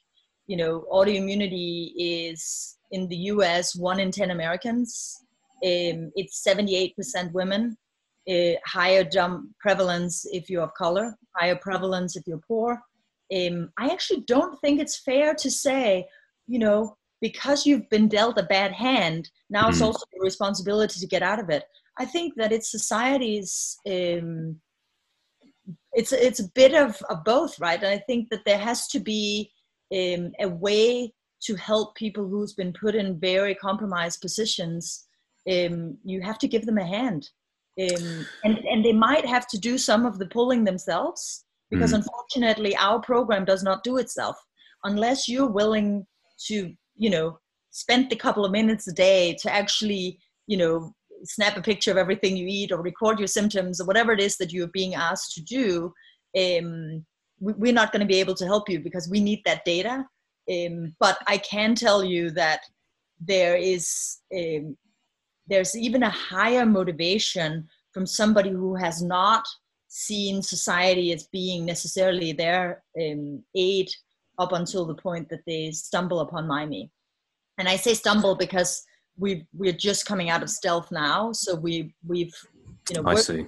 you 0.47 0.57
know, 0.57 0.85
autoimmunity 0.91 1.91
is 1.97 2.77
in 2.91 3.07
the 3.07 3.15
US 3.15 3.75
one 3.75 3.99
in 3.99 4.11
10 4.11 4.31
Americans. 4.31 5.15
Um, 5.63 6.11
it's 6.15 6.45
78% 6.45 7.31
women, 7.31 7.77
uh, 8.29 8.53
higher 8.65 9.03
jump 9.03 9.49
prevalence 9.59 10.25
if 10.31 10.49
you're 10.49 10.63
of 10.63 10.73
color, 10.73 11.15
higher 11.35 11.55
prevalence 11.55 12.15
if 12.15 12.23
you're 12.25 12.41
poor. 12.47 12.81
Um, 13.35 13.69
I 13.77 13.87
actually 13.87 14.21
don't 14.27 14.59
think 14.61 14.79
it's 14.79 14.99
fair 14.99 15.33
to 15.35 15.49
say, 15.49 16.07
you 16.47 16.59
know, 16.59 16.95
because 17.21 17.65
you've 17.65 17.89
been 17.89 18.07
dealt 18.07 18.37
a 18.37 18.43
bad 18.43 18.71
hand, 18.71 19.29
now 19.49 19.61
mm-hmm. 19.61 19.69
it's 19.71 19.81
also 19.81 20.05
your 20.13 20.23
responsibility 20.23 20.99
to 20.99 21.07
get 21.07 21.23
out 21.23 21.39
of 21.39 21.49
it. 21.49 21.63
I 21.97 22.05
think 22.05 22.33
that 22.35 22.51
it's 22.51 22.69
society's 22.69 23.77
um, 23.87 24.59
it's 25.93 26.11
it's 26.11 26.39
a 26.39 26.51
bit 26.53 26.73
of, 26.73 27.01
of 27.09 27.23
both, 27.23 27.59
right? 27.59 27.81
And 27.81 27.87
I 27.87 27.97
think 27.99 28.29
that 28.29 28.45
there 28.45 28.57
has 28.57 28.87
to 28.89 28.99
be 28.99 29.51
um, 29.93 30.31
a 30.39 30.47
way 30.47 31.13
to 31.43 31.55
help 31.55 31.95
people 31.95 32.27
who's 32.27 32.53
been 32.53 32.73
put 32.73 32.95
in 32.95 33.19
very 33.19 33.55
compromised 33.55 34.21
positions. 34.21 35.07
Um, 35.49 35.97
you 36.03 36.21
have 36.21 36.39
to 36.39 36.47
give 36.47 36.65
them 36.65 36.77
a 36.77 36.85
hand, 36.85 37.29
um, 37.79 38.25
and 38.43 38.57
and 38.59 38.85
they 38.85 38.93
might 38.93 39.25
have 39.25 39.47
to 39.47 39.57
do 39.57 39.77
some 39.77 40.05
of 40.05 40.17
the 40.17 40.27
pulling 40.27 40.63
themselves 40.63 41.45
because 41.69 41.91
mm. 41.91 41.95
unfortunately 41.95 42.75
our 42.77 43.01
program 43.01 43.43
does 43.43 43.63
not 43.63 43.83
do 43.83 43.97
itself 43.97 44.37
unless 44.83 45.27
you're 45.27 45.49
willing 45.49 46.05
to 46.47 46.73
you 46.95 47.09
know 47.09 47.37
spend 47.71 48.11
a 48.11 48.15
couple 48.15 48.45
of 48.45 48.51
minutes 48.51 48.87
a 48.87 48.93
day 48.93 49.35
to 49.41 49.53
actually 49.53 50.17
you 50.47 50.57
know 50.57 50.93
snap 51.23 51.57
a 51.57 51.61
picture 51.61 51.91
of 51.91 51.97
everything 51.97 52.37
you 52.37 52.45
eat 52.47 52.71
or 52.71 52.81
record 52.81 53.19
your 53.19 53.27
symptoms 53.27 53.81
or 53.81 53.85
whatever 53.85 54.11
it 54.11 54.21
is 54.21 54.37
that 54.37 54.53
you're 54.53 54.67
being 54.67 54.95
asked 54.95 55.33
to 55.33 55.41
do 55.41 55.91
um, 56.37 57.05
we, 57.39 57.69
are 57.69 57.73
not 57.73 57.91
going 57.91 58.01
to 58.01 58.05
be 58.05 58.19
able 58.19 58.35
to 58.35 58.45
help 58.45 58.69
you 58.69 58.79
because 58.79 59.09
we 59.09 59.19
need 59.19 59.41
that 59.45 59.65
data 59.65 60.05
um, 60.51 60.95
but 60.99 61.17
i 61.27 61.37
can 61.37 61.75
tell 61.75 62.03
you 62.03 62.29
that 62.29 62.61
there 63.19 63.55
is 63.55 64.19
um, 64.35 64.77
there's 65.47 65.75
even 65.75 66.03
a 66.03 66.09
higher 66.09 66.65
motivation 66.65 67.67
from 67.93 68.05
somebody 68.05 68.49
who 68.49 68.75
has 68.75 69.01
not 69.01 69.45
seen 69.87 70.41
society 70.41 71.13
as 71.13 71.27
being 71.27 71.65
necessarily 71.65 72.33
their 72.33 72.83
um, 73.01 73.41
aid 73.55 73.89
up 74.37 74.51
until 74.51 74.85
the 74.85 74.95
point 74.95 75.29
that 75.29 75.45
they 75.47 75.71
stumble 75.71 76.19
upon 76.19 76.45
Mymee. 76.45 76.89
And 77.57 77.69
I 77.69 77.77
say 77.77 77.93
stumble 77.93 78.35
because 78.35 78.83
we 79.17 79.47
we're 79.53 79.71
just 79.71 80.05
coming 80.05 80.29
out 80.29 80.43
of 80.43 80.49
stealth 80.49 80.91
now, 80.91 81.31
so 81.31 81.55
we 81.55 81.93
we've 82.05 82.35
you 82.89 82.95
know 82.95 83.01
worked, 83.01 83.19
I 83.19 83.21
see. 83.21 83.45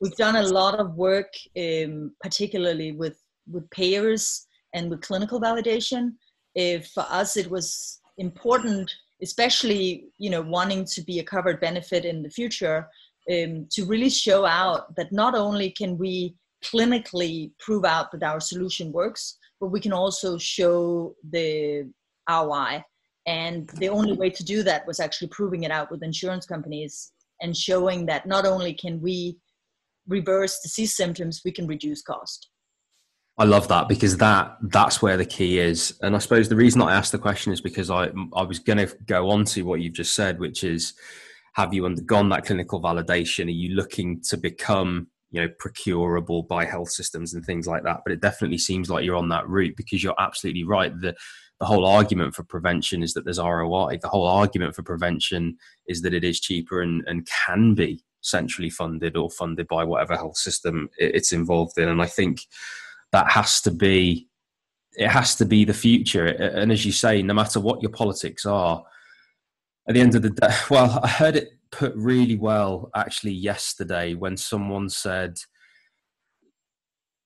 We've 0.00 0.16
done 0.16 0.36
a 0.36 0.42
lot 0.42 0.80
of 0.80 0.94
work, 0.94 1.32
um, 1.58 2.12
particularly 2.22 2.92
with 2.92 3.18
with 3.50 3.68
payers 3.70 4.46
and 4.72 4.88
with 4.88 5.02
clinical 5.02 5.40
validation. 5.40 6.12
If 6.54 6.88
for 6.88 7.04
us, 7.08 7.36
it 7.36 7.50
was 7.50 8.00
important, 8.16 8.90
especially 9.22 10.06
you 10.18 10.30
know 10.30 10.42
wanting 10.42 10.84
to 10.84 11.02
be 11.02 11.18
a 11.18 11.24
covered 11.24 11.60
benefit 11.60 12.04
in 12.04 12.22
the 12.22 12.30
future, 12.30 12.88
um, 13.30 13.66
to 13.70 13.84
really 13.84 14.10
show 14.10 14.44
out 14.44 14.94
that 14.96 15.12
not 15.12 15.34
only 15.34 15.70
can 15.70 15.96
we 15.96 16.34
clinically 16.64 17.50
prove 17.58 17.84
out 17.84 18.12
that 18.12 18.22
our 18.22 18.40
solution 18.40 18.92
works, 18.92 19.38
but 19.60 19.68
we 19.68 19.80
can 19.80 19.92
also 19.92 20.38
show 20.38 21.14
the 21.30 21.90
ROI 22.28 22.84
and 23.26 23.68
the 23.78 23.88
only 23.88 24.14
way 24.14 24.30
to 24.30 24.44
do 24.44 24.62
that 24.64 24.86
was 24.86 24.98
actually 24.98 25.28
proving 25.28 25.62
it 25.62 25.70
out 25.70 25.90
with 25.90 26.02
insurance 26.02 26.46
companies 26.46 27.12
and 27.40 27.56
showing 27.56 28.06
that 28.06 28.26
not 28.26 28.46
only 28.46 28.74
can 28.74 29.00
we 29.00 29.38
reverse 30.08 30.60
disease 30.62 30.96
symptoms, 30.96 31.42
we 31.44 31.52
can 31.52 31.66
reduce 31.66 32.02
cost. 32.02 32.48
I 33.42 33.44
love 33.44 33.66
that 33.68 33.88
because 33.88 34.18
that 34.18 34.56
that's 34.62 35.02
where 35.02 35.16
the 35.16 35.24
key 35.24 35.58
is. 35.58 35.98
And 36.00 36.14
I 36.14 36.20
suppose 36.20 36.48
the 36.48 36.54
reason 36.54 36.80
I 36.80 36.94
asked 36.94 37.10
the 37.10 37.18
question 37.18 37.52
is 37.52 37.60
because 37.60 37.90
I 37.90 38.08
I 38.36 38.44
was 38.44 38.60
going 38.60 38.78
to 38.78 38.96
go 39.04 39.30
on 39.30 39.44
to 39.46 39.62
what 39.62 39.80
you've 39.80 39.94
just 39.94 40.14
said, 40.14 40.38
which 40.38 40.62
is 40.62 40.94
have 41.54 41.74
you 41.74 41.84
undergone 41.84 42.28
that 42.28 42.46
clinical 42.46 42.80
validation? 42.80 43.46
Are 43.46 43.50
you 43.50 43.74
looking 43.74 44.20
to 44.28 44.36
become 44.36 45.08
you 45.32 45.40
know 45.40 45.48
procurable 45.58 46.44
by 46.44 46.64
health 46.64 46.90
systems 46.90 47.34
and 47.34 47.44
things 47.44 47.66
like 47.66 47.82
that? 47.82 48.02
But 48.04 48.12
it 48.12 48.20
definitely 48.20 48.58
seems 48.58 48.88
like 48.88 49.04
you're 49.04 49.16
on 49.16 49.30
that 49.30 49.48
route 49.48 49.76
because 49.76 50.04
you're 50.04 50.14
absolutely 50.20 50.62
right. 50.62 50.92
The 51.00 51.16
the 51.58 51.66
whole 51.66 51.84
argument 51.84 52.36
for 52.36 52.44
prevention 52.44 53.02
is 53.02 53.12
that 53.14 53.24
there's 53.24 53.40
ROI. 53.40 53.98
The 54.02 54.08
whole 54.08 54.28
argument 54.28 54.76
for 54.76 54.84
prevention 54.84 55.56
is 55.88 56.02
that 56.02 56.14
it 56.14 56.22
is 56.22 56.38
cheaper 56.38 56.80
and, 56.80 57.02
and 57.08 57.28
can 57.44 57.74
be 57.74 58.04
centrally 58.20 58.70
funded 58.70 59.16
or 59.16 59.30
funded 59.30 59.66
by 59.66 59.82
whatever 59.82 60.14
health 60.14 60.36
system 60.36 60.88
it's 60.96 61.32
involved 61.32 61.76
in. 61.76 61.88
And 61.88 62.00
I 62.00 62.06
think 62.06 62.42
that 63.12 63.30
has 63.30 63.60
to 63.62 63.70
be 63.70 64.28
it 64.94 65.08
has 65.08 65.36
to 65.36 65.46
be 65.46 65.64
the 65.64 65.72
future. 65.72 66.26
And 66.26 66.70
as 66.70 66.84
you 66.84 66.92
say, 66.92 67.22
no 67.22 67.32
matter 67.32 67.60
what 67.60 67.80
your 67.80 67.90
politics 67.90 68.44
are, 68.44 68.84
at 69.88 69.94
the 69.94 70.00
end 70.00 70.14
of 70.14 70.22
the 70.22 70.30
day, 70.30 70.54
well, 70.70 71.00
I 71.02 71.08
heard 71.08 71.36
it 71.36 71.52
put 71.70 71.94
really 71.96 72.36
well 72.36 72.90
actually 72.94 73.32
yesterday 73.32 74.12
when 74.14 74.36
someone 74.36 74.90
said 74.90 75.38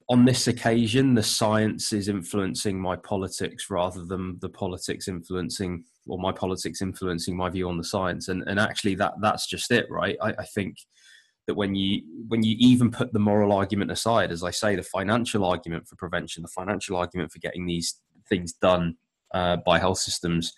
on 0.08 0.24
this 0.24 0.46
occasion, 0.46 1.14
the 1.14 1.22
science 1.22 1.92
is 1.92 2.08
influencing 2.08 2.80
my 2.80 2.94
politics 2.94 3.68
rather 3.70 4.04
than 4.04 4.38
the 4.40 4.48
politics 4.48 5.08
influencing 5.08 5.82
or 6.06 6.18
my 6.18 6.30
politics 6.30 6.80
influencing 6.80 7.36
my 7.36 7.50
view 7.50 7.68
on 7.68 7.76
the 7.76 7.84
science. 7.84 8.28
And 8.28 8.44
and 8.46 8.60
actually, 8.60 8.94
that 8.96 9.14
that's 9.20 9.48
just 9.48 9.72
it, 9.72 9.86
right? 9.90 10.16
I, 10.22 10.30
I 10.38 10.44
think 10.54 10.76
that 11.46 11.54
when 11.54 11.74
you 11.74 12.02
when 12.28 12.42
you 12.42 12.56
even 12.58 12.90
put 12.90 13.12
the 13.12 13.18
moral 13.18 13.52
argument 13.52 13.90
aside, 13.90 14.30
as 14.30 14.42
I 14.42 14.50
say, 14.50 14.76
the 14.76 14.82
financial 14.82 15.44
argument 15.44 15.88
for 15.88 15.96
prevention, 15.96 16.42
the 16.42 16.48
financial 16.48 16.96
argument 16.96 17.32
for 17.32 17.38
getting 17.38 17.66
these 17.66 18.00
things 18.28 18.52
done 18.52 18.96
uh, 19.34 19.58
by 19.64 19.78
health 19.78 19.98
systems, 19.98 20.52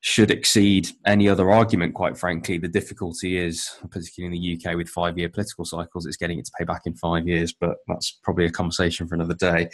should 0.00 0.30
exceed 0.30 0.88
any 1.06 1.28
other 1.28 1.50
argument, 1.50 1.94
quite 1.94 2.16
frankly. 2.16 2.58
The 2.58 2.68
difficulty 2.68 3.38
is, 3.38 3.70
particularly 3.90 4.36
in 4.36 4.42
the 4.42 4.70
UK 4.70 4.76
with 4.76 4.88
five 4.88 5.18
year 5.18 5.28
political 5.28 5.64
cycles, 5.64 6.06
it's 6.06 6.16
getting 6.16 6.38
it 6.38 6.46
to 6.46 6.52
pay 6.58 6.64
back 6.64 6.82
in 6.86 6.94
five 6.94 7.28
years, 7.28 7.52
but 7.52 7.76
that's 7.86 8.18
probably 8.22 8.46
a 8.46 8.50
conversation 8.50 9.06
for 9.06 9.14
another 9.14 9.34
day. 9.34 9.68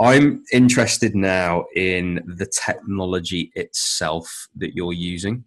I'm 0.00 0.44
interested 0.52 1.16
now 1.16 1.64
in 1.74 2.22
the 2.26 2.46
technology 2.46 3.50
itself 3.54 4.46
that 4.56 4.74
you're 4.74 4.92
using. 4.92 5.44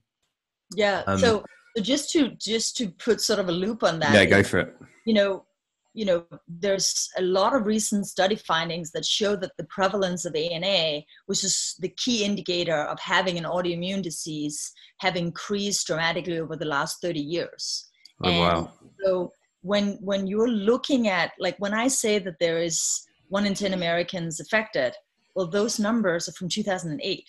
Yeah. 0.75 1.03
Um, 1.07 1.19
so, 1.19 1.45
so 1.75 1.83
just 1.83 2.11
to 2.11 2.29
just 2.29 2.77
to 2.77 2.89
put 2.89 3.21
sort 3.21 3.39
of 3.39 3.49
a 3.49 3.51
loop 3.51 3.83
on 3.83 3.99
that. 3.99 4.13
Yeah, 4.13 4.25
go 4.25 4.43
for 4.43 4.59
it. 4.59 4.75
You 5.05 5.13
know, 5.13 5.45
you 5.93 6.05
know, 6.05 6.25
there's 6.47 7.09
a 7.17 7.21
lot 7.21 7.55
of 7.55 7.65
recent 7.65 8.07
study 8.07 8.35
findings 8.35 8.91
that 8.91 9.05
show 9.05 9.35
that 9.35 9.51
the 9.57 9.65
prevalence 9.65 10.25
of 10.25 10.35
ANA, 10.35 11.01
which 11.25 11.43
is 11.43 11.75
the 11.79 11.89
key 11.89 12.23
indicator 12.23 12.83
of 12.83 12.99
having 12.99 13.37
an 13.37 13.43
autoimmune 13.43 14.01
disease, 14.01 14.71
have 14.99 15.15
increased 15.15 15.87
dramatically 15.87 16.39
over 16.39 16.55
the 16.55 16.65
last 16.65 17.01
30 17.01 17.19
years. 17.19 17.89
Oh, 18.23 18.29
and 18.29 18.39
wow. 18.39 18.73
So 19.03 19.31
when 19.61 19.97
when 20.01 20.27
you're 20.27 20.49
looking 20.49 21.07
at 21.07 21.31
like 21.39 21.57
when 21.57 21.73
I 21.73 21.87
say 21.87 22.19
that 22.19 22.39
there 22.39 22.59
is 22.59 23.05
one 23.27 23.45
in 23.45 23.53
10 23.53 23.73
Americans 23.73 24.39
affected, 24.39 24.93
well, 25.35 25.47
those 25.47 25.79
numbers 25.79 26.27
are 26.27 26.33
from 26.33 26.49
2008. 26.49 27.23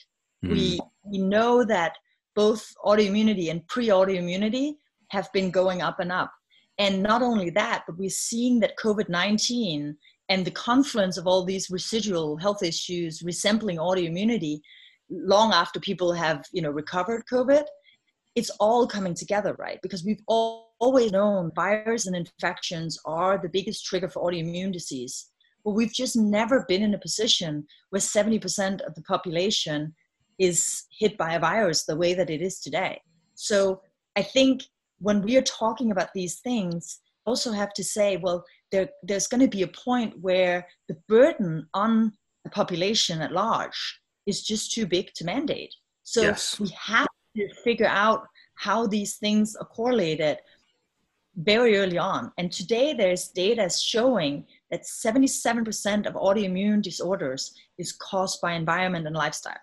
Mm. 0.44 0.50
We 0.50 0.80
we 1.04 1.18
know 1.18 1.64
that 1.64 1.96
both 2.34 2.72
autoimmunity 2.84 3.50
and 3.50 3.66
pre-autoimmunity 3.68 4.74
have 5.08 5.32
been 5.32 5.50
going 5.50 5.82
up 5.82 6.00
and 6.00 6.12
up. 6.12 6.32
And 6.78 7.02
not 7.02 7.22
only 7.22 7.50
that, 7.50 7.84
but 7.86 7.98
we're 7.98 8.08
seeing 8.08 8.60
that 8.60 8.78
COVID 8.78 9.08
19 9.08 9.96
and 10.30 10.44
the 10.44 10.50
confluence 10.52 11.18
of 11.18 11.26
all 11.26 11.44
these 11.44 11.68
residual 11.68 12.38
health 12.38 12.62
issues 12.62 13.20
resembling 13.22 13.76
autoimmunity 13.76 14.60
long 15.10 15.52
after 15.52 15.80
people 15.80 16.12
have 16.12 16.44
you 16.52 16.62
know 16.62 16.70
recovered 16.70 17.24
covid 17.30 17.64
it's 18.36 18.50
all 18.60 18.86
coming 18.86 19.12
together 19.12 19.56
right? 19.58 19.80
Because 19.82 20.04
we've 20.04 20.22
all, 20.28 20.72
always 20.78 21.10
known 21.10 21.50
viruses 21.54 22.06
and 22.06 22.14
infections 22.14 22.96
are 23.04 23.36
the 23.36 23.48
biggest 23.48 23.84
trigger 23.84 24.08
for 24.08 24.22
autoimmune 24.22 24.72
disease 24.72 25.26
but 25.64 25.72
we've 25.72 25.92
just 25.92 26.16
never 26.16 26.64
been 26.68 26.82
in 26.82 26.94
a 26.94 26.98
position 26.98 27.66
where 27.90 28.00
70% 28.00 28.80
of 28.82 28.94
the 28.94 29.02
population 29.02 29.94
is 30.40 30.86
hit 30.98 31.16
by 31.16 31.34
a 31.34 31.40
virus 31.40 31.84
the 31.84 31.96
way 31.96 32.14
that 32.14 32.30
it 32.30 32.42
is 32.42 32.58
today 32.58 33.00
so 33.34 33.80
i 34.16 34.22
think 34.22 34.62
when 35.00 35.22
we 35.22 35.36
are 35.36 35.42
talking 35.42 35.90
about 35.90 36.12
these 36.14 36.40
things, 36.40 37.00
also 37.26 37.50
have 37.52 37.72
to 37.74 37.84
say, 37.84 38.18
well, 38.18 38.44
there, 38.70 38.88
there's 39.02 39.26
going 39.26 39.40
to 39.40 39.48
be 39.48 39.62
a 39.62 39.68
point 39.68 40.14
where 40.20 40.66
the 40.88 40.96
burden 41.08 41.66
on 41.74 42.12
the 42.44 42.50
population 42.50 43.20
at 43.20 43.32
large 43.32 44.00
is 44.26 44.42
just 44.42 44.72
too 44.72 44.86
big 44.86 45.12
to 45.14 45.24
mandate. 45.24 45.74
So 46.04 46.22
yes. 46.22 46.60
we 46.60 46.68
have 46.78 47.08
to 47.36 47.48
figure 47.64 47.86
out 47.86 48.26
how 48.56 48.86
these 48.86 49.16
things 49.16 49.56
are 49.56 49.66
correlated 49.66 50.38
very 51.36 51.78
early 51.78 51.98
on. 51.98 52.32
And 52.38 52.52
today 52.52 52.92
there's 52.92 53.28
data 53.28 53.70
showing 53.70 54.44
that 54.70 54.82
77% 54.82 56.06
of 56.06 56.14
autoimmune 56.14 56.82
disorders 56.82 57.54
is 57.78 57.92
caused 57.92 58.40
by 58.40 58.52
environment 58.52 59.06
and 59.06 59.16
lifestyle. 59.16 59.54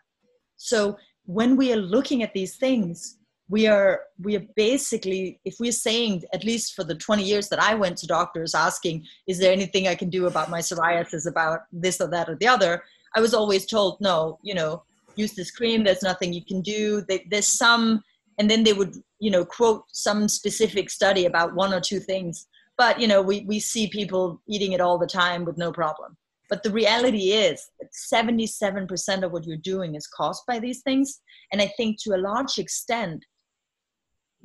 So 0.57 0.97
when 1.25 1.55
we 1.55 1.71
are 1.71 1.77
looking 1.77 2.23
at 2.23 2.33
these 2.33 2.55
things, 2.57 3.17
we 3.49 3.67
are 3.67 4.01
we 4.21 4.35
are 4.35 4.45
basically 4.55 5.39
if 5.45 5.55
we're 5.59 5.71
saying 5.71 6.23
at 6.33 6.43
least 6.43 6.73
for 6.73 6.83
the 6.83 6.95
20 6.95 7.23
years 7.23 7.47
that 7.49 7.61
i 7.61 7.73
went 7.73 7.97
to 7.97 8.07
doctors 8.07 8.53
asking 8.53 9.05
is 9.25 9.39
there 9.39 9.53
anything 9.53 9.87
i 9.87 9.95
can 9.95 10.09
do 10.09 10.27
about 10.27 10.49
my 10.49 10.59
psoriasis 10.59 11.27
about 11.27 11.61
this 11.71 12.01
or 12.01 12.09
that 12.09 12.29
or 12.29 12.35
the 12.35 12.47
other? 12.47 12.83
I 13.15 13.21
was 13.21 13.33
always 13.33 13.65
told 13.65 13.99
no 14.01 14.39
you 14.41 14.53
know 14.53 14.83
use 15.15 15.33
this 15.33 15.51
cream 15.51 15.83
there's 15.83 16.03
nothing 16.03 16.33
you 16.33 16.45
can 16.45 16.61
do. 16.61 17.03
There's 17.29 17.47
some 17.47 18.03
and 18.37 18.49
then 18.49 18.63
they 18.63 18.73
would 18.73 18.95
you 19.19 19.31
know 19.31 19.45
quote 19.45 19.83
some 19.91 20.27
specific 20.27 20.89
study 20.89 21.25
about 21.25 21.55
one 21.55 21.73
or 21.73 21.79
two 21.79 21.99
things. 21.99 22.47
But 22.77 22.99
you 22.99 23.07
know 23.07 23.21
we, 23.21 23.41
we 23.41 23.59
see 23.59 23.87
people 23.87 24.41
eating 24.47 24.73
it 24.73 24.81
all 24.81 24.97
the 24.97 25.07
time 25.07 25.45
with 25.45 25.57
no 25.57 25.71
problem 25.71 26.17
but 26.49 26.63
the 26.63 26.71
reality 26.71 27.31
is 27.31 27.69
that 27.79 27.89
77% 28.13 29.23
of 29.23 29.31
what 29.31 29.45
you're 29.45 29.57
doing 29.57 29.95
is 29.95 30.07
caused 30.07 30.43
by 30.47 30.59
these 30.59 30.81
things 30.81 31.21
and 31.51 31.61
i 31.61 31.67
think 31.77 31.97
to 32.01 32.15
a 32.15 32.17
large 32.17 32.57
extent 32.57 33.25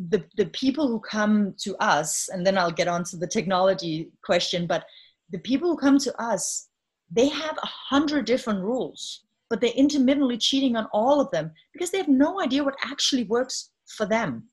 the, 0.08 0.24
the 0.36 0.46
people 0.46 0.88
who 0.88 1.00
come 1.00 1.54
to 1.60 1.76
us, 1.76 2.28
and 2.32 2.46
then 2.46 2.56
I'll 2.56 2.70
get 2.70 2.88
on 2.88 3.04
to 3.04 3.16
the 3.16 3.26
technology 3.26 4.10
question, 4.24 4.66
but 4.66 4.84
the 5.30 5.38
people 5.38 5.70
who 5.70 5.76
come 5.76 5.98
to 5.98 6.22
us, 6.22 6.68
they 7.10 7.28
have 7.28 7.58
a 7.62 7.66
hundred 7.66 8.24
different 8.24 8.60
rules, 8.60 9.24
but 9.50 9.60
they're 9.60 9.70
intermittently 9.70 10.38
cheating 10.38 10.76
on 10.76 10.88
all 10.92 11.20
of 11.20 11.30
them 11.30 11.52
because 11.72 11.90
they 11.90 11.98
have 11.98 12.08
no 12.08 12.40
idea 12.40 12.64
what 12.64 12.76
actually 12.82 13.24
works 13.24 13.70
for 13.96 14.06
them. 14.06 14.44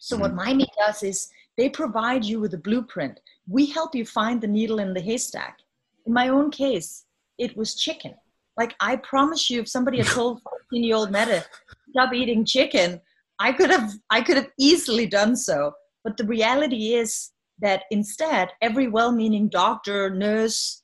So 0.00 0.16
mm-hmm. 0.16 0.36
what 0.36 0.46
Mymee 0.46 0.66
does 0.78 1.02
is 1.02 1.28
they 1.56 1.68
provide 1.68 2.24
you 2.24 2.40
with 2.40 2.54
a 2.54 2.58
blueprint. 2.58 3.20
We 3.46 3.66
help 3.66 3.94
you 3.94 4.06
find 4.06 4.40
the 4.40 4.48
needle 4.48 4.78
in 4.78 4.94
the 4.94 5.00
haystack. 5.00 5.58
In 6.06 6.12
my 6.12 6.28
own 6.28 6.50
case, 6.50 7.04
it 7.38 7.56
was 7.56 7.74
chicken. 7.74 8.14
Like 8.56 8.74
I 8.80 8.96
promise 8.96 9.48
you, 9.48 9.60
if 9.60 9.68
somebody 9.68 9.98
had 9.98 10.06
told 10.08 10.42
14 10.70 10.84
year 10.84 10.96
old 10.96 11.10
Mette, 11.10 11.48
stop 11.90 12.12
eating 12.12 12.44
chicken, 12.44 13.00
I 13.38 13.52
could 13.52 13.70
have 13.70 13.92
I 14.10 14.20
could 14.20 14.36
have 14.36 14.50
easily 14.58 15.06
done 15.06 15.36
so. 15.36 15.72
But 16.04 16.16
the 16.16 16.24
reality 16.24 16.94
is 16.94 17.30
that 17.60 17.84
instead, 17.90 18.50
every 18.60 18.88
well-meaning 18.88 19.48
doctor, 19.48 20.10
nurse, 20.10 20.82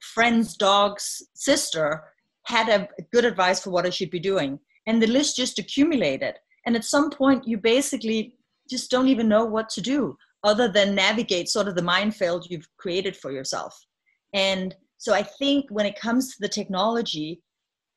friend's 0.00 0.56
dog's 0.56 1.22
sister 1.34 2.04
had 2.46 2.68
a 2.68 2.88
good 3.12 3.24
advice 3.24 3.60
for 3.60 3.70
what 3.70 3.86
I 3.86 3.90
should 3.90 4.10
be 4.10 4.20
doing. 4.20 4.58
And 4.86 5.02
the 5.02 5.06
list 5.06 5.36
just 5.36 5.58
accumulated. 5.58 6.36
And 6.66 6.76
at 6.76 6.84
some 6.84 7.10
point 7.10 7.46
you 7.46 7.58
basically 7.58 8.36
just 8.68 8.90
don't 8.90 9.08
even 9.08 9.28
know 9.28 9.44
what 9.44 9.68
to 9.70 9.80
do 9.80 10.16
other 10.44 10.68
than 10.68 10.94
navigate 10.94 11.48
sort 11.48 11.68
of 11.68 11.74
the 11.74 11.82
minefield 11.82 12.46
you've 12.48 12.68
created 12.78 13.16
for 13.16 13.30
yourself. 13.30 13.78
And 14.32 14.74
so 14.98 15.14
I 15.14 15.22
think 15.22 15.66
when 15.70 15.86
it 15.86 15.98
comes 15.98 16.28
to 16.28 16.36
the 16.40 16.48
technology, 16.48 17.42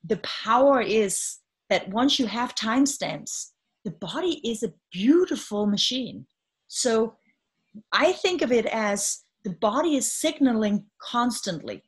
the 0.04 0.18
power 0.18 0.82
is 0.82 1.40
that 1.70 1.90
once 1.90 2.20
you 2.20 2.28
have 2.28 2.56
timestamps, 2.56 3.52
the 3.86 3.92
body 3.92 4.42
is 4.50 4.64
a 4.64 4.74
beautiful 4.92 5.66
machine. 5.66 6.26
So 6.68 7.16
I 7.92 8.14
think 8.14 8.42
of 8.42 8.52
it 8.52 8.66
as 8.68 9.24
the 9.44 9.52
body 9.52 9.96
is 9.96 10.12
signaling 10.12 10.86
constantly. 11.02 11.84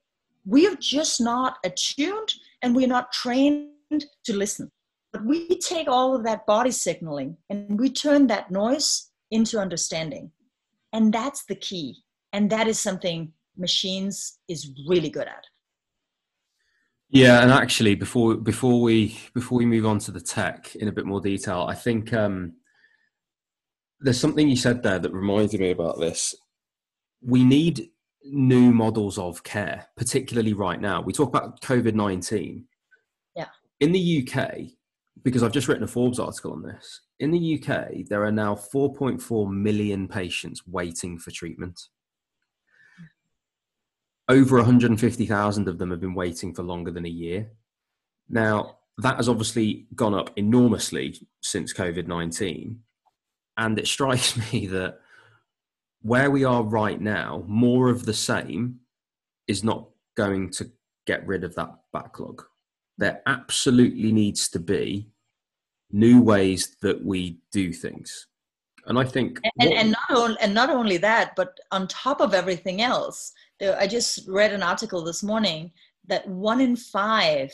We 0.46 0.68
are 0.68 0.76
just 0.76 1.22
not 1.22 1.58
attuned 1.64 2.34
and 2.62 2.76
we're 2.76 2.88
not 2.88 3.12
trained 3.12 4.06
to 4.26 4.36
listen. 4.36 4.72
But 5.14 5.26
we 5.26 5.58
take 5.60 5.88
all 5.88 6.16
of 6.16 6.24
that 6.26 6.46
body 6.46 6.72
signaling 6.72 7.38
and 7.50 7.80
we 7.80 7.90
turn 7.90 8.28
that 8.28 8.52
noise 8.52 9.12
into 9.32 9.60
understanding. 9.60 10.32
And 10.92 11.14
that's 11.14 11.46
the 11.46 11.56
key. 11.56 12.04
And 12.34 12.50
that 12.50 12.68
is 12.68 12.80
something 12.80 13.32
machines 13.58 14.40
is 14.48 14.72
really 14.88 15.10
good 15.10 15.28
at. 15.28 15.46
Yeah, 17.10 17.42
and 17.42 17.52
actually, 17.52 17.96
before 17.96 18.36
before 18.36 18.82
we 18.82 19.18
before 19.34 19.58
we 19.58 19.66
move 19.66 19.86
on 19.86 20.00
to 20.00 20.12
the 20.12 20.20
tech 20.20 20.76
in 20.76 20.88
a 20.88 20.92
bit 20.92 21.06
more 21.06 21.22
detail, 21.22 21.66
I 21.70 21.76
think 21.76 22.14
um, 22.14 22.54
there's 24.00 24.20
something 24.20 24.50
you 24.50 24.56
said 24.56 24.84
there 24.84 25.00
that 25.00 25.14
reminded 25.14 25.60
me 25.60 25.72
about 25.72 26.00
this. 26.00 26.36
We 27.22 27.44
need 27.44 27.90
new 28.24 28.72
models 28.74 29.18
of 29.20 29.44
care, 29.44 29.88
particularly 29.96 30.54
right 30.54 30.82
now. 30.82 31.02
We 31.02 31.14
talk 31.14 31.30
about 31.30 31.62
COVID 31.62 31.94
nineteen. 31.94 32.66
Yeah. 33.36 33.50
In 33.80 33.92
the 33.92 34.28
UK, 34.28 34.72
because 35.24 35.44
I've 35.44 35.52
just 35.52 35.68
written 35.68 35.84
a 35.84 35.88
Forbes 35.88 36.20
article 36.20 36.54
on 36.54 36.64
this. 36.64 37.02
In 37.20 37.32
the 37.32 37.56
UK, 37.56 38.08
there 38.10 38.24
are 38.24 38.32
now 38.32 38.56
4.4 38.56 39.50
million 39.50 40.08
patients 40.08 40.68
waiting 40.68 41.18
for 41.18 41.32
treatment 41.32 41.80
over 44.28 44.58
150,000 44.58 45.68
of 45.68 45.78
them 45.78 45.92
have 45.92 46.02
been 46.02 46.16
waiting 46.16 46.54
for 46.54 46.64
longer 46.64 46.92
than 46.92 47.06
a 47.06 47.10
year. 47.10 47.52
Now, 48.30 48.78
that 48.98 49.18
has 49.18 49.30
obviously 49.30 49.88
gone 49.96 50.14
up 50.14 50.32
enormously 50.36 51.20
since 51.42 51.74
COVID 51.74 52.08
19. 52.08 52.80
And 53.58 53.80
it 53.80 53.88
strikes 53.96 54.38
me 54.52 54.68
that 54.68 55.00
where 56.02 56.30
we 56.30 56.44
are 56.44 56.64
right 56.64 57.00
now, 57.00 57.44
more 57.48 57.90
of 57.90 58.06
the 58.06 58.14
same 58.14 58.80
is 59.48 59.64
not 59.64 59.88
going 60.16 60.50
to 60.52 60.72
get 61.06 61.26
rid 61.26 61.44
of 61.44 61.56
that 61.56 61.72
backlog. 61.94 62.44
There 62.98 63.22
absolutely 63.26 64.12
needs 64.12 64.48
to 64.50 64.60
be 64.60 65.10
new 65.92 66.22
ways 66.22 66.76
that 66.82 67.04
we 67.04 67.40
do 67.52 67.74
things. 67.74 68.28
And 68.88 69.00
I 69.00 69.04
think, 69.04 69.40
and, 69.60 69.70
what, 69.70 69.78
and, 69.78 69.92
not 69.92 70.18
only, 70.18 70.38
and 70.42 70.54
not 70.54 70.70
only 70.70 70.98
that, 70.98 71.36
but 71.36 71.58
on 71.72 71.88
top 71.88 72.22
of 72.22 72.34
everything 72.34 72.82
else, 72.82 73.34
I 73.62 73.88
just 73.88 74.28
read 74.28 74.54
an 74.54 74.62
article 74.62 75.04
this 75.04 75.24
morning 75.24 75.72
that 76.08 76.28
one 76.28 76.62
in 76.62 76.76
five 76.76 77.52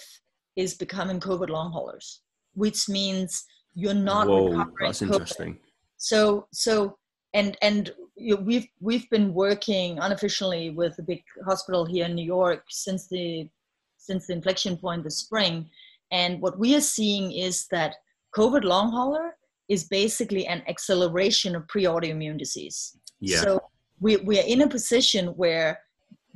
is 0.56 0.74
becoming 0.74 1.20
COVID 1.20 1.50
long 1.50 1.72
haulers, 1.72 2.22
which 2.54 2.89
means 2.89 3.46
you're 3.76 3.94
not 3.94 4.28
Whoa, 4.28 4.48
recovering. 4.50 4.76
That's 4.82 5.02
COVID. 5.02 5.13
interesting. 5.13 5.58
So, 5.98 6.48
so, 6.52 6.98
and 7.34 7.58
and 7.62 7.91
you 8.17 8.36
know, 8.36 8.41
we've 8.41 8.67
we've 8.82 9.10
been 9.10 9.34
working 9.34 10.00
unofficially 10.00 10.72
with 10.72 11.00
a 11.00 11.04
big 11.04 11.24
hospital 11.46 11.86
here 11.86 12.06
in 12.06 12.15
New 12.15 12.26
York 12.26 12.65
since 12.70 13.08
the 13.08 13.48
since 13.98 14.28
the 14.28 14.34
inflection 14.34 14.76
point 14.76 15.04
this 15.04 15.20
spring, 15.20 15.70
and 16.12 16.41
what 16.41 16.60
we 16.60 16.76
are 16.76 16.82
seeing 16.82 17.32
is 17.32 17.67
that 17.67 17.96
COVID 18.36 18.63
long 18.63 18.91
hauler 18.91 19.38
is 19.72 19.86
basically 19.86 20.46
an 20.48 20.62
acceleration 20.68 21.56
of 21.56 21.66
pre-autoimmune 21.70 22.38
disease. 22.38 22.98
Yeah. 23.22 23.40
So 23.40 23.62
we, 24.02 24.18
we 24.18 24.38
are 24.38 24.46
in 24.46 24.64
a 24.64 24.68
position 24.68 25.28
where 25.28 25.80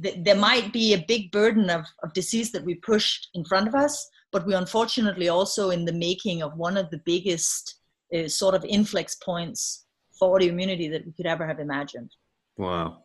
th- 0.01 0.23
there 0.23 0.37
might 0.37 0.71
be 0.71 0.93
a 0.93 1.05
big 1.05 1.31
burden 1.31 1.69
of, 1.69 1.85
of 2.01 2.13
disease 2.13 2.53
that 2.53 2.63
we 2.63 2.75
pushed 2.75 3.27
in 3.33 3.43
front 3.43 3.67
of 3.67 3.75
us, 3.75 4.09
but 4.31 4.47
we 4.47 4.53
unfortunately 4.53 5.27
also 5.27 5.71
in 5.71 5.83
the 5.83 5.91
making 5.91 6.43
of 6.43 6.55
one 6.55 6.77
of 6.77 6.89
the 6.91 7.01
biggest 7.03 7.75
uh, 8.15 8.29
sort 8.29 8.55
of 8.55 8.63
inflex 8.63 9.21
points 9.21 9.85
for 10.17 10.39
autoimmunity 10.39 10.89
that 10.89 11.05
we 11.05 11.11
could 11.11 11.25
ever 11.25 11.45
have 11.45 11.59
imagined. 11.59 12.11
Wow. 12.55 13.03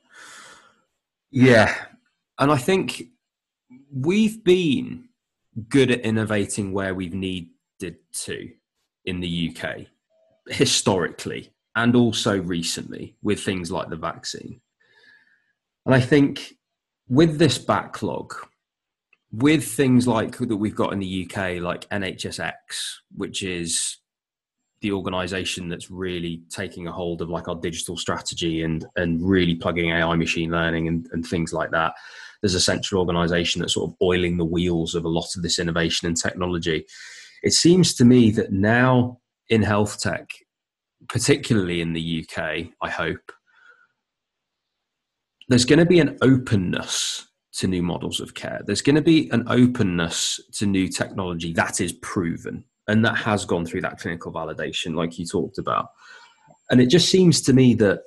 Yeah. 1.32 1.74
And 2.38 2.52
I 2.52 2.56
think 2.56 3.02
we've 3.92 4.44
been 4.44 5.08
good 5.68 5.90
at 5.90 6.02
innovating 6.02 6.72
where 6.72 6.94
we've 6.94 7.14
needed 7.14 7.96
to 8.12 8.48
in 9.04 9.18
the 9.18 9.50
UK 9.50 9.86
historically 10.48 11.52
and 11.76 11.94
also 11.94 12.40
recently 12.40 13.16
with 13.22 13.40
things 13.40 13.70
like 13.70 13.88
the 13.88 13.96
vaccine. 13.96 14.60
And 15.86 15.94
I 15.94 16.00
think 16.00 16.54
with 17.08 17.38
this 17.38 17.58
backlog, 17.58 18.34
with 19.32 19.64
things 19.64 20.06
like 20.06 20.38
that 20.38 20.56
we've 20.56 20.74
got 20.74 20.92
in 20.92 20.98
the 20.98 21.28
UK, 21.28 21.60
like 21.60 21.88
NHSX, 21.90 22.52
which 23.16 23.42
is 23.42 23.98
the 24.80 24.92
organization 24.92 25.68
that's 25.68 25.90
really 25.90 26.42
taking 26.48 26.86
a 26.86 26.92
hold 26.92 27.20
of 27.20 27.28
like 27.28 27.48
our 27.48 27.54
digital 27.54 27.96
strategy 27.96 28.62
and 28.62 28.86
and 28.96 29.20
really 29.22 29.54
plugging 29.54 29.90
AI 29.90 30.16
machine 30.16 30.50
learning 30.50 30.88
and, 30.88 31.06
and 31.12 31.24
things 31.26 31.52
like 31.52 31.70
that. 31.70 31.92
There's 32.40 32.54
a 32.54 32.60
central 32.60 33.00
organization 33.00 33.60
that's 33.60 33.74
sort 33.74 33.90
of 33.90 33.96
oiling 34.02 34.38
the 34.38 34.44
wheels 34.44 34.94
of 34.94 35.04
a 35.04 35.08
lot 35.08 35.36
of 35.36 35.42
this 35.42 35.58
innovation 35.58 36.08
and 36.08 36.16
technology. 36.16 36.86
It 37.42 37.52
seems 37.52 37.94
to 37.94 38.04
me 38.04 38.30
that 38.32 38.52
now 38.52 39.19
in 39.50 39.62
health 39.62 40.00
tech, 40.00 40.30
particularly 41.08 41.82
in 41.82 41.92
the 41.92 42.24
UK, 42.24 42.68
I 42.80 42.88
hope, 42.88 43.32
there's 45.48 45.64
going 45.64 45.80
to 45.80 45.86
be 45.86 45.98
an 45.98 46.16
openness 46.22 47.26
to 47.54 47.66
new 47.66 47.82
models 47.82 48.20
of 48.20 48.34
care. 48.34 48.60
There's 48.64 48.82
going 48.82 48.96
to 48.96 49.02
be 49.02 49.28
an 49.30 49.44
openness 49.48 50.40
to 50.54 50.66
new 50.66 50.88
technology 50.88 51.52
that 51.54 51.80
is 51.80 51.92
proven 51.92 52.64
and 52.86 53.04
that 53.04 53.16
has 53.16 53.44
gone 53.44 53.66
through 53.66 53.82
that 53.82 53.98
clinical 53.98 54.32
validation, 54.32 54.94
like 54.94 55.18
you 55.18 55.26
talked 55.26 55.58
about. 55.58 55.88
And 56.70 56.80
it 56.80 56.86
just 56.86 57.08
seems 57.08 57.40
to 57.42 57.52
me 57.52 57.74
that 57.74 58.02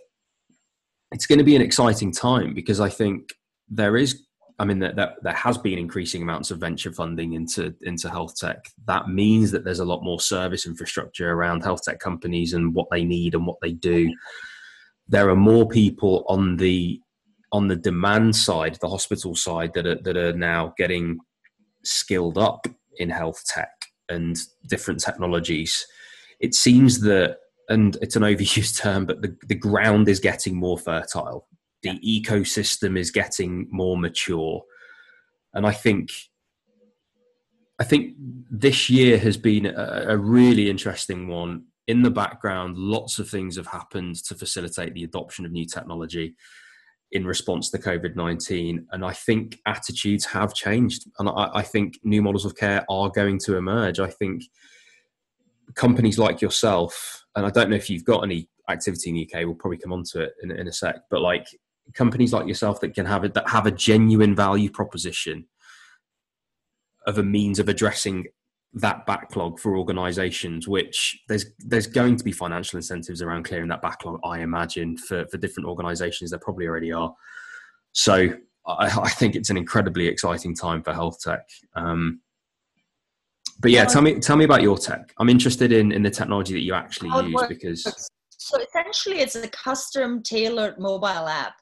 it's 1.12 1.26
going 1.26 1.40
to 1.40 1.46
be 1.46 1.56
an 1.56 1.62
exciting 1.62 2.14
time 2.14 2.54
because 2.54 2.80
I 2.80 2.90
think 2.90 3.34
there 3.70 3.98
is 3.98 4.26
I 4.60 4.66
mean, 4.66 4.80
there, 4.80 4.94
there, 4.94 5.14
there, 5.22 5.34
has 5.34 5.58
been 5.58 5.80
increasing 5.80 6.22
amounts 6.22 6.52
of 6.52 6.60
venture 6.60 6.92
funding 6.92 7.34
into 7.34 7.74
into 7.82 8.10
health 8.10 8.36
tech. 8.38 8.72
That 8.86 9.10
means 9.10 9.52
that 9.52 9.64
there's 9.64 9.80
a 9.80 9.86
lot 9.86 10.04
more 10.04 10.20
service 10.20 10.66
infrastructure 10.66 11.32
around 11.32 11.64
health 11.64 11.84
tech 11.84 12.00
companies 12.00 12.54
and 12.54 12.74
what 12.74 12.88
they 12.92 13.04
need 13.04 13.34
and 13.34 13.48
what 13.48 13.58
they 13.62 13.74
do. 13.74 14.14
There 15.08 15.30
are 15.30 15.36
more 15.36 15.68
people 15.68 16.24
on 16.28 16.58
the 16.58 17.02
on 17.52 17.68
the 17.68 17.76
demand 17.76 18.36
side, 18.36 18.78
the 18.82 18.90
hospital 18.90 19.36
side, 19.36 19.74
that 19.74 19.88
are 19.88 20.02
that 20.04 20.18
are 20.18 20.34
now 20.34 20.74
getting 20.78 21.20
skilled 21.84 22.38
up 22.38 22.68
in 22.98 23.10
health 23.10 23.44
tech 23.48 23.72
and 24.10 24.38
different 24.68 25.00
technologies. 25.00 25.86
It 26.40 26.54
seems 26.54 27.02
that, 27.02 27.38
and 27.70 27.98
it's 28.02 28.16
an 28.16 28.24
overused 28.24 28.78
term, 28.82 29.06
but 29.06 29.22
the, 29.22 29.36
the 29.48 29.56
ground 29.56 30.10
is 30.10 30.20
getting 30.20 30.56
more 30.56 30.78
fertile 30.78 31.48
the 31.84 32.00
ecosystem 32.00 32.98
is 32.98 33.12
getting 33.12 33.68
more 33.72 33.98
mature. 33.98 34.62
And 35.54 35.68
i 35.68 35.72
think 35.72 36.10
i 37.80 37.84
think 37.84 38.16
this 38.50 38.90
year 38.90 39.18
has 39.18 39.38
been 39.38 39.66
a, 39.66 40.06
a, 40.10 40.18
really 40.18 40.70
interesting 40.70 41.28
one. 41.28 41.66
In 41.88 42.02
the 42.02 42.12
background 42.12 42.78
lots 42.78 43.20
of 43.20 43.30
things 43.30 43.58
have 43.58 43.68
happened 43.68 44.16
to 44.26 44.36
facilitate 44.36 44.94
the 44.94 45.04
adoption 45.04 45.46
of 45.46 45.52
new 45.52 45.66
technology 45.66 46.36
in 47.12 47.28
response 47.28 47.70
to 47.70 47.78
covid-19 47.78 48.86
and 48.92 49.06
i 49.06 49.14
think 49.14 49.60
attitudes 49.68 50.26
have 50.26 50.56
changed. 50.56 51.04
And 51.20 51.30
I, 51.30 51.50
I 51.54 51.62
think 51.62 52.00
new 52.04 52.22
models 52.24 52.46
of 52.46 52.56
care 52.56 52.84
are 52.90 53.10
going 53.10 53.38
to 53.40 53.58
emerge. 53.58 54.00
I 54.00 54.10
think 54.10 54.44
companies 55.76 56.20
like 56.20 56.42
yourself 56.42 57.24
and 57.36 57.46
i 57.46 57.50
don't 57.50 57.70
know 57.70 57.76
if 57.76 57.90
you've 57.90 58.06
got 58.06 58.24
any 58.24 58.48
activity 58.70 59.10
in 59.10 59.16
the 59.16 59.26
uk 59.26 59.46
we'll 59.46 59.56
probably 59.56 59.78
come 59.78 59.94
on 59.94 60.04
to 60.04 60.22
it 60.22 60.34
in, 60.44 60.52
in 60.52 60.68
a 60.68 60.72
sec 60.72 60.96
but 61.10 61.22
like 61.22 61.48
companies 61.94 62.34
like 62.34 62.48
yourself 62.48 62.80
that 62.82 62.94
can 62.94 63.06
have 63.06 63.24
it 63.24 63.34
that 63.34 63.50
have 63.50 63.66
a 63.66 63.72
genuine 63.72 64.36
value 64.36 64.70
proposition 64.70 65.46
of 67.06 67.18
a 67.18 67.24
means 67.24 67.60
of 67.60 67.70
addressing 67.70 68.26
that 68.74 69.06
backlog 69.06 69.60
for 69.60 69.78
organizations 69.78 70.68
which 70.68 71.22
there's 71.28 71.46
there's 71.60 71.86
going 71.86 72.16
to 72.16 72.24
be 72.24 72.32
financial 72.32 72.78
incentives 72.78 73.22
around 73.22 73.44
clearing 73.44 73.68
that 73.68 73.82
backlog 73.82 74.20
i 74.24 74.40
imagine 74.40 74.98
for 74.98 75.26
for 75.28 75.38
different 75.38 75.68
organizations. 75.68 76.32
There 76.32 76.40
probably 76.40 76.68
already 76.68 76.92
are. 76.92 77.14
So 77.92 78.30
i, 78.66 79.00
I 79.02 79.10
think 79.10 79.36
it's 79.36 79.50
an 79.50 79.58
incredibly 79.58 80.08
exciting 80.08 80.56
time 80.56 80.82
for 80.82 80.94
health 80.94 81.20
tech. 81.22 81.48
Um, 81.76 82.22
but 83.60 83.70
yeah 83.72 83.86
tell 83.86 84.02
me 84.02 84.20
tell 84.20 84.38
me 84.38 84.46
about 84.46 84.64
your 84.64 84.78
tech. 84.78 85.14
I'm 85.20 85.30
interested 85.30 85.72
in 85.72 85.92
in 85.92 86.02
the 86.02 86.10
technology 86.10 86.54
that 86.54 86.64
you 86.64 86.74
actually 86.74 87.10
use 87.28 87.44
because 87.48 88.10
so 88.30 88.60
essentially 88.60 89.20
it's 89.20 89.36
a 89.36 89.48
custom 89.50 90.24
tailored 90.24 90.80
mobile 90.80 91.28
app 91.28 91.54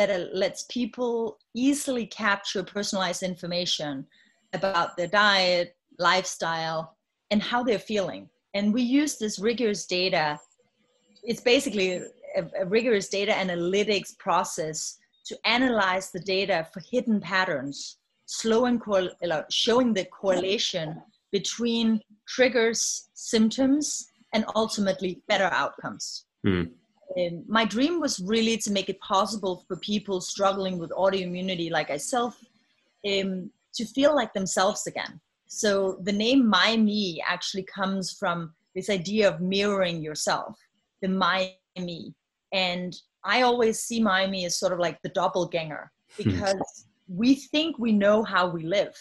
that 0.00 0.34
lets 0.34 0.62
people 0.70 1.38
easily 1.54 2.06
capture 2.06 2.62
personalized 2.62 3.22
information 3.22 4.06
about 4.54 4.96
their 4.96 5.08
diet, 5.08 5.76
lifestyle, 5.98 6.96
and 7.30 7.42
how 7.42 7.62
they're 7.62 7.78
feeling. 7.78 8.28
And 8.54 8.72
we 8.72 8.80
use 8.80 9.18
this 9.18 9.38
rigorous 9.38 9.84
data. 9.86 10.38
It's 11.22 11.42
basically 11.42 12.02
a, 12.34 12.42
a 12.62 12.66
rigorous 12.66 13.08
data 13.08 13.32
analytics 13.32 14.16
process 14.16 14.96
to 15.26 15.38
analyze 15.44 16.10
the 16.10 16.20
data 16.20 16.66
for 16.72 16.80
hidden 16.90 17.20
patterns, 17.20 17.98
showing 18.26 18.78
the 18.78 20.06
correlation 20.10 21.02
between 21.30 22.00
triggers, 22.26 23.10
symptoms, 23.12 24.08
and 24.32 24.46
ultimately 24.56 25.20
better 25.28 25.50
outcomes. 25.52 26.24
Mm 26.46 26.70
um, 27.18 27.44
my 27.48 27.64
dream 27.64 28.00
was 28.00 28.20
really 28.20 28.56
to 28.58 28.70
make 28.70 28.88
it 28.88 29.00
possible 29.00 29.64
for 29.66 29.76
people 29.76 30.20
struggling 30.20 30.78
with 30.78 30.90
autoimmunity 30.90 31.70
like 31.70 31.88
myself 31.88 32.38
um, 33.06 33.50
to 33.74 33.84
feel 33.84 34.14
like 34.14 34.32
themselves 34.32 34.86
again. 34.86 35.20
So 35.46 35.98
the 36.02 36.12
name 36.12 36.50
Mymee 36.50 37.18
actually 37.26 37.64
comes 37.64 38.12
from 38.12 38.54
this 38.74 38.88
idea 38.88 39.28
of 39.28 39.40
mirroring 39.40 40.00
yourself, 40.00 40.56
the 41.02 41.08
My 41.08 41.54
Me. 41.76 42.14
And 42.52 42.96
I 43.24 43.42
always 43.42 43.80
see 43.80 44.00
Mymee 44.00 44.46
as 44.46 44.58
sort 44.58 44.72
of 44.72 44.78
like 44.78 45.00
the 45.02 45.08
doppelganger 45.08 45.90
hmm. 46.16 46.22
because 46.22 46.86
we 47.08 47.34
think 47.34 47.78
we 47.78 47.92
know 47.92 48.22
how 48.22 48.48
we 48.48 48.62
live. 48.62 48.94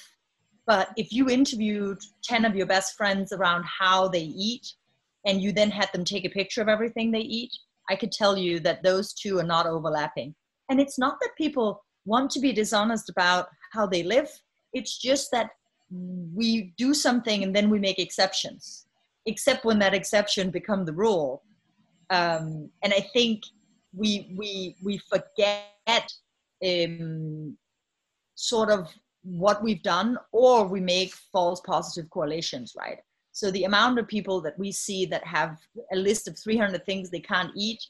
But 0.65 0.89
if 0.97 1.11
you 1.11 1.29
interviewed 1.29 1.99
10 2.23 2.45
of 2.45 2.55
your 2.55 2.65
best 2.65 2.95
friends 2.95 3.31
around 3.31 3.65
how 3.65 4.07
they 4.07 4.21
eat, 4.21 4.73
and 5.25 5.41
you 5.41 5.51
then 5.51 5.69
had 5.69 5.91
them 5.91 6.05
take 6.05 6.25
a 6.25 6.29
picture 6.29 6.61
of 6.61 6.69
everything 6.69 7.11
they 7.11 7.19
eat, 7.19 7.51
I 7.89 7.95
could 7.95 8.11
tell 8.11 8.37
you 8.37 8.59
that 8.61 8.83
those 8.83 9.13
two 9.13 9.39
are 9.39 9.43
not 9.43 9.65
overlapping. 9.65 10.35
And 10.69 10.79
it's 10.79 10.99
not 10.99 11.17
that 11.21 11.31
people 11.37 11.83
want 12.05 12.31
to 12.31 12.39
be 12.39 12.53
dishonest 12.53 13.09
about 13.09 13.47
how 13.71 13.85
they 13.85 14.03
live, 14.03 14.29
it's 14.73 14.97
just 14.97 15.31
that 15.31 15.49
we 15.91 16.73
do 16.77 16.93
something 16.93 17.43
and 17.43 17.55
then 17.55 17.69
we 17.69 17.79
make 17.79 17.99
exceptions, 17.99 18.85
except 19.25 19.65
when 19.65 19.79
that 19.79 19.93
exception 19.93 20.51
become 20.51 20.85
the 20.85 20.93
rule. 20.93 21.43
Um, 22.11 22.69
and 22.83 22.93
I 22.93 23.01
think 23.13 23.43
we 23.95 24.33
we 24.35 24.75
we 24.83 24.99
forget 25.09 26.11
um, 26.65 27.57
sort 28.35 28.69
of 28.69 28.87
what 29.23 29.63
we've 29.63 29.83
done, 29.83 30.17
or 30.31 30.65
we 30.65 30.79
make 30.79 31.13
false 31.33 31.61
positive 31.61 32.09
correlations, 32.09 32.73
right? 32.77 32.99
So 33.39 33.51
the 33.51 33.63
amount 33.63 33.97
of 33.97 34.05
people 34.05 34.41
that 34.41 34.59
we 34.59 34.69
see 34.73 35.05
that 35.05 35.25
have 35.25 35.57
a 35.93 35.95
list 35.95 36.27
of 36.27 36.37
300 36.37 36.85
things 36.85 37.09
they 37.09 37.21
can't 37.21 37.51
eat, 37.55 37.81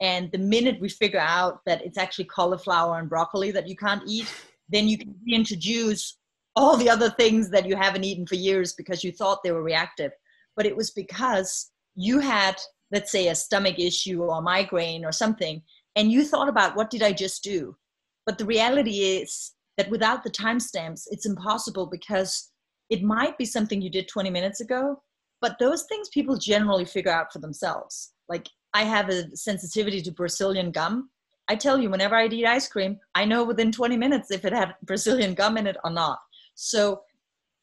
and 0.00 0.32
the 0.32 0.38
minute 0.38 0.80
we 0.80 0.88
figure 0.88 1.20
out 1.20 1.60
that 1.66 1.84
it's 1.84 1.98
actually 1.98 2.24
cauliflower 2.24 2.98
and 2.98 3.06
broccoli 3.06 3.50
that 3.50 3.68
you 3.68 3.76
can't 3.76 4.02
eat, 4.06 4.32
then 4.70 4.88
you 4.88 4.96
can 4.96 5.14
reintroduce 5.26 6.16
all 6.56 6.78
the 6.78 6.88
other 6.88 7.10
things 7.10 7.50
that 7.50 7.66
you 7.66 7.76
haven't 7.76 8.04
eaten 8.04 8.26
for 8.26 8.36
years 8.36 8.72
because 8.72 9.04
you 9.04 9.12
thought 9.12 9.42
they 9.42 9.52
were 9.52 9.62
reactive. 9.62 10.10
But 10.56 10.64
it 10.64 10.74
was 10.74 10.90
because 10.90 11.70
you 11.94 12.18
had, 12.20 12.56
let's 12.90 13.12
say, 13.12 13.28
a 13.28 13.34
stomach 13.34 13.78
issue 13.78 14.22
or 14.22 14.40
migraine 14.40 15.04
or 15.04 15.12
something, 15.12 15.60
and 15.96 16.10
you 16.10 16.24
thought 16.24 16.48
about 16.48 16.76
what 16.76 16.88
did 16.88 17.02
I 17.02 17.12
just 17.12 17.44
do? 17.44 17.76
But 18.24 18.38
the 18.38 18.46
reality 18.46 19.00
is 19.00 19.52
that 19.76 19.90
without 19.90 20.24
the 20.24 20.30
timestamps, 20.30 21.02
it's 21.10 21.26
impossible 21.26 21.88
because 21.90 22.52
it 22.90 23.02
might 23.02 23.36
be 23.38 23.44
something 23.44 23.80
you 23.80 23.90
did 23.90 24.08
20 24.08 24.30
minutes 24.30 24.60
ago, 24.60 25.02
but 25.40 25.56
those 25.58 25.84
things 25.84 26.08
people 26.08 26.36
generally 26.36 26.84
figure 26.84 27.12
out 27.12 27.32
for 27.32 27.38
themselves. 27.38 28.12
Like 28.28 28.48
I 28.72 28.84
have 28.84 29.08
a 29.08 29.34
sensitivity 29.36 30.00
to 30.02 30.12
Brazilian 30.12 30.70
gum. 30.70 31.10
I 31.48 31.56
tell 31.56 31.78
you, 31.78 31.90
whenever 31.90 32.16
I 32.16 32.26
eat 32.26 32.46
ice 32.46 32.68
cream, 32.68 32.98
I 33.14 33.24
know 33.24 33.44
within 33.44 33.70
20 33.70 33.96
minutes 33.96 34.30
if 34.30 34.44
it 34.44 34.52
had 34.52 34.74
Brazilian 34.82 35.34
gum 35.34 35.56
in 35.56 35.66
it 35.66 35.76
or 35.84 35.90
not. 35.90 36.18
So 36.54 37.02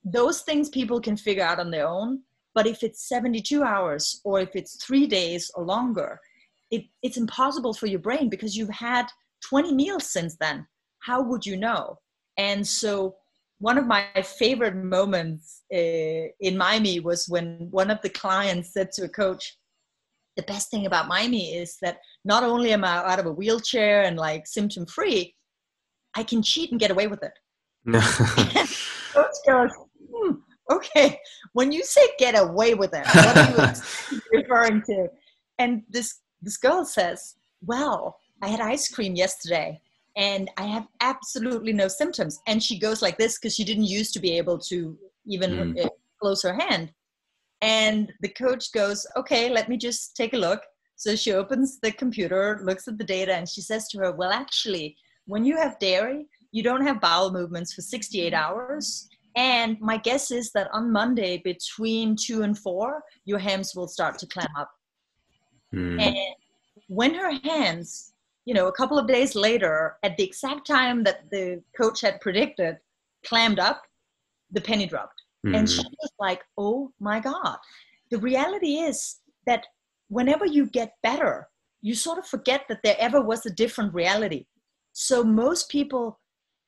those 0.03 0.41
things 0.41 0.69
people 0.69 0.99
can 0.99 1.17
figure 1.17 1.43
out 1.43 1.59
on 1.59 1.71
their 1.71 1.87
own. 1.87 2.21
But 2.53 2.67
if 2.67 2.83
it's 2.83 3.07
72 3.07 3.63
hours 3.63 4.19
or 4.23 4.41
if 4.41 4.55
it's 4.55 4.83
three 4.83 5.07
days 5.07 5.49
or 5.55 5.63
longer, 5.63 6.19
it, 6.69 6.83
it's 7.01 7.17
impossible 7.17 7.73
for 7.73 7.87
your 7.87 7.99
brain 7.99 8.29
because 8.29 8.57
you've 8.57 8.69
had 8.69 9.07
20 9.47 9.73
meals 9.73 10.11
since 10.11 10.35
then. 10.37 10.67
How 10.99 11.21
would 11.21 11.45
you 11.45 11.57
know? 11.57 11.97
And 12.37 12.65
so, 12.65 13.15
one 13.61 13.77
of 13.77 13.85
my 13.85 14.05
favorite 14.23 14.75
moments 14.75 15.61
uh, 15.71 15.77
in 16.39 16.57
Mymee 16.57 17.03
was 17.03 17.29
when 17.29 17.67
one 17.69 17.91
of 17.91 18.01
the 18.01 18.09
clients 18.09 18.73
said 18.73 18.91
to 18.93 19.03
a 19.03 19.09
coach, 19.09 19.55
the 20.35 20.41
best 20.43 20.71
thing 20.71 20.87
about 20.87 21.09
Mymee 21.09 21.55
is 21.55 21.77
that 21.83 21.99
not 22.25 22.43
only 22.43 22.73
am 22.73 22.83
I 22.83 22.97
out 22.97 23.19
of 23.19 23.27
a 23.27 23.31
wheelchair 23.31 24.01
and 24.01 24.17
like 24.17 24.47
symptom 24.47 24.87
free, 24.87 25.35
I 26.15 26.23
can 26.23 26.41
cheat 26.41 26.71
and 26.71 26.79
get 26.79 26.89
away 26.89 27.05
with 27.05 27.21
it. 27.21 27.33
coach 29.13 29.35
goes, 29.47 29.69
hmm, 30.11 30.31
okay, 30.71 31.19
when 31.53 31.71
you 31.71 31.83
say 31.83 32.01
get 32.17 32.33
away 32.33 32.73
with 32.73 32.95
it, 32.95 33.05
what 33.05 33.37
are 33.37 33.75
you 34.11 34.21
referring 34.33 34.81
to? 34.87 35.07
And 35.59 35.83
this 35.87 36.19
this 36.41 36.57
girl 36.57 36.83
says, 36.83 37.35
well, 37.63 38.17
I 38.41 38.47
had 38.47 38.59
ice 38.59 38.89
cream 38.89 39.15
yesterday 39.15 39.79
and 40.17 40.49
I 40.57 40.63
have 40.63 40.87
absolutely 40.99 41.73
no 41.73 41.87
symptoms. 41.87 42.39
And 42.47 42.61
she 42.61 42.77
goes 42.77 43.01
like 43.01 43.17
this 43.17 43.37
because 43.37 43.55
she 43.55 43.63
didn't 43.63 43.85
used 43.85 44.13
to 44.13 44.19
be 44.19 44.37
able 44.37 44.59
to 44.59 44.97
even 45.25 45.51
mm. 45.51 45.89
close 46.21 46.43
her 46.43 46.53
hand. 46.53 46.91
And 47.61 48.11
the 48.21 48.29
coach 48.29 48.71
goes, 48.73 49.05
okay, 49.15 49.49
let 49.49 49.69
me 49.69 49.77
just 49.77 50.15
take 50.15 50.33
a 50.33 50.37
look. 50.37 50.61
So 50.95 51.15
she 51.15 51.33
opens 51.33 51.79
the 51.79 51.91
computer, 51.91 52.59
looks 52.63 52.87
at 52.87 52.97
the 52.97 53.03
data, 53.03 53.33
and 53.33 53.47
she 53.47 53.61
says 53.61 53.87
to 53.89 53.99
her, 53.99 54.11
well, 54.11 54.31
actually, 54.31 54.95
when 55.25 55.45
you 55.45 55.57
have 55.57 55.79
dairy, 55.79 56.27
you 56.51 56.63
don't 56.63 56.85
have 56.85 57.01
bowel 57.01 57.31
movements 57.31 57.73
for 57.73 57.81
68 57.81 58.33
hours. 58.33 59.07
And 59.35 59.77
my 59.79 59.97
guess 59.97 60.31
is 60.31 60.51
that 60.51 60.69
on 60.73 60.91
Monday, 60.91 61.41
between 61.43 62.15
two 62.21 62.43
and 62.43 62.57
four, 62.57 63.01
your 63.25 63.39
hands 63.39 63.73
will 63.75 63.87
start 63.87 64.19
to 64.19 64.27
clam 64.27 64.49
up. 64.57 64.69
Mm. 65.73 66.01
And 66.01 66.17
when 66.87 67.13
her 67.13 67.31
hands, 67.43 68.10
you 68.45 68.53
know, 68.53 68.67
a 68.67 68.71
couple 68.71 68.97
of 68.97 69.07
days 69.07 69.35
later, 69.35 69.97
at 70.03 70.17
the 70.17 70.23
exact 70.23 70.65
time 70.65 71.03
that 71.03 71.29
the 71.29 71.61
coach 71.77 72.01
had 72.01 72.21
predicted, 72.21 72.77
clammed 73.25 73.59
up, 73.59 73.83
the 74.51 74.61
penny 74.61 74.85
dropped. 74.85 75.21
Mm. 75.45 75.57
And 75.57 75.69
she 75.69 75.83
was 75.83 76.11
like, 76.19 76.41
oh 76.57 76.91
my 76.99 77.19
God. 77.19 77.57
The 78.09 78.17
reality 78.17 78.77
is 78.77 79.17
that 79.45 79.65
whenever 80.09 80.45
you 80.45 80.65
get 80.67 80.93
better, 81.03 81.47
you 81.81 81.95
sort 81.95 82.19
of 82.19 82.27
forget 82.27 82.65
that 82.67 82.81
there 82.83 82.97
ever 82.99 83.21
was 83.21 83.45
a 83.45 83.53
different 83.53 83.93
reality. 83.93 84.45
So 84.93 85.23
most 85.23 85.69
people 85.69 86.19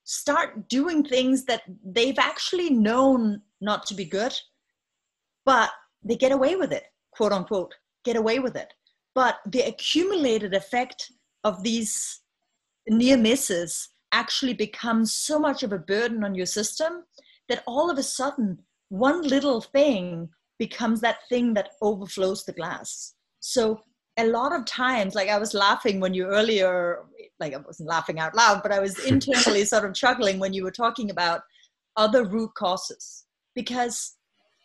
start 0.05 0.69
doing 0.69 1.03
things 1.03 1.45
that 1.45 1.61
they've 1.86 2.19
actually 2.19 2.69
known 2.69 3.41
not 3.61 3.86
to 3.88 3.95
be 3.95 4.05
good, 4.05 4.34
but 5.45 5.69
they 6.03 6.15
get 6.15 6.32
away 6.32 6.55
with 6.55 6.71
it, 6.71 6.84
quote 7.11 7.32
unquote, 7.32 7.74
get 8.03 8.15
away 8.15 8.39
with 8.39 8.55
it. 8.55 8.74
But 9.15 9.39
the 9.45 9.61
accumulated 9.61 10.53
effect 10.53 11.11
of 11.43 11.63
these 11.63 12.21
near 12.87 13.17
misses 13.17 13.89
actually 14.11 14.53
becomes 14.53 15.11
so 15.11 15.39
much 15.39 15.63
of 15.63 15.73
a 15.73 15.79
burden 15.79 16.23
on 16.23 16.35
your 16.35 16.45
system 16.45 17.03
that 17.49 17.63
all 17.67 17.89
of 17.89 17.97
a 17.97 18.03
sudden 18.03 18.59
one 18.89 19.21
little 19.23 19.59
thing 19.59 20.29
becomes 20.59 21.01
that 21.01 21.17
thing 21.29 21.53
that 21.55 21.69
overflows 21.81 22.45
the 22.45 22.53
glass. 22.53 23.15
So 23.39 23.81
a 24.17 24.27
lot 24.27 24.53
of 24.53 24.65
times, 24.65 25.15
like 25.15 25.29
I 25.29 25.39
was 25.39 25.53
laughing 25.53 25.99
when 25.99 26.13
you 26.13 26.25
earlier, 26.27 26.99
like 27.39 27.53
I 27.53 27.57
wasn't 27.57 27.89
laughing 27.89 28.19
out 28.19 28.35
loud, 28.35 28.61
but 28.61 28.71
I 28.71 28.79
was 28.79 28.99
internally 29.05 29.65
sort 29.65 29.85
of 29.85 29.93
chuckling 29.95 30.39
when 30.39 30.53
you 30.53 30.63
were 30.63 30.71
talking 30.71 31.09
about 31.09 31.41
other 31.97 32.23
root 32.23 32.51
causes 32.55 33.25
because 33.55 34.15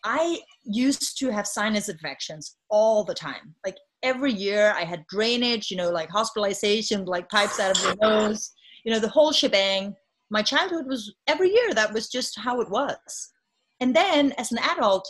I 0.04 0.40
used 0.64 1.18
to 1.18 1.30
have 1.30 1.46
sinus 1.46 1.88
infections 1.88 2.56
all 2.68 3.04
the 3.04 3.14
time. 3.14 3.54
Like 3.64 3.76
every 4.02 4.32
year 4.32 4.72
I 4.76 4.84
had 4.84 5.06
drainage, 5.06 5.70
you 5.70 5.76
know, 5.76 5.90
like 5.90 6.10
hospitalization, 6.10 7.04
like 7.04 7.28
pipes 7.28 7.60
out 7.60 7.76
of 7.76 7.84
your 7.84 7.96
nose, 8.00 8.52
you 8.84 8.92
know, 8.92 8.98
the 8.98 9.08
whole 9.08 9.32
shebang. 9.32 9.94
My 10.30 10.42
childhood 10.42 10.86
was 10.86 11.14
every 11.26 11.50
year, 11.50 11.74
that 11.74 11.92
was 11.92 12.08
just 12.08 12.38
how 12.38 12.60
it 12.60 12.70
was. 12.70 13.32
And 13.80 13.94
then 13.94 14.32
as 14.32 14.52
an 14.52 14.58
adult, 14.58 15.08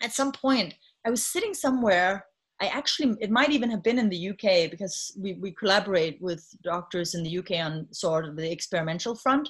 at 0.00 0.12
some 0.12 0.32
point, 0.32 0.74
I 1.04 1.10
was 1.10 1.26
sitting 1.26 1.54
somewhere. 1.54 2.26
I 2.60 2.66
actually, 2.66 3.16
it 3.20 3.30
might 3.30 3.50
even 3.50 3.70
have 3.70 3.82
been 3.82 3.98
in 3.98 4.08
the 4.08 4.30
UK 4.30 4.70
because 4.70 5.12
we, 5.18 5.34
we 5.34 5.52
collaborate 5.52 6.20
with 6.20 6.46
doctors 6.62 7.14
in 7.14 7.22
the 7.22 7.38
UK 7.38 7.52
on 7.64 7.86
sort 7.92 8.26
of 8.26 8.36
the 8.36 8.50
experimental 8.50 9.14
front. 9.14 9.48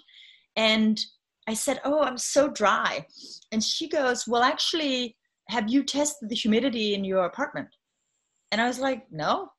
And 0.57 1.01
I 1.47 1.55
said, 1.55 1.81
Oh, 1.85 2.03
I'm 2.03 2.19
so 2.19 2.49
dry. 2.49 3.07
And 3.53 3.65
she 3.65 3.89
goes, 3.89 4.29
Well, 4.29 4.43
actually, 4.43 5.17
have 5.49 5.71
you 5.71 5.83
tested 5.83 6.29
the 6.29 6.35
humidity 6.35 6.95
in 6.95 7.05
your 7.05 7.25
apartment? 7.25 7.69
And 8.51 8.61
I 8.61 8.67
was 8.67 8.79
like, 8.79 9.11
no. 9.11 9.51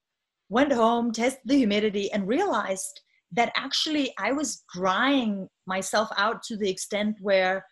Went 0.49 0.71
home, 0.71 1.11
tested 1.11 1.41
the 1.45 1.57
humidity, 1.57 2.11
and 2.11 2.27
realized 2.27 3.01
that 3.31 3.51
actually 3.55 4.13
I 4.17 4.31
was 4.31 4.63
drying 4.73 5.47
myself 5.67 6.09
out 6.17 6.41
to 6.43 6.57
the 6.57 6.69
extent 6.69 7.17
where 7.21 7.65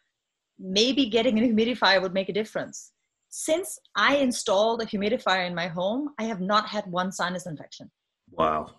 maybe 0.59 1.07
getting 1.07 1.39
a 1.39 1.41
humidifier 1.41 2.01
would 2.01 2.13
make 2.13 2.29
a 2.29 2.33
difference. 2.33 2.91
Since 3.29 3.79
I 3.95 4.17
installed 4.17 4.81
a 4.81 4.85
humidifier 4.85 5.47
in 5.47 5.55
my 5.55 5.67
home, 5.67 6.09
I 6.19 6.23
have 6.23 6.41
not 6.41 6.67
had 6.67 6.85
one 6.87 7.11
sinus 7.11 7.47
infection. 7.47 7.89
Wow. 8.31 8.75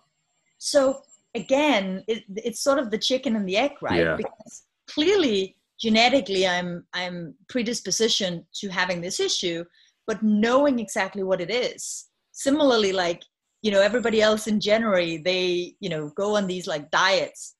So 0.57 1.01
again, 1.35 2.03
it, 2.07 2.23
it's 2.29 2.61
sort 2.61 2.79
of 2.79 2.91
the 2.91 2.97
chicken 2.97 3.35
and 3.35 3.47
the 3.47 3.57
egg, 3.57 3.71
right? 3.81 3.99
Yeah. 3.99 4.15
Because 4.15 4.63
clearly, 4.89 5.55
genetically, 5.79 6.47
I'm 6.47 6.85
I'm 6.93 7.35
predisposition 7.47 8.45
to 8.55 8.69
having 8.69 9.01
this 9.01 9.19
issue, 9.19 9.63
but 10.07 10.23
knowing 10.23 10.79
exactly 10.79 11.23
what 11.23 11.41
it 11.41 11.51
is 11.51 12.08
similarly 12.39 12.93
like 12.93 13.21
you 13.61 13.69
know 13.69 13.81
everybody 13.81 14.21
else 14.21 14.47
in 14.47 14.59
january 14.61 15.17
they 15.17 15.75
you 15.81 15.89
know 15.89 16.09
go 16.15 16.37
on 16.37 16.47
these 16.47 16.67
like 16.67 16.89
diets 16.89 17.55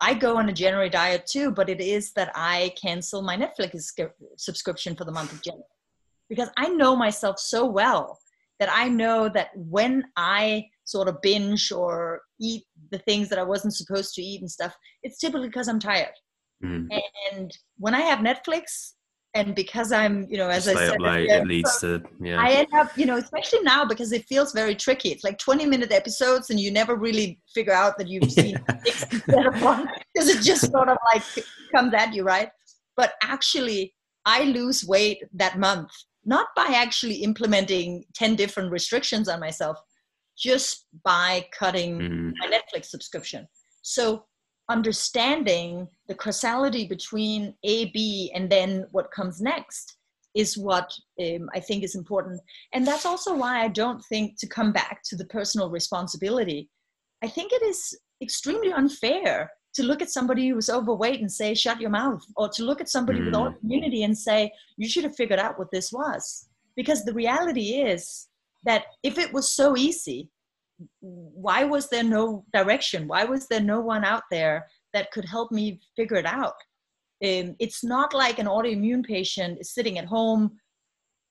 i 0.00 0.12
go 0.12 0.36
on 0.36 0.48
a 0.48 0.52
january 0.52 0.90
diet 0.90 1.24
too 1.24 1.52
but 1.52 1.68
it 1.68 1.80
is 1.80 2.12
that 2.12 2.32
i 2.34 2.72
cancel 2.80 3.22
my 3.22 3.36
netflix 3.36 3.92
subscription 4.36 4.96
for 4.96 5.04
the 5.04 5.12
month 5.12 5.32
of 5.32 5.40
january 5.42 5.78
because 6.28 6.50
i 6.56 6.68
know 6.68 6.96
myself 6.96 7.38
so 7.38 7.64
well 7.64 8.18
that 8.58 8.68
i 8.72 8.88
know 8.88 9.28
that 9.28 9.50
when 9.54 10.02
i 10.16 10.66
sort 10.82 11.06
of 11.06 11.22
binge 11.22 11.70
or 11.70 12.20
eat 12.40 12.64
the 12.90 12.98
things 12.98 13.28
that 13.28 13.38
i 13.38 13.42
wasn't 13.42 13.72
supposed 13.72 14.14
to 14.14 14.22
eat 14.22 14.40
and 14.40 14.50
stuff 14.50 14.74
it's 15.04 15.18
typically 15.18 15.48
because 15.48 15.68
i'm 15.68 15.78
tired 15.78 16.16
mm. 16.64 16.88
and 17.32 17.56
when 17.78 17.94
i 17.94 18.00
have 18.00 18.18
netflix 18.18 18.94
and 19.34 19.54
because 19.54 19.90
I'm, 19.90 20.26
you 20.30 20.36
know, 20.36 20.48
as 20.48 20.64
Stay 20.64 20.74
I 20.74 20.88
said, 20.88 21.00
late, 21.00 21.28
it 21.28 21.46
leads 21.46 21.78
to 21.80 22.02
yeah. 22.20 22.40
I 22.40 22.50
end 22.50 22.68
up, 22.74 22.96
you 22.96 23.04
know, 23.04 23.16
especially 23.16 23.60
now 23.62 23.84
because 23.84 24.12
it 24.12 24.24
feels 24.26 24.52
very 24.52 24.74
tricky. 24.74 25.10
It's 25.10 25.24
like 25.24 25.38
20 25.38 25.66
minute 25.66 25.92
episodes, 25.92 26.50
and 26.50 26.60
you 26.60 26.70
never 26.70 26.94
really 26.94 27.40
figure 27.52 27.72
out 27.72 27.98
that 27.98 28.08
you've 28.08 28.30
seen 28.30 28.56
six 28.84 29.02
instead 29.12 29.46
of 29.46 29.60
one 29.62 29.88
because 30.12 30.28
it 30.28 30.42
just 30.42 30.70
sort 30.70 30.88
of 30.88 30.98
like 31.12 31.22
comes 31.74 31.92
at 31.94 32.14
you, 32.14 32.22
right? 32.22 32.50
But 32.96 33.14
actually, 33.22 33.94
I 34.24 34.44
lose 34.44 34.84
weight 34.84 35.22
that 35.34 35.58
month 35.58 35.90
not 36.24 36.48
by 36.56 36.66
actually 36.74 37.16
implementing 37.16 38.04
10 38.14 38.36
different 38.36 38.70
restrictions 38.70 39.28
on 39.28 39.40
myself, 39.40 39.78
just 40.36 40.86
by 41.04 41.46
cutting 41.56 41.98
mm. 41.98 42.32
my 42.38 42.46
Netflix 42.46 42.86
subscription. 42.86 43.46
So 43.82 44.24
understanding 44.68 45.88
the 46.08 46.14
causality 46.14 46.86
between 46.86 47.54
A, 47.64 47.90
B, 47.90 48.32
and 48.34 48.50
then 48.50 48.86
what 48.92 49.10
comes 49.10 49.40
next 49.40 49.96
is 50.34 50.58
what 50.58 50.90
um, 51.20 51.48
I 51.54 51.60
think 51.60 51.84
is 51.84 51.94
important. 51.94 52.40
And 52.72 52.86
that's 52.86 53.06
also 53.06 53.34
why 53.34 53.62
I 53.62 53.68
don't 53.68 54.02
think 54.08 54.38
to 54.38 54.48
come 54.48 54.72
back 54.72 55.02
to 55.04 55.16
the 55.16 55.26
personal 55.26 55.70
responsibility, 55.70 56.68
I 57.22 57.28
think 57.28 57.52
it 57.52 57.62
is 57.62 57.96
extremely 58.22 58.72
unfair 58.72 59.50
to 59.74 59.82
look 59.82 60.02
at 60.02 60.10
somebody 60.10 60.48
who's 60.48 60.70
overweight 60.70 61.20
and 61.20 61.30
say, 61.30 61.54
shut 61.54 61.80
your 61.80 61.90
mouth, 61.90 62.22
or 62.36 62.48
to 62.48 62.64
look 62.64 62.80
at 62.80 62.88
somebody 62.88 63.20
mm. 63.20 63.26
with 63.26 63.34
autoimmunity 63.34 64.04
and 64.04 64.16
say, 64.16 64.50
you 64.76 64.88
should 64.88 65.04
have 65.04 65.16
figured 65.16 65.40
out 65.40 65.58
what 65.58 65.70
this 65.72 65.92
was. 65.92 66.48
Because 66.76 67.04
the 67.04 67.12
reality 67.12 67.80
is 67.80 68.28
that 68.64 68.84
if 69.02 69.18
it 69.18 69.32
was 69.32 69.52
so 69.52 69.76
easy, 69.76 70.30
why 71.00 71.64
was 71.64 71.88
there 71.88 72.02
no 72.02 72.44
direction? 72.52 73.06
Why 73.06 73.24
was 73.24 73.46
there 73.46 73.60
no 73.60 73.80
one 73.80 74.04
out 74.04 74.24
there 74.30 74.66
that 74.92 75.10
could 75.12 75.24
help 75.24 75.52
me 75.52 75.80
figure 75.96 76.16
it 76.16 76.26
out? 76.26 76.54
Um, 77.24 77.56
it's 77.58 77.84
not 77.84 78.12
like 78.12 78.38
an 78.38 78.46
autoimmune 78.46 79.04
patient 79.04 79.58
is 79.60 79.72
sitting 79.72 79.98
at 79.98 80.04
home 80.04 80.58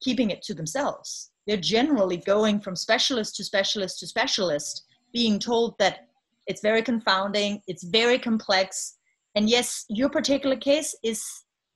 keeping 0.03 0.29
it 0.29 0.41
to 0.43 0.53
themselves. 0.53 1.31
They're 1.47 1.57
generally 1.57 2.17
going 2.17 2.59
from 2.59 2.75
specialist 2.75 3.35
to 3.35 3.43
specialist 3.43 3.99
to 3.99 4.07
specialist, 4.07 4.85
being 5.13 5.39
told 5.39 5.75
that 5.79 6.07
it's 6.47 6.61
very 6.61 6.81
confounding, 6.81 7.61
it's 7.67 7.83
very 7.83 8.19
complex. 8.19 8.97
And 9.35 9.49
yes, 9.49 9.85
your 9.89 10.09
particular 10.09 10.57
case 10.57 10.95
is, 11.03 11.23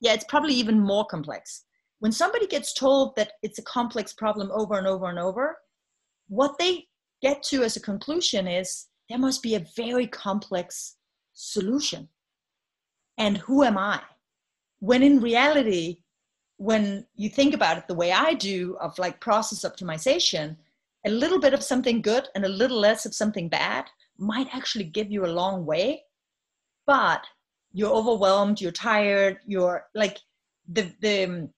yeah, 0.01 0.13
it's 0.13 0.26
probably 0.26 0.53
even 0.53 0.80
more 0.80 1.05
complex. 1.05 1.63
When 1.99 2.11
somebody 2.11 2.47
gets 2.47 2.74
told 2.74 3.15
that 3.15 3.34
it's 3.41 3.59
a 3.59 3.63
complex 3.63 4.13
problem 4.13 4.51
over 4.51 4.78
and 4.78 4.88
over 4.88 5.07
and 5.09 5.18
over, 5.18 5.57
what 6.28 6.55
they 6.59 6.86
get 7.22 7.43
to 7.43 7.63
as 7.63 7.76
a 7.76 7.82
conclusion 7.82 8.47
is 8.47 8.88
there 9.09 9.18
must 9.18 9.41
be 9.41 9.55
a 9.55 9.65
very 9.76 10.07
complex 10.07 10.95
solution. 11.34 12.09
And 13.18 13.38
who 13.38 13.63
am 13.63 13.78
I? 13.78 14.01
When 14.80 15.01
in 15.01 15.20
reality, 15.20 16.03
when 16.57 17.05
you 17.15 17.30
think 17.30 17.53
about 17.53 17.78
it 17.78 17.88
the 17.88 17.95
way 17.95 18.11
I 18.11 18.34
do 18.34 18.78
of 18.82 18.97
like 18.99 19.20
process 19.20 19.63
optimization, 19.63 20.57
a 21.05 21.09
little 21.09 21.39
bit 21.39 21.53
of 21.53 21.63
something 21.63 22.01
good 22.01 22.28
and 22.36 22.45
a 22.45 22.49
little 22.49 22.80
less 22.80 23.05
of 23.05 23.15
something 23.15 23.49
bad 23.49 23.86
might 24.18 24.53
actually 24.53 24.84
give 24.84 25.11
you 25.11 25.26
a 25.26 25.38
long 25.41 25.65
way. 25.65 26.03
But 26.86 27.26
you're 27.72 27.93
overwhelmed, 27.93 28.59
you're 28.61 28.72
tired, 28.72 29.39
you're 29.45 29.86
like 29.93 30.20
the 30.68 30.91
the 31.01 31.49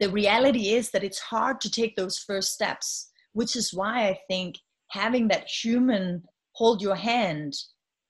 the 0.00 0.10
reality 0.10 0.70
is 0.70 0.90
that 0.90 1.04
it's 1.04 1.20
hard 1.20 1.60
to 1.60 1.70
take 1.70 1.94
those 1.96 2.18
first 2.18 2.52
steps, 2.52 3.10
which 3.32 3.54
is 3.54 3.72
why 3.72 4.08
I 4.08 4.18
think 4.28 4.56
having 4.94 5.26
that 5.28 5.48
human 5.48 6.22
hold 6.52 6.80
your 6.80 6.94
hand 6.94 7.52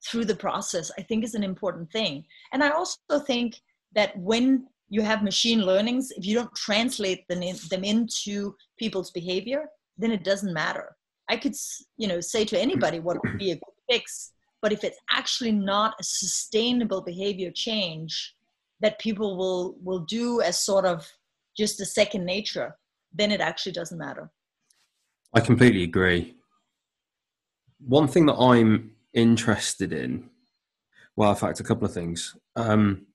through 0.07 0.26
the 0.26 0.37
process, 0.37 0.91
I 0.99 1.03
think 1.03 1.24
is 1.24 1.35
an 1.35 1.43
important 1.43 1.91
thing. 1.91 2.24
And 2.53 2.62
I 2.62 2.70
also 2.70 3.18
think 3.26 3.57
that 3.95 4.16
when 4.18 4.66
you 4.91 5.01
have 5.01 5.22
machine 5.22 5.62
learnings, 5.62 6.11
if 6.11 6.26
you 6.26 6.35
don't 6.35 6.55
translate 6.55 7.26
them, 7.28 7.43
in, 7.43 7.57
them 7.70 7.85
into 7.85 8.55
people's 8.78 9.11
behavior, 9.11 9.64
then 9.97 10.12
it 10.12 10.24
doesn't 10.24 10.53
matter. 10.53 10.95
I 11.30 11.39
could, 11.39 11.55
you 11.97 12.07
know, 12.07 12.20
say 12.20 12.45
to 12.45 12.61
anybody 12.61 13.01
what 13.01 13.16
would 13.24 13.39
be 13.39 13.53
a 13.53 13.55
good 13.55 13.78
fix, 13.91 14.32
but 14.61 14.72
if 14.72 14.85
it's 14.85 14.99
actually 15.11 15.53
not 15.53 15.95
a 15.99 16.05
sustainable 16.05 17.01
behavior 17.01 17.51
change 17.51 18.35
that 18.80 18.99
people 18.99 19.39
will 19.39 19.76
will 19.82 20.01
do 20.01 20.43
as 20.43 20.59
sort 20.59 20.85
of 20.85 21.11
just 21.57 21.80
a 21.80 21.87
second 21.87 22.24
nature, 22.26 22.76
then 23.14 23.30
it 23.30 23.41
actually 23.41 23.72
doesn't 23.72 23.99
matter. 23.99 24.30
I 25.32 25.41
completely 25.41 25.85
agree. 25.85 26.37
One 27.78 28.08
thing 28.08 28.26
that 28.26 28.36
I'm 28.36 28.92
interested 29.12 29.92
in, 29.92 30.30
well, 31.16 31.30
in 31.30 31.36
fact, 31.36 31.60
a 31.60 31.64
couple 31.64 31.84
of 31.84 31.92
things. 31.92 32.36
Um, 32.56 33.06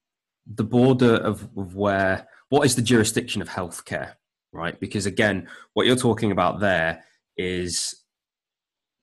the 0.46 0.64
border 0.64 1.16
of, 1.16 1.48
of 1.58 1.76
where, 1.76 2.28
what 2.50 2.66
is 2.66 2.76
the 2.76 2.82
jurisdiction 2.82 3.42
of 3.42 3.50
healthcare, 3.50 4.14
right? 4.52 4.80
Because 4.80 5.06
again, 5.06 5.48
what 5.74 5.86
you're 5.86 5.96
talking 5.96 6.32
about 6.32 6.60
there 6.60 7.04
is 7.38 7.96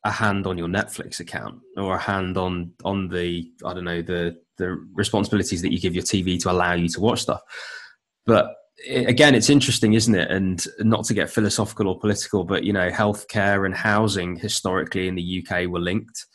a 0.04 0.10
hand 0.10 0.46
on 0.46 0.56
your 0.56 0.68
Netflix 0.68 1.20
account 1.20 1.60
or 1.76 1.96
a 1.96 1.98
hand 1.98 2.36
on 2.36 2.72
on 2.84 3.08
the 3.08 3.50
I 3.64 3.74
don't 3.74 3.84
know 3.84 4.02
the 4.02 4.38
the 4.56 4.80
responsibilities 4.94 5.62
that 5.62 5.72
you 5.72 5.80
give 5.80 5.94
your 5.94 6.04
TV 6.04 6.40
to 6.42 6.50
allow 6.50 6.74
you 6.74 6.88
to 6.90 7.00
watch 7.00 7.22
stuff. 7.22 7.42
But 8.24 8.54
again, 8.88 9.34
it's 9.34 9.50
interesting, 9.50 9.94
isn't 9.94 10.14
it? 10.14 10.30
And 10.30 10.64
not 10.80 11.04
to 11.06 11.14
get 11.14 11.30
philosophical 11.30 11.88
or 11.88 11.98
political, 11.98 12.44
but 12.44 12.64
you 12.64 12.72
know, 12.72 12.90
healthcare 12.90 13.64
and 13.66 13.74
housing 13.74 14.36
historically 14.36 15.08
in 15.08 15.14
the 15.14 15.44
UK 15.44 15.66
were 15.68 15.80
linked 15.80 16.26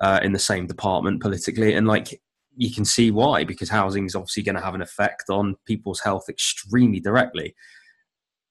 uh, 0.00 0.20
in 0.22 0.32
the 0.32 0.38
same 0.38 0.66
department 0.66 1.20
politically, 1.20 1.74
and 1.74 1.86
like 1.86 2.20
you 2.56 2.72
can 2.72 2.84
see 2.84 3.10
why 3.10 3.44
because 3.44 3.68
housing 3.68 4.06
is 4.06 4.14
obviously 4.14 4.42
going 4.42 4.54
to 4.54 4.62
have 4.62 4.74
an 4.74 4.82
effect 4.82 5.24
on 5.28 5.56
people's 5.66 6.00
health 6.00 6.24
extremely 6.28 7.00
directly. 7.00 7.54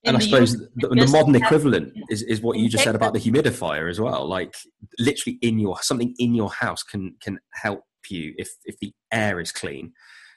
and 0.03 0.15
I 0.15 0.19
suppose 0.19 0.53
the, 0.75 0.89
the 0.89 1.07
modern 1.07 1.35
equivalent 1.35 1.93
is, 2.09 2.21
is 2.21 2.41
what 2.41 2.59
you 2.59 2.69
just 2.69 2.83
said 2.83 2.93
about 2.93 3.13
the 3.13 3.19
humidifier 3.19 3.89
as 3.89 3.99
well. 3.99 4.27
Like 4.27 4.53
literally 4.99 5.39
in 5.41 5.57
your 5.57 5.81
something 5.81 6.13
in 6.19 6.35
your 6.35 6.51
house 6.51 6.83
can 6.83 7.15
can 7.21 7.39
help 7.53 7.83
you 8.09 8.35
if 8.37 8.49
if 8.65 8.77
the 8.79 8.93
air 9.11 9.39
is 9.39 9.51
clean. 9.51 9.93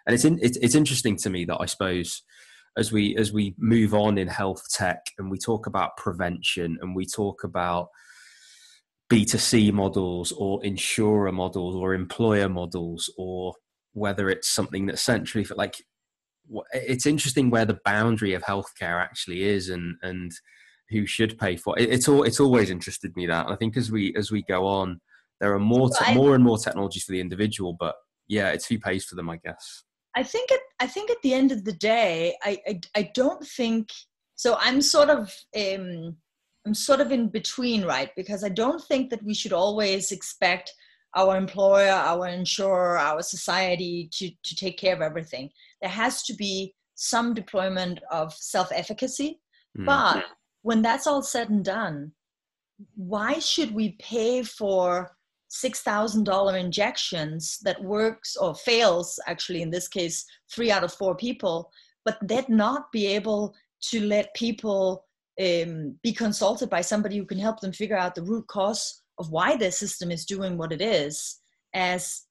And 0.07 0.15
it's 0.15 0.25
in, 0.25 0.39
it's, 0.41 0.57
it's 0.59 0.75
interesting 0.75 1.19
to 1.19 1.29
me 1.29 1.45
that 1.45 1.59
I 1.61 1.67
suppose 1.67 2.23
as 2.79 2.93
we 2.93 3.17
as 3.17 3.33
we 3.33 3.55
move 3.59 3.95
on 3.95 4.19
in 4.19 4.29
health 4.29 4.63
tech 4.71 5.05
and 5.19 5.31
we 5.31 5.39
talk 5.39 5.67
about 5.67 5.97
prevention 5.97 6.79
and 6.81 6.95
we 6.95 7.05
talk 7.05 7.45
about 7.45 7.89
B2C 9.11 9.73
models 9.73 10.33
or 10.33 10.65
insurer 10.65 11.33
models 11.33 11.75
or 11.75 11.95
employer 11.95 12.49
models 12.49 13.13
or 13.19 13.55
whether 13.93 14.29
it's 14.29 14.49
something 14.49 14.87
that's 14.87 15.03
centrally 15.03 15.45
for 15.45 15.55
like 15.55 15.77
it's 16.73 17.07
interesting 17.07 17.51
where 17.51 17.65
the 17.65 17.79
boundary 17.85 18.33
of 18.33 18.43
healthcare 18.43 19.03
actually 19.03 19.43
is 19.43 19.69
and 19.69 19.97
and 20.03 20.33
who 20.91 21.05
should 21.05 21.39
pay 21.39 21.57
for 21.57 21.79
it. 21.79 21.91
It's 21.91 22.09
all 22.09 22.23
it's 22.23 22.41
always 22.41 22.71
interested 22.71 23.15
me 23.17 23.27
that. 23.27 23.49
I 23.49 23.57
think 23.57 23.77
as 23.77 23.91
we 23.91 24.15
as 24.17 24.31
we 24.31 24.43
go 24.43 24.67
on, 24.67 25.01
there 25.41 25.53
are 25.55 25.61
more 25.61 25.91
te- 25.91 26.15
more 26.15 26.35
and 26.35 26.45
more 26.45 26.59
technologies 26.59 27.05
for 27.05 27.13
the 27.13 27.21
individual, 27.21 27.77
but 27.79 27.95
yeah, 28.27 28.51
it's 28.51 28.67
who 28.67 28.79
pays 28.79 29.05
for 29.05 29.15
them, 29.15 29.29
I 29.29 29.37
guess. 29.37 29.85
I 30.19 30.25
think 30.25 30.51
at 30.51 30.61
I 30.81 30.89
think 30.89 31.11
at 31.11 31.23
the 31.23 31.33
end 31.33 31.53
of 31.53 31.65
the 31.65 31.73
day, 31.73 32.37
I 32.43 32.59
I, 32.67 32.81
I 32.97 33.03
don't 33.15 33.45
think 33.47 33.91
so. 34.35 34.57
I'm 34.59 34.83
sort 34.83 35.11
of 35.11 35.33
um, 35.57 36.17
I'm 36.67 36.75
sort 36.75 37.01
of 37.01 37.13
in 37.13 37.29
between, 37.29 37.85
right? 37.85 38.11
Because 38.17 38.43
I 38.43 38.49
don't 38.49 38.83
think 38.83 39.11
that 39.11 39.23
we 39.23 39.33
should 39.33 39.53
always 39.53 40.11
expect 40.11 40.73
our 41.15 41.37
employer, 41.37 41.93
our 41.93 42.27
insurer, 42.27 42.99
our 42.99 43.23
society 43.23 44.11
to 44.15 44.29
to 44.47 44.57
take 44.57 44.77
care 44.77 44.97
of 44.97 45.03
everything. 45.03 45.51
There 45.81 45.91
has 45.91 46.25
to 46.25 46.35
be 46.35 46.75
some 46.97 47.33
deployment 47.33 48.01
of 48.11 48.35
self-efficacy, 48.35 49.41
mm. 49.79 49.87
but 49.87 50.25
when 50.63 50.83
that's 50.83 51.07
all 51.07 51.23
said 51.23 51.49
and 51.49 51.65
done, 51.65 52.11
why 52.97 53.39
should 53.39 53.73
we 53.73 53.97
pay 54.01 54.43
for 54.43 55.17
$6,000 55.51 56.61
injections 56.61 57.59
that 57.63 57.83
works 57.83 58.37
or 58.37 58.55
fails, 58.55 59.19
actually, 59.27 59.63
in 59.63 59.71
this 59.71 59.89
case, 59.89 60.25
three 60.53 60.71
out 60.71 60.85
of 60.85 60.93
four 60.93 61.17
people, 61.17 61.71
but 62.05 62.19
that 62.23 62.49
not 62.49 62.93
be 62.93 63.07
able 63.07 63.55
to 63.81 64.01
let 64.01 64.35
people 64.35 65.05
um, 65.41 65.97
be 66.03 66.13
consulted 66.13 66.69
by 66.69 66.81
somebody 66.81 67.17
who 67.17 67.25
can 67.25 67.39
help 67.39 67.61
them 67.61 67.73
figure 67.73 67.97
out 67.97 68.15
the 68.15 68.23
root 68.23 68.47
cause 68.49 69.03
of 69.19 69.31
why 69.31 69.57
their 69.57 69.71
system 69.71 70.11
is 70.11 70.25
doing 70.25 70.57
what 70.57 70.73
it 70.73 70.81
is 70.81 71.41
as 71.75 72.23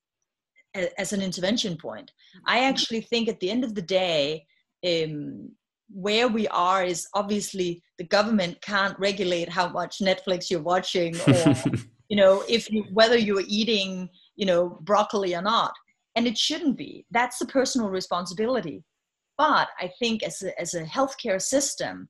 as 0.97 1.11
an 1.11 1.21
intervention 1.21 1.75
point. 1.75 2.11
I 2.45 2.57
mm-hmm. 2.57 2.69
actually 2.69 3.01
think 3.01 3.29
at 3.29 3.39
the 3.39 3.49
end 3.49 3.63
of 3.63 3.73
the 3.73 3.81
day, 3.81 4.45
um, 4.85 5.51
where 5.89 6.27
we 6.27 6.47
are 6.49 6.83
is 6.83 7.07
obviously 7.13 7.81
the 7.97 8.03
government 8.03 8.61
can't 8.61 8.97
regulate 8.99 9.49
how 9.49 9.69
much 9.69 9.99
Netflix 9.99 10.49
you're 10.49 10.61
watching 10.61 11.15
or 11.27 11.55
you 12.09 12.17
know 12.17 12.43
if 12.47 12.71
you 12.71 12.83
whether 12.93 13.17
you're 13.17 13.43
eating 13.47 14.09
you 14.35 14.45
know 14.45 14.79
broccoli 14.81 15.35
or 15.35 15.41
not. 15.41 15.73
And 16.15 16.25
it 16.25 16.35
shouldn't 16.35 16.77
be. 16.77 17.05
That's 17.11 17.37
the 17.37 17.45
personal 17.45 17.89
responsibility. 17.89 18.83
But 19.37 19.69
i 19.79 19.89
think 19.99 20.23
as 20.23 20.41
a, 20.41 20.59
as 20.59 20.73
a 20.73 20.83
healthcare 20.83 21.41
system 21.41 22.09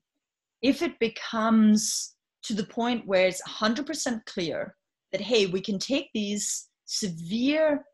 if 0.62 0.82
it 0.82 0.98
becomes 0.98 2.14
to 2.42 2.54
the 2.54 2.64
point 2.64 3.06
where 3.06 3.26
it's 3.26 3.42
100% 3.42 4.24
clear 4.26 4.74
that 5.12 5.20
hey 5.20 5.46
we 5.46 5.60
can 5.60 5.78
take 5.78 6.08
these 6.14 6.68
severe 6.84 7.84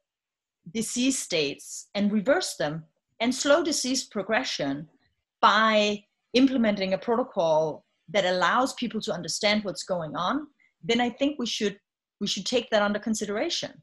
disease 0.73 1.19
states 1.19 1.89
and 1.95 2.13
reverse 2.13 2.57
them 2.57 2.85
and 3.21 3.35
slow 3.35 3.63
disease 3.63 4.05
progression 4.05 4.89
by 5.41 6.03
implementing 6.33 6.95
a 6.95 6.99
protocol 6.99 7.85
that 8.09 8.25
allows 8.25 8.73
people 8.75 9.01
to 9.01 9.13
understand 9.13 9.63
what's 9.65 9.85
going 9.85 10.15
on 10.17 10.47
then 10.83 11.01
i 11.01 11.11
think 11.11 11.39
we 11.39 11.47
should 11.47 11.79
we 12.21 12.27
should 12.27 12.47
take 12.47 12.71
that 12.71 12.83
under 12.83 12.99
consideration. 12.99 13.83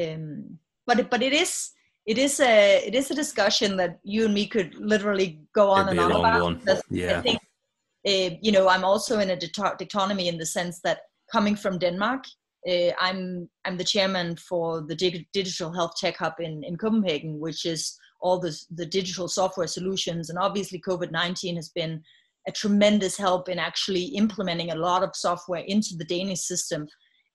Um, 0.00 0.58
but 0.86 1.10
but 1.10 1.22
it 1.22 1.32
is 1.32 1.70
it 2.06 2.18
is 2.18 2.40
a 2.40 2.86
it 2.86 2.94
is 2.94 3.10
a 3.10 3.14
discussion 3.14 3.76
that 3.76 3.98
you 4.04 4.24
and 4.24 4.34
me 4.34 4.46
could 4.46 4.74
literally 4.76 5.40
go 5.54 5.70
on 5.70 5.88
It'd 5.88 5.98
and 5.98 6.12
on 6.12 6.20
about. 6.20 6.82
Yeah. 6.90 7.18
I 7.18 7.20
think 7.20 7.40
uh, 8.06 8.36
you 8.40 8.52
know 8.52 8.68
I'm 8.68 8.84
also 8.84 9.18
in 9.18 9.30
a 9.30 9.36
dichotomy 9.36 10.28
in 10.28 10.38
the 10.38 10.46
sense 10.46 10.80
that 10.84 11.00
coming 11.32 11.56
from 11.56 11.78
Denmark, 11.78 12.24
uh, 12.68 12.92
I'm 13.00 13.48
I'm 13.64 13.76
the 13.76 13.84
chairman 13.84 14.36
for 14.36 14.82
the 14.82 14.94
Dig- 14.94 15.26
digital 15.32 15.72
health 15.72 15.94
tech 16.00 16.16
hub 16.18 16.34
in 16.38 16.62
in 16.62 16.76
Copenhagen, 16.76 17.40
which 17.40 17.66
is 17.66 17.98
all 18.20 18.38
the 18.38 18.56
the 18.70 18.86
digital 18.86 19.28
software 19.28 19.66
solutions, 19.66 20.30
and 20.30 20.38
obviously 20.38 20.80
COVID 20.80 21.10
nineteen 21.10 21.56
has 21.56 21.70
been 21.70 22.02
a 22.48 22.52
tremendous 22.52 23.16
help 23.16 23.48
in 23.48 23.58
actually 23.58 24.04
implementing 24.04 24.70
a 24.70 24.76
lot 24.76 25.02
of 25.02 25.16
software 25.16 25.64
into 25.66 25.96
the 25.96 26.04
Danish 26.04 26.42
system 26.42 26.86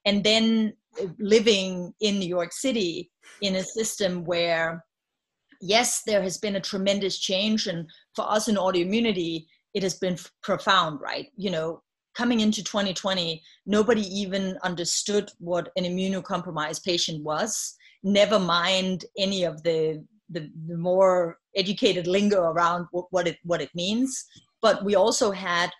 and 0.05 0.23
then 0.23 0.73
living 1.19 1.93
in 2.01 2.19
New 2.19 2.27
York 2.27 2.51
City 2.51 3.11
in 3.41 3.55
a 3.55 3.63
system 3.63 4.23
where, 4.25 4.83
yes, 5.61 6.01
there 6.05 6.21
has 6.21 6.37
been 6.37 6.55
a 6.55 6.61
tremendous 6.61 7.19
change, 7.19 7.67
and 7.67 7.89
for 8.15 8.29
us 8.29 8.47
in 8.47 8.55
autoimmunity, 8.55 9.45
it 9.73 9.83
has 9.83 9.95
been 9.95 10.17
profound, 10.43 10.99
right? 11.01 11.27
You 11.37 11.51
know, 11.51 11.81
coming 12.13 12.41
into 12.41 12.63
2020, 12.63 13.41
nobody 13.65 14.01
even 14.01 14.57
understood 14.63 15.29
what 15.39 15.69
an 15.77 15.85
immunocompromised 15.85 16.83
patient 16.83 17.23
was. 17.23 17.75
Never 18.03 18.39
mind 18.39 19.05
any 19.17 19.43
of 19.43 19.63
the 19.63 20.03
the, 20.33 20.49
the 20.65 20.77
more 20.77 21.37
educated 21.57 22.07
lingo 22.07 22.43
around 22.43 22.87
what, 22.91 23.05
what 23.11 23.27
it 23.27 23.37
what 23.43 23.61
it 23.61 23.69
means. 23.75 24.25
But 24.61 24.85
we 24.85 24.95
also 24.95 25.31
had 25.31 25.71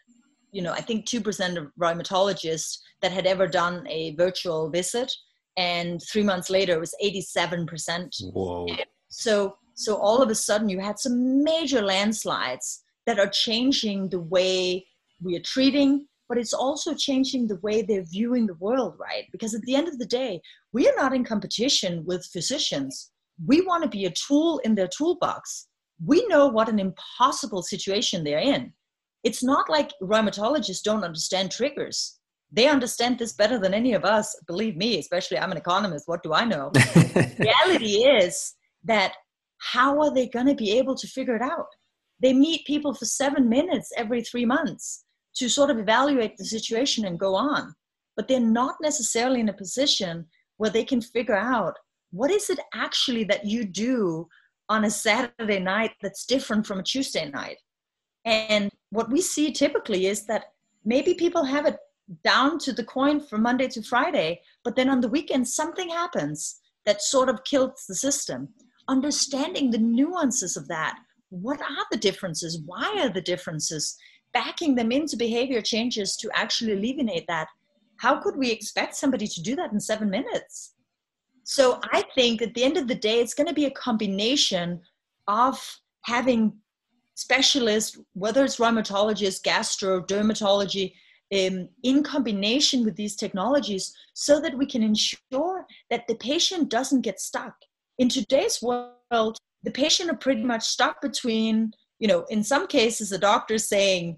you 0.52 0.62
know, 0.62 0.74
I 0.74 0.82
think 0.82 1.06
2% 1.06 1.58
of 1.58 1.68
rheumatologists 1.80 2.80
that 3.02 3.12
had 3.12 3.26
ever 3.26 3.48
done 3.48 3.88
a 3.88 4.16
virtual 4.16 4.70
visit. 4.70 5.12
And 5.58 6.02
three 6.12 6.24
months 6.24 6.50
later, 6.50 6.74
it 6.74 6.80
was 6.80 6.96
87%. 7.04 8.32
Whoa. 8.34 8.68
So, 9.10 9.56
so 9.76 9.96
all 9.96 10.22
of 10.22 10.30
a 10.30 10.36
sudden, 10.36 10.70
you 10.70 10.80
had 10.80 11.00
some 11.00 11.44
major 11.44 11.82
landslides 11.82 12.84
that 13.06 13.20
are 13.20 13.30
changing 13.30 14.10
the 14.10 14.20
way 14.20 14.86
we 15.22 15.36
are 15.36 15.42
treating, 15.44 16.08
but 16.30 16.38
it's 16.38 16.54
also 16.54 16.94
changing 16.94 17.48
the 17.48 17.60
way 17.62 17.82
they're 17.82 18.06
viewing 18.06 18.48
the 18.48 18.56
world, 18.56 18.96
right? 19.00 19.26
Because 19.32 19.54
at 19.54 19.62
the 19.64 19.76
end 19.76 19.88
of 19.88 20.00
the 20.00 20.06
day, 20.06 20.42
we 20.72 20.88
are 20.88 20.96
not 20.96 21.14
in 21.14 21.24
competition 21.24 22.06
with 22.06 22.30
physicians. 22.32 23.12
We 23.46 23.62
want 23.62 23.84
to 23.84 23.90
be 23.90 24.06
a 24.06 24.14
tool 24.28 24.60
in 24.60 24.76
their 24.76 24.88
toolbox 24.88 25.68
we 26.06 26.26
know 26.28 26.48
what 26.48 26.70
an 26.70 26.80
impossible 26.80 27.62
situation 27.62 28.24
they're 28.24 28.40
in. 28.40 28.74
It's 29.24 29.44
not 29.44 29.70
like 29.70 29.92
rheumatologists 30.02 30.84
don't 30.84 31.04
understand 31.04 31.52
triggers. 31.52 32.20
They 32.52 32.68
understand 32.68 33.18
this 33.18 33.34
better 33.34 33.58
than 33.58 33.74
any 33.74 33.94
of 33.94 34.04
us. 34.04 34.36
Believe 34.48 34.76
me, 34.76 35.00
especially 35.00 35.38
I'm 35.38 35.52
an 35.52 35.58
economist. 35.58 36.08
What 36.08 36.24
do 36.24 36.34
I 36.34 36.46
know? 36.46 36.72
The 37.14 37.36
reality 37.40 38.04
is 38.04 38.56
that 38.84 39.14
how 39.60 40.02
are 40.02 40.14
they 40.14 40.28
going 40.28 40.48
to 40.48 40.56
be 40.56 40.78
able 40.78 40.96
to 40.96 41.08
figure 41.08 41.36
it 41.36 41.42
out? 41.42 41.68
They 42.22 42.34
meet 42.34 42.66
people 42.66 42.94
for 42.94 43.06
seven 43.06 43.48
minutes 43.48 43.92
every 43.96 44.22
three 44.22 44.46
months 44.46 45.06
to 45.36 45.50
sort 45.50 45.70
of 45.70 45.80
evaluate 45.80 46.38
the 46.38 46.46
situation 46.46 47.06
and 47.06 47.20
go 47.20 47.36
on. 47.36 47.74
But 48.16 48.28
they're 48.28 48.40
not 48.40 48.76
necessarily 48.82 49.40
in 49.40 49.50
a 49.50 49.54
position 49.54 50.26
where 50.58 50.70
they 50.70 50.84
can 50.84 51.02
figure 51.02 51.36
out 51.36 51.76
what 52.12 52.30
is 52.30 52.50
it 52.50 52.60
actually 52.74 53.24
that 53.26 53.46
you 53.46 53.64
do 53.66 54.28
on 54.70 54.86
a 54.86 54.92
Saturday 54.92 55.60
night 55.60 55.92
that's 56.02 56.26
different 56.26 56.66
from 56.66 56.80
a 56.80 56.84
Tuesday 56.84 57.30
night. 57.30 57.58
And 58.26 58.72
what 58.90 59.12
we 59.12 59.22
see 59.22 59.52
typically 59.52 60.08
is 60.08 60.26
that 60.26 60.54
maybe 60.86 61.14
people 61.14 61.44
have 61.44 61.66
it 61.66 61.78
down 62.24 62.60
to 62.60 62.74
the 62.74 62.84
coin 62.84 63.20
from 63.20 63.44
Monday 63.44 63.68
to 63.70 63.82
Friday, 63.82 64.42
but 64.64 64.76
then 64.76 64.90
on 64.90 65.02
the 65.02 65.08
weekend 65.08 65.48
something 65.48 65.90
happens 65.90 66.60
that 66.86 67.02
sort 67.02 67.30
of 67.30 67.44
kills 67.44 67.86
the 67.88 67.96
system. 67.96 68.50
Understanding 68.88 69.72
the 69.72 69.78
nuances 69.78 70.58
of 70.58 70.68
that. 70.68 70.98
What 71.30 71.62
are 71.62 71.86
the 71.92 71.98
differences? 71.98 72.62
Why 72.66 72.98
are 73.00 73.10
the 73.10 73.22
differences? 73.22 73.96
Backing 74.34 74.76
them 74.76 74.92
into 74.92 75.16
behavior 75.16 75.62
changes 75.62 76.18
to 76.18 76.30
actually 76.34 76.74
eliminate 76.74 77.26
that. 77.28 77.48
How 77.98 78.20
could 78.20 78.36
we 78.36 78.52
expect 78.52 78.96
somebody 78.96 79.28
to 79.28 79.42
do 79.42 79.56
that 79.56 79.72
in 79.72 79.80
seven 79.80 80.10
minutes? 80.10 80.74
So 81.44 81.80
I 81.92 82.04
think 82.16 82.42
at 82.42 82.54
the 82.54 82.64
end 82.64 82.78
of 82.78 82.88
the 82.88 82.96
day, 82.96 83.20
it's 83.20 83.34
going 83.34 83.48
to 83.48 83.54
be 83.54 83.66
a 83.66 83.72
combination 83.72 84.82
of 85.28 85.80
having 86.04 86.54
specialists, 87.22 87.98
whether 88.14 88.44
it's 88.44 88.58
rheumatologists, 88.58 89.44
gastro, 89.44 90.02
dermatology, 90.02 90.94
um, 91.34 91.70
in 91.84 92.04
combination 92.04 92.84
with 92.84 92.96
these 92.96 93.16
technologies 93.16 93.94
so 94.14 94.42
that 94.42 94.58
we 94.58 94.66
can 94.66 94.84
ensure 94.84 95.66
that 95.90 96.08
the 96.08 96.16
patient 96.16 96.70
doesn't 96.70 97.02
get 97.02 97.22
stuck. 97.22 97.56
In 97.98 98.10
today's 98.10 98.62
world, 98.62 99.38
the 99.64 99.72
patient 99.72 100.10
are 100.10 100.18
pretty 100.18 100.44
much 100.44 100.64
stuck 100.64 101.02
between, 101.02 101.72
you 102.00 102.08
know, 102.08 102.26
in 102.30 102.44
some 102.44 102.68
cases, 102.68 103.10
the 103.10 103.18
doctor 103.18 103.58
saying 103.58 104.18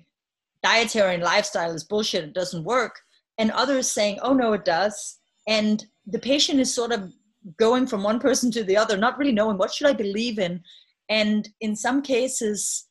dietary 0.63 1.15
and 1.15 1.23
lifestyle 1.23 1.71
is 1.71 1.83
bullshit, 1.83 2.23
it 2.23 2.33
doesn't 2.33 2.63
work, 2.63 2.99
and 3.37 3.51
others 3.51 3.91
saying, 3.91 4.17
oh 4.23 4.33
no, 4.33 4.53
it 4.53 4.65
does. 4.65 5.19
And 5.47 5.85
the 6.07 6.19
patient 6.19 6.59
is 6.59 6.73
sort 6.73 6.91
of 6.91 7.11
going 7.57 7.85
from 7.85 8.01
one 8.01 8.19
person 8.19 8.49
to 8.51 8.63
the 8.63 8.77
other, 8.77 8.97
not 8.97 9.17
really 9.17 9.33
knowing 9.33 9.57
what 9.57 9.73
should 9.73 9.87
I 9.87 9.93
believe 9.93 10.39
in. 10.39 10.63
And 11.09 11.47
in 11.59 11.75
some 11.75 12.01
cases, 12.01 12.87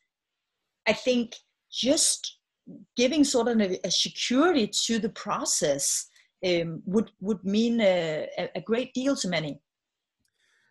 I 0.87 0.93
think 0.93 1.35
just 1.71 2.39
giving 2.95 3.23
sort 3.23 3.47
of 3.47 3.59
a, 3.59 3.79
a 3.85 3.91
security 3.91 4.67
to 4.85 4.99
the 4.99 5.09
process 5.09 6.09
um, 6.45 6.81
would 6.85 7.11
would 7.21 7.43
mean 7.43 7.79
a, 7.81 8.27
a, 8.55 8.61
great 8.61 8.93
deal 8.93 9.15
to 9.15 9.27
many. 9.27 9.59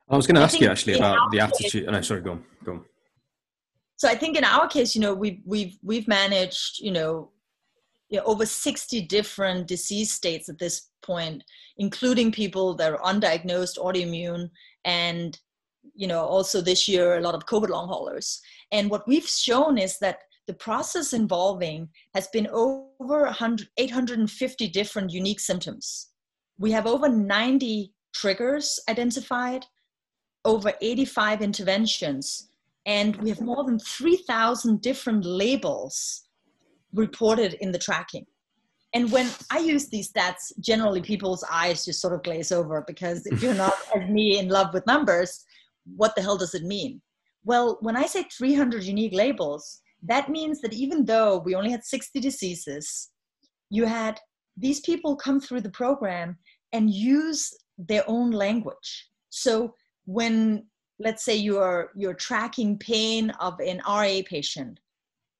I 0.08 0.16
was 0.16 0.26
going 0.26 0.36
to 0.36 0.42
ask 0.42 0.60
you 0.60 0.68
actually 0.68 0.94
about 0.94 1.30
the 1.30 1.40
attitude. 1.40 1.86
Oh, 1.88 1.92
no, 1.92 2.02
sorry, 2.02 2.20
go 2.20 2.32
on, 2.32 2.44
go 2.64 2.72
on. 2.72 2.84
So 3.96 4.08
I 4.08 4.14
think 4.14 4.36
in 4.36 4.44
our 4.44 4.68
case, 4.68 4.94
you 4.94 5.00
know, 5.00 5.14
we've 5.14 5.40
we've 5.46 5.78
we've 5.82 6.08
managed, 6.08 6.80
you 6.80 6.90
know, 6.90 7.30
you 8.10 8.18
know, 8.18 8.24
over 8.24 8.44
60 8.44 9.00
different 9.02 9.66
disease 9.66 10.12
states 10.12 10.48
at 10.48 10.58
this 10.58 10.90
point, 11.02 11.42
including 11.78 12.32
people 12.32 12.74
that 12.74 12.92
are 12.92 12.98
undiagnosed 12.98 13.78
autoimmune 13.78 14.50
and 14.84 15.38
you 15.94 16.06
know 16.06 16.20
also 16.20 16.60
this 16.60 16.88
year 16.88 17.18
a 17.18 17.20
lot 17.20 17.34
of 17.34 17.46
covid 17.46 17.68
long 17.68 17.88
haulers 17.88 18.40
and 18.72 18.90
what 18.90 19.06
we've 19.06 19.28
shown 19.28 19.78
is 19.78 19.98
that 19.98 20.18
the 20.46 20.54
process 20.54 21.12
involving 21.12 21.88
has 22.14 22.26
been 22.28 22.48
over 22.48 23.24
100, 23.24 23.68
850 23.76 24.68
different 24.68 25.12
unique 25.12 25.40
symptoms. 25.40 26.08
We 26.58 26.72
have 26.72 26.86
over 26.86 27.08
90 27.08 27.92
triggers 28.14 28.80
identified, 28.88 29.64
over 30.44 30.72
85 30.80 31.42
interventions, 31.42 32.48
and 32.86 33.14
we 33.16 33.28
have 33.30 33.40
more 33.40 33.64
than 33.64 33.78
3,000 33.78 34.80
different 34.80 35.24
labels 35.24 36.24
reported 36.92 37.54
in 37.60 37.70
the 37.70 37.78
tracking. 37.78 38.26
And 38.94 39.10
when 39.10 39.30
I 39.50 39.60
use 39.60 39.88
these 39.88 40.12
stats, 40.12 40.52
generally 40.60 41.00
people's 41.00 41.44
eyes 41.50 41.84
just 41.84 42.00
sort 42.00 42.12
of 42.12 42.22
glaze 42.22 42.52
over 42.52 42.84
because 42.86 43.24
if 43.26 43.42
you're 43.42 43.54
not, 43.54 43.74
as 43.96 44.10
me, 44.10 44.38
in 44.38 44.48
love 44.48 44.74
with 44.74 44.86
numbers, 44.86 45.44
what 45.96 46.14
the 46.14 46.22
hell 46.22 46.36
does 46.36 46.54
it 46.54 46.62
mean? 46.62 47.00
Well, 47.44 47.78
when 47.80 47.96
I 47.96 48.06
say 48.06 48.24
300 48.24 48.84
unique 48.84 49.12
labels, 49.12 49.80
that 50.02 50.28
means 50.28 50.60
that 50.60 50.72
even 50.72 51.04
though 51.04 51.38
we 51.38 51.54
only 51.54 51.70
had 51.70 51.84
60 51.84 52.20
diseases, 52.20 53.10
you 53.70 53.86
had 53.86 54.20
these 54.56 54.80
people 54.80 55.16
come 55.16 55.40
through 55.40 55.62
the 55.62 55.70
program 55.70 56.36
and 56.72 56.90
use 56.92 57.52
their 57.78 58.04
own 58.06 58.30
language. 58.30 59.08
So 59.30 59.74
when 60.04 60.66
let's 60.98 61.24
say 61.24 61.34
you're 61.34 61.90
you're 61.96 62.14
tracking 62.14 62.78
pain 62.78 63.30
of 63.40 63.58
an 63.60 63.80
RA 63.86 64.20
patient, 64.26 64.78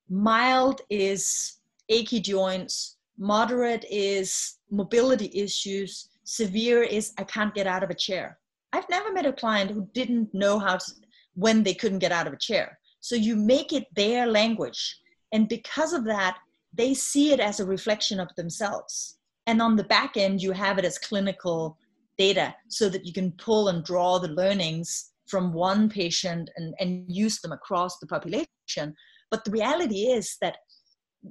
mild 0.09 0.80
is 0.90 1.59
achy 1.88 2.20
joints, 2.20 2.97
moderate 3.18 3.84
is 3.90 4.59
mobility 4.70 5.30
issues, 5.34 6.09
severe 6.24 6.82
is 6.82 7.12
I 7.18 7.24
can't 7.24 7.55
get 7.55 7.66
out 7.66 7.82
of 7.82 7.90
a 7.90 7.95
chair. 7.95 8.38
I've 8.73 8.89
never 8.89 9.12
met 9.12 9.27
a 9.27 9.33
client 9.33 9.70
who 9.70 9.89
didn't 9.93 10.33
know 10.33 10.59
how 10.59 10.77
to 10.77 10.93
when 11.35 11.62
they 11.62 11.75
couldn't 11.75 12.01
get 12.01 12.12
out 12.12 12.27
of 12.27 12.33
a 12.33 12.39
chair. 12.39 12.79
So 13.01 13.16
you 13.16 13.37
make 13.37 13.73
it 13.73 13.87
their 13.95 14.27
language. 14.27 14.99
And 15.33 15.49
because 15.49 15.93
of 15.93 16.05
that, 16.05 16.39
they 16.75 16.95
see 16.95 17.33
it 17.33 17.41
as 17.41 17.61
a 17.61 17.66
reflection 17.66 18.20
of 18.20 18.35
themselves. 18.37 19.18
And 19.47 19.61
on 19.61 19.77
the 19.77 19.85
back 19.85 20.16
end, 20.16 20.43
you 20.43 20.53
have 20.53 20.79
it 20.79 20.85
as 20.85 20.99
clinical 20.99 21.79
data 22.18 22.55
so 22.68 22.89
that 22.89 23.05
you 23.05 23.12
can 23.12 23.33
pull 23.33 23.68
and 23.68 23.85
draw 23.85 24.18
the 24.18 24.29
learnings 24.29 25.11
from 25.27 25.53
one 25.53 25.89
patient 25.89 26.51
and, 26.57 26.75
and 26.79 27.05
use 27.09 27.41
them 27.41 27.53
across 27.53 27.99
the 27.99 28.07
population. 28.07 28.95
But 29.31 29.45
the 29.45 29.51
reality 29.51 30.03
is 30.18 30.37
that 30.41 30.57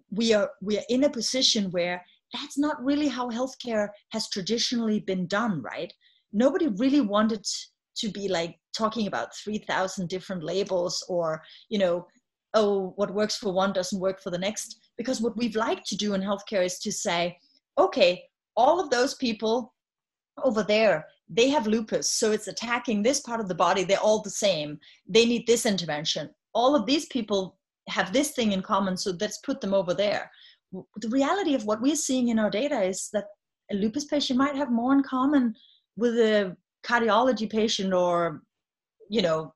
we 0.10 0.34
are 0.34 0.50
we 0.62 0.78
are 0.78 0.86
in 0.89 1.04
a 1.04 1.10
position 1.10 1.70
where 1.72 2.04
that's 2.34 2.58
not 2.58 2.84
really 2.84 3.08
how 3.08 3.30
healthcare 3.30 3.89
has 4.10 4.30
traditionally 4.30 5.00
been 5.02 5.28
done, 5.28 5.62
right? 5.62 5.94
Nobody 6.34 6.68
really 6.68 7.02
wanted 7.02 7.46
to 7.98 8.10
be 8.10 8.28
like 8.28 8.58
talking 8.76 9.08
about 9.08 9.36
3000 9.36 10.08
different 10.08 10.44
labels 10.44 11.04
or 11.10 11.42
you 11.70 11.78
know 11.78 12.08
oh 12.54 12.94
what 12.96 13.14
works 13.14 13.38
for 13.38 13.54
one 13.54 13.74
doesn't 13.74 14.00
work 14.00 14.22
for 14.22 14.30
the 14.30 14.38
next. 14.38 14.80
Because 14.98 15.22
what 15.22 15.38
we've 15.38 15.56
liked 15.56 15.88
to 15.88 15.98
do 15.98 16.14
in 16.14 16.22
healthcare 16.22 16.66
is 16.66 16.80
to 16.80 16.92
say 16.92 17.38
okay 17.78 18.24
all 18.56 18.80
of 18.80 18.90
those 18.90 19.16
people 19.16 19.74
over 20.44 20.64
there 20.64 21.06
they 21.30 21.50
have 21.50 21.68
lupus 21.68 22.12
so 22.12 22.32
it's 22.32 22.48
attacking 22.48 23.02
this 23.02 23.22
part 23.22 23.40
of 23.40 23.48
the 23.48 23.56
body 23.56 23.84
they're 23.84 24.00
all 24.00 24.22
the 24.22 24.30
same. 24.30 24.80
They 25.08 25.26
need 25.26 25.48
this 25.48 25.66
intervention. 25.66 26.30
All 26.54 26.76
of 26.76 26.86
these 26.86 27.06
people 27.08 27.58
have 27.88 28.14
this 28.14 28.32
thing 28.32 28.52
in 28.52 28.62
common 28.62 28.98
so 28.98 29.14
let's 29.20 29.40
put 29.40 29.62
them 29.62 29.74
over 29.74 29.94
there. 29.94 30.30
The 30.98 31.10
reality 31.10 31.54
of 31.54 31.66
what 31.66 31.82
we're 31.82 31.96
seeing 31.96 32.30
in 32.30 32.40
our 32.40 32.50
data 32.50 32.82
is 32.82 33.10
that 33.14 33.26
a 33.72 33.76
lupus 33.76 34.06
patient 34.06 34.38
might 34.38 34.56
have 34.56 34.72
more 34.72 34.94
in 34.94 35.04
common 35.04 35.56
with 35.98 36.16
a 36.16 36.56
cardiology 36.86 37.50
patient 37.50 37.94
or 37.94 38.42
you 39.10 39.22
know 39.22 39.54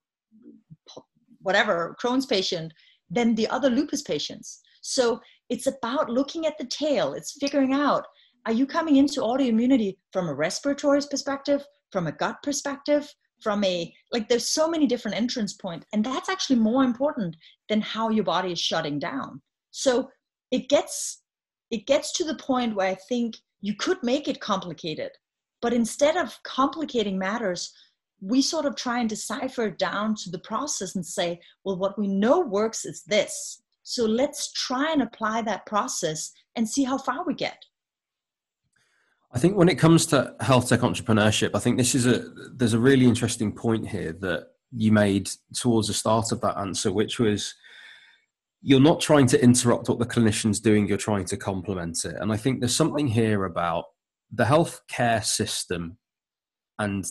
whatever 1.42 1.96
crohn's 2.02 2.26
patient 2.26 2.72
than 3.10 3.36
the 3.36 3.48
other 3.48 3.70
lupus 3.70 4.02
patients. 4.02 4.62
So 4.82 5.20
it's 5.50 5.68
about 5.68 6.10
looking 6.10 6.46
at 6.46 6.58
the 6.58 6.66
tail. 6.66 7.14
It's 7.14 7.38
figuring 7.40 7.74
out 7.74 8.06
are 8.46 8.54
you 8.54 8.68
coming 8.68 8.98
into 8.98 9.22
autoimmunity 9.22 9.98
from 10.12 10.28
a 10.28 10.34
respiratory 10.34 11.02
perspective 11.10 11.66
from 11.92 12.08
a 12.08 12.12
gut 12.12 12.38
perspective 12.44 13.12
from 13.42 13.64
a 13.64 13.94
like 14.12 14.28
there's 14.28 14.48
so 14.48 14.68
many 14.68 14.88
different 14.88 15.18
entrance 15.18 15.54
points 15.54 15.86
and 15.94 16.04
that's 16.04 16.30
actually 16.30 16.56
more 16.58 16.84
important 16.84 17.36
than 17.70 17.82
how 17.82 18.10
your 18.10 18.24
body 18.24 18.52
is 18.52 18.60
shutting 18.60 19.00
down. 19.00 19.42
So 19.72 20.10
it 20.52 20.70
gets 20.70 21.22
it 21.72 21.86
gets 21.88 22.12
to 22.14 22.24
the 22.24 22.36
point 22.36 22.76
where 22.76 22.88
i 22.88 22.98
think 23.10 23.36
you 23.62 23.76
could 23.76 23.98
make 24.04 24.28
it 24.28 24.40
complicated 24.40 25.12
but 25.66 25.74
instead 25.74 26.16
of 26.16 26.38
complicating 26.44 27.18
matters, 27.18 27.74
we 28.22 28.40
sort 28.40 28.68
of 28.68 28.76
try 28.76 29.00
and 29.00 29.10
decipher 29.10 29.72
down 29.72 30.14
to 30.14 30.30
the 30.30 30.38
process 30.38 30.94
and 30.94 31.04
say, 31.04 31.40
well, 31.64 31.76
what 31.76 31.98
we 31.98 32.08
know 32.08 32.40
works 32.40 32.86
is 32.86 33.02
this. 33.06 33.64
So 33.82 34.06
let's 34.06 34.52
try 34.52 34.92
and 34.92 35.02
apply 35.02 35.42
that 35.42 35.66
process 35.66 36.32
and 36.56 36.70
see 36.70 36.84
how 36.84 37.00
far 37.00 37.26
we 37.26 37.34
get. 37.34 37.66
I 39.32 39.40
think 39.40 39.58
when 39.58 39.68
it 39.68 39.80
comes 39.80 40.06
to 40.08 40.36
health 40.40 40.70
tech 40.70 40.82
entrepreneurship, 40.82 41.56
I 41.56 41.60
think 41.60 41.80
this 41.80 41.96
is 41.96 42.06
a 42.06 42.30
there's 42.54 42.74
a 42.74 42.80
really 42.80 43.08
interesting 43.08 43.52
point 43.52 43.88
here 43.88 44.14
that 44.22 44.50
you 44.72 44.92
made 44.92 45.32
towards 45.56 45.88
the 45.88 45.96
start 45.96 46.32
of 46.32 46.42
that 46.42 46.60
answer, 46.60 46.92
which 46.92 47.18
was 47.18 47.56
you're 48.62 48.80
not 48.80 49.02
trying 49.02 49.26
to 49.30 49.44
interrupt 49.44 49.90
what 49.90 49.98
the 49.98 50.06
clinician's 50.06 50.60
doing, 50.60 50.88
you're 50.88 51.00
trying 51.00 51.26
to 51.26 51.38
complement 51.38 52.06
it. 52.06 52.18
And 52.20 52.32
I 52.32 52.38
think 52.38 52.60
there's 52.60 52.76
something 52.76 53.08
here 53.08 53.46
about 53.46 53.86
the 54.32 54.46
healthcare 54.46 55.24
system 55.24 55.98
and 56.80 57.06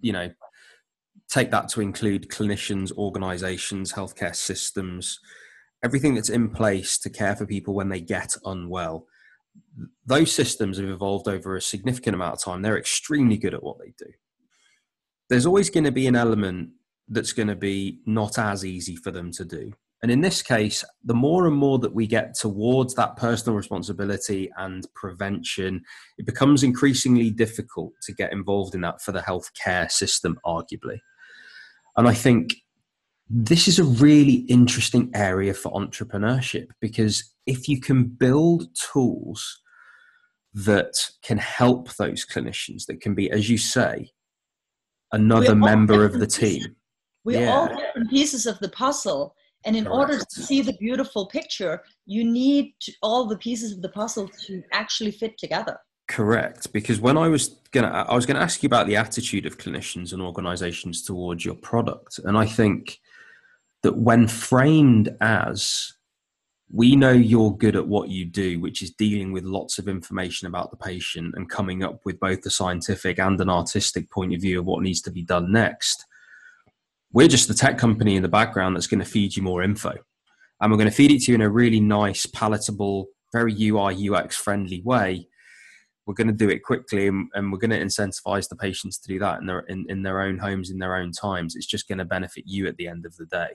you 0.00 0.12
know 0.12 0.30
take 1.28 1.50
that 1.50 1.68
to 1.70 1.80
include 1.80 2.28
clinicians, 2.28 2.92
organizations, 2.92 3.92
healthcare 3.92 4.36
systems, 4.36 5.18
everything 5.82 6.14
that's 6.14 6.28
in 6.28 6.50
place 6.50 6.98
to 6.98 7.08
care 7.08 7.34
for 7.34 7.46
people 7.46 7.74
when 7.74 7.88
they 7.88 8.00
get 8.00 8.36
unwell. 8.44 9.06
Those 10.04 10.34
systems 10.34 10.78
have 10.78 10.88
evolved 10.88 11.28
over 11.28 11.56
a 11.56 11.62
significant 11.62 12.14
amount 12.14 12.34
of 12.34 12.42
time. 12.42 12.60
They're 12.60 12.78
extremely 12.78 13.38
good 13.38 13.54
at 13.54 13.62
what 13.62 13.78
they 13.78 13.94
do. 13.98 14.12
There's 15.30 15.46
always 15.46 15.70
going 15.70 15.84
to 15.84 15.92
be 15.92 16.06
an 16.06 16.16
element 16.16 16.70
that's 17.08 17.32
going 17.32 17.48
to 17.48 17.56
be 17.56 18.00
not 18.04 18.38
as 18.38 18.64
easy 18.64 18.96
for 18.96 19.10
them 19.10 19.30
to 19.32 19.44
do. 19.44 19.72
And 20.02 20.10
in 20.10 20.20
this 20.20 20.42
case, 20.42 20.84
the 21.04 21.14
more 21.14 21.46
and 21.46 21.56
more 21.56 21.78
that 21.78 21.94
we 21.94 22.08
get 22.08 22.34
towards 22.34 22.94
that 22.94 23.16
personal 23.16 23.56
responsibility 23.56 24.50
and 24.56 24.84
prevention, 24.94 25.82
it 26.18 26.26
becomes 26.26 26.64
increasingly 26.64 27.30
difficult 27.30 27.92
to 28.02 28.12
get 28.12 28.32
involved 28.32 28.74
in 28.74 28.80
that 28.80 29.00
for 29.00 29.12
the 29.12 29.20
healthcare 29.20 29.88
system, 29.90 30.40
arguably. 30.44 30.98
And 31.96 32.08
I 32.08 32.14
think 32.14 32.56
this 33.30 33.68
is 33.68 33.78
a 33.78 33.84
really 33.84 34.44
interesting 34.48 35.10
area 35.14 35.54
for 35.54 35.72
entrepreneurship 35.72 36.66
because 36.80 37.32
if 37.46 37.68
you 37.68 37.80
can 37.80 38.04
build 38.04 38.68
tools 38.92 39.62
that 40.52 40.92
can 41.22 41.38
help 41.38 41.94
those 41.94 42.26
clinicians, 42.26 42.86
that 42.86 43.00
can 43.00 43.14
be, 43.14 43.30
as 43.30 43.48
you 43.48 43.56
say, 43.56 44.10
another 45.12 45.54
member 45.54 46.04
of 46.04 46.18
the 46.18 46.26
team. 46.26 46.76
We 47.24 47.38
yeah. 47.38 47.54
all 47.54 47.68
different 47.68 48.10
pieces 48.10 48.46
of 48.46 48.58
the 48.58 48.68
puzzle. 48.68 49.34
And 49.64 49.76
in 49.76 49.84
Correct. 49.84 49.96
order 49.98 50.18
to 50.18 50.42
see 50.42 50.60
the 50.60 50.72
beautiful 50.74 51.26
picture, 51.26 51.82
you 52.06 52.24
need 52.24 52.74
all 53.02 53.26
the 53.26 53.38
pieces 53.38 53.72
of 53.72 53.82
the 53.82 53.88
puzzle 53.88 54.28
to 54.46 54.62
actually 54.72 55.12
fit 55.12 55.38
together. 55.38 55.78
Correct, 56.08 56.72
because 56.72 57.00
when 57.00 57.16
I 57.16 57.28
was 57.28 57.60
gonna, 57.70 57.88
I 57.88 58.14
was 58.14 58.26
gonna 58.26 58.40
ask 58.40 58.62
you 58.62 58.66
about 58.66 58.86
the 58.86 58.96
attitude 58.96 59.46
of 59.46 59.56
clinicians 59.56 60.12
and 60.12 60.20
organisations 60.20 61.02
towards 61.02 61.44
your 61.44 61.54
product, 61.54 62.18
and 62.24 62.36
I 62.36 62.44
think 62.44 62.98
that 63.82 63.96
when 63.96 64.28
framed 64.28 65.14
as 65.20 65.94
we 66.72 66.96
know 66.96 67.12
you're 67.12 67.54
good 67.56 67.76
at 67.76 67.86
what 67.86 68.08
you 68.08 68.24
do, 68.24 68.58
which 68.58 68.82
is 68.82 68.90
dealing 68.92 69.30
with 69.30 69.44
lots 69.44 69.78
of 69.78 69.88
information 69.88 70.48
about 70.48 70.70
the 70.70 70.76
patient 70.76 71.34
and 71.36 71.50
coming 71.50 71.84
up 71.84 72.00
with 72.04 72.18
both 72.18 72.40
the 72.40 72.50
scientific 72.50 73.18
and 73.18 73.38
an 73.40 73.50
artistic 73.50 74.10
point 74.10 74.34
of 74.34 74.40
view 74.40 74.58
of 74.58 74.64
what 74.64 74.82
needs 74.82 75.02
to 75.02 75.10
be 75.10 75.22
done 75.22 75.52
next. 75.52 76.06
We're 77.12 77.28
just 77.28 77.48
the 77.48 77.54
tech 77.54 77.76
company 77.76 78.16
in 78.16 78.22
the 78.22 78.28
background 78.28 78.74
that's 78.74 78.86
going 78.86 79.00
to 79.00 79.06
feed 79.06 79.36
you 79.36 79.42
more 79.42 79.62
info. 79.62 79.94
And 80.60 80.70
we're 80.70 80.78
going 80.78 80.88
to 80.88 80.94
feed 80.94 81.10
it 81.10 81.22
to 81.22 81.32
you 81.32 81.34
in 81.34 81.42
a 81.42 81.50
really 81.50 81.80
nice, 81.80 82.24
palatable, 82.26 83.08
very 83.32 83.54
UI, 83.54 84.08
UX 84.08 84.36
friendly 84.36 84.80
way. 84.82 85.28
We're 86.06 86.14
going 86.14 86.28
to 86.28 86.32
do 86.32 86.48
it 86.48 86.62
quickly 86.62 87.08
and, 87.08 87.28
we're 87.34 87.58
going 87.58 87.70
to 87.70 87.80
incentivize 87.80 88.48
the 88.48 88.56
patients 88.56 88.98
to 88.98 89.08
do 89.08 89.18
that 89.18 89.40
in 89.40 89.46
their, 89.46 89.60
in, 89.60 89.84
in 89.88 90.02
their 90.02 90.22
own 90.22 90.38
homes, 90.38 90.70
in 90.70 90.78
their 90.78 90.96
own 90.96 91.12
times. 91.12 91.54
It's 91.54 91.66
just 91.66 91.86
going 91.86 91.98
to 91.98 92.04
benefit 92.04 92.44
you 92.46 92.66
at 92.66 92.76
the 92.76 92.88
end 92.88 93.04
of 93.04 93.16
the 93.16 93.26
day. 93.26 93.50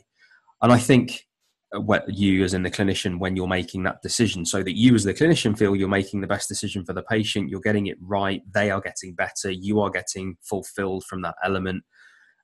And 0.61 0.71
I 0.71 0.77
think 0.77 1.27
uh, 1.75 1.81
what 1.81 2.07
you 2.13 2.43
as 2.43 2.53
in 2.53 2.63
the 2.63 2.71
clinician 2.71 3.19
when 3.19 3.35
you're 3.35 3.47
making 3.47 3.83
that 3.83 4.01
decision 4.01 4.45
so 4.45 4.63
that 4.63 4.77
you 4.77 4.95
as 4.95 5.03
the 5.03 5.13
clinician 5.13 5.57
feel 5.57 5.75
you're 5.75 5.89
making 5.89 6.21
the 6.21 6.27
best 6.27 6.47
decision 6.47 6.85
for 6.85 6.93
the 6.93 7.03
patient 7.03 7.49
you're 7.49 7.59
getting 7.59 7.87
it 7.87 7.97
right 7.99 8.41
they 8.53 8.71
are 8.71 8.79
getting 8.79 9.13
better 9.13 9.51
you 9.51 9.81
are 9.81 9.89
getting 9.89 10.37
fulfilled 10.41 11.03
from 11.03 11.21
that 11.21 11.35
element 11.43 11.83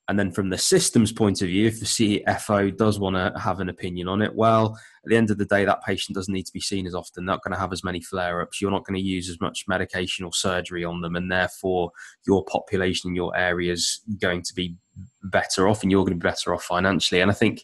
and 0.09 0.19
then 0.19 0.31
from 0.31 0.49
the 0.49 0.57
systems 0.57 1.11
point 1.11 1.41
of 1.41 1.47
view 1.47 1.67
if 1.67 1.79
the 1.79 1.85
cfo 1.85 2.75
does 2.75 2.99
want 2.99 3.15
to 3.15 3.39
have 3.39 3.59
an 3.59 3.69
opinion 3.69 4.07
on 4.07 4.21
it 4.21 4.33
well 4.35 4.77
at 5.03 5.09
the 5.09 5.17
end 5.17 5.29
of 5.29 5.37
the 5.37 5.45
day 5.45 5.65
that 5.65 5.83
patient 5.83 6.15
doesn't 6.15 6.33
need 6.33 6.45
to 6.45 6.53
be 6.53 6.61
seen 6.61 6.87
as 6.87 6.95
often. 6.95 7.25
They're 7.25 7.33
not 7.33 7.43
going 7.43 7.53
to 7.53 7.59
have 7.59 7.73
as 7.73 7.83
many 7.83 7.99
flare-ups. 8.01 8.61
You're 8.61 8.71
not 8.71 8.85
going 8.85 8.95
to 8.95 9.05
use 9.05 9.29
as 9.29 9.41
much 9.41 9.65
medication 9.67 10.23
or 10.23 10.31
surgery 10.33 10.85
on 10.85 11.01
them 11.01 11.15
and 11.15 11.29
therefore 11.29 11.91
your 12.25 12.45
population 12.45 13.09
in 13.09 13.15
your 13.15 13.35
area 13.35 13.73
is 13.73 14.01
going 14.21 14.43
to 14.43 14.53
be 14.53 14.77
better 15.23 15.67
off 15.67 15.83
and 15.83 15.91
you're 15.91 16.05
going 16.05 16.17
to 16.17 16.23
be 16.23 16.29
better 16.29 16.53
off 16.53 16.63
financially. 16.63 17.21
And 17.21 17.29
i 17.29 17.33
think 17.33 17.63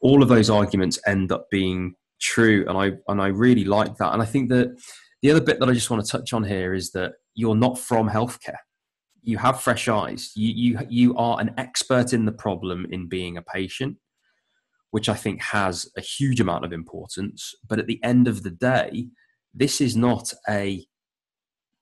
all 0.00 0.22
of 0.22 0.28
those 0.28 0.48
arguments 0.48 0.98
end 1.06 1.32
up 1.32 1.50
being 1.50 1.94
true 2.20 2.64
and 2.68 2.78
i 2.78 2.92
and 3.08 3.20
i 3.20 3.28
really 3.28 3.64
like 3.64 3.96
that. 3.96 4.12
And 4.12 4.22
i 4.22 4.26
think 4.26 4.48
that 4.50 4.76
the 5.22 5.30
other 5.30 5.40
bit 5.40 5.58
that 5.58 5.68
i 5.68 5.72
just 5.72 5.90
want 5.90 6.04
to 6.04 6.10
touch 6.10 6.32
on 6.32 6.44
here 6.44 6.72
is 6.72 6.92
that 6.92 7.14
you're 7.34 7.56
not 7.56 7.78
from 7.78 8.08
healthcare 8.08 8.58
you 9.22 9.38
have 9.38 9.60
fresh 9.60 9.88
eyes 9.88 10.32
you 10.34 10.52
you 10.52 10.86
you 10.88 11.16
are 11.16 11.40
an 11.40 11.52
expert 11.58 12.12
in 12.12 12.24
the 12.24 12.32
problem 12.32 12.86
in 12.90 13.08
being 13.08 13.36
a 13.36 13.42
patient 13.42 13.96
which 14.90 15.08
i 15.08 15.14
think 15.14 15.42
has 15.42 15.90
a 15.96 16.00
huge 16.00 16.40
amount 16.40 16.64
of 16.64 16.72
importance 16.72 17.54
but 17.68 17.78
at 17.78 17.86
the 17.86 18.02
end 18.02 18.28
of 18.28 18.42
the 18.42 18.50
day 18.50 19.06
this 19.54 19.80
is 19.80 19.96
not 19.96 20.32
a 20.48 20.84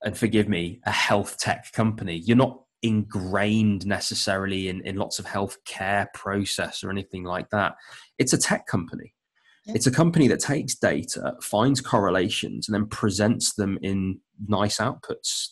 and 0.03 0.17
forgive 0.17 0.47
me 0.47 0.79
a 0.85 0.91
health 0.91 1.37
tech 1.37 1.71
company 1.73 2.21
you're 2.25 2.37
not 2.37 2.59
ingrained 2.81 3.85
necessarily 3.85 4.69
in, 4.69 4.81
in 4.81 4.95
lots 4.95 5.19
of 5.19 5.25
healthcare 5.25 6.07
process 6.13 6.83
or 6.83 6.89
anything 6.89 7.23
like 7.23 7.49
that. 7.49 7.75
It's 8.17 8.33
a 8.33 8.37
tech 8.37 8.67
company. 8.67 9.13
Yeah. 9.65 9.75
It's 9.75 9.87
a 9.87 9.91
company 9.91 10.27
that 10.29 10.39
takes 10.39 10.75
data, 10.75 11.35
finds 11.41 11.81
correlations, 11.81 12.67
and 12.67 12.75
then 12.75 12.87
presents 12.87 13.53
them 13.53 13.77
in 13.81 14.19
nice 14.47 14.77
outputs 14.77 15.49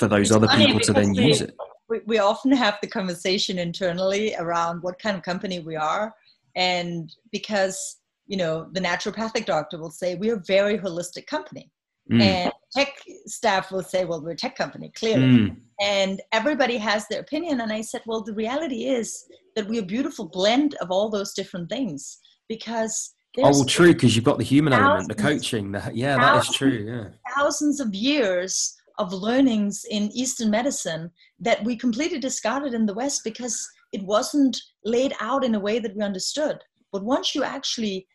for 0.00 0.08
those 0.08 0.30
it's 0.30 0.36
other 0.36 0.48
people 0.48 0.80
to 0.80 0.92
then 0.92 1.14
use 1.14 1.42
it. 1.42 1.54
We, 1.88 2.00
we 2.06 2.18
often 2.18 2.52
have 2.52 2.78
the 2.80 2.88
conversation 2.88 3.58
internally 3.58 4.34
around 4.36 4.82
what 4.82 4.98
kind 4.98 5.16
of 5.16 5.22
company 5.22 5.60
we 5.60 5.76
are. 5.76 6.14
And 6.56 7.14
because, 7.30 7.98
you 8.26 8.36
know, 8.36 8.68
the 8.72 8.80
naturopathic 8.80 9.44
doctor 9.44 9.78
will 9.78 9.90
say, 9.90 10.14
we're 10.14 10.36
a 10.36 10.44
very 10.46 10.78
holistic 10.78 11.26
company. 11.26 11.70
Mm. 12.10 12.22
And 12.22 12.52
tech 12.72 12.94
staff 13.26 13.70
will 13.70 13.82
say, 13.82 14.04
well, 14.04 14.22
we're 14.22 14.30
a 14.30 14.36
tech 14.36 14.56
company, 14.56 14.90
clearly. 14.96 15.26
Mm. 15.26 15.56
And 15.80 16.20
everybody 16.32 16.76
has 16.78 17.06
their 17.08 17.20
opinion. 17.20 17.60
And 17.60 17.72
I 17.72 17.82
said, 17.82 18.02
well, 18.06 18.22
the 18.22 18.34
reality 18.34 18.86
is 18.86 19.24
that 19.54 19.68
we're 19.68 19.82
a 19.82 19.86
beautiful 19.86 20.28
blend 20.28 20.74
of 20.80 20.90
all 20.90 21.10
those 21.10 21.34
different 21.34 21.68
things 21.68 22.18
because 22.48 23.14
oh 23.38 23.42
well, 23.42 23.64
true 23.64 23.92
because 23.92 24.16
you've 24.16 24.24
got 24.24 24.38
the 24.38 24.44
human 24.44 24.72
element 24.72 25.08
the 25.08 25.14
coaching 25.14 25.70
the, 25.70 25.90
yeah 25.94 26.16
that 26.16 26.36
is 26.42 26.52
true 26.52 26.68
yeah 26.68 27.32
thousands 27.36 27.78
of 27.78 27.94
years 27.94 28.76
of 29.00 29.14
learnings 29.14 29.84
in 29.90 30.12
eastern 30.12 30.50
medicine 30.50 31.10
that 31.40 31.64
we 31.64 31.74
completely 31.74 32.20
discarded 32.20 32.74
in 32.74 32.84
the 32.84 32.94
west 32.94 33.24
because 33.24 33.56
it 33.92 34.02
wasn't 34.02 34.60
laid 34.84 35.14
out 35.20 35.42
in 35.42 35.54
a 35.54 35.60
way 35.60 35.78
that 35.78 35.96
we 35.96 36.02
understood. 36.02 36.58
But 36.92 37.02
once 37.02 37.34
you 37.34 37.42
actually 37.42 38.06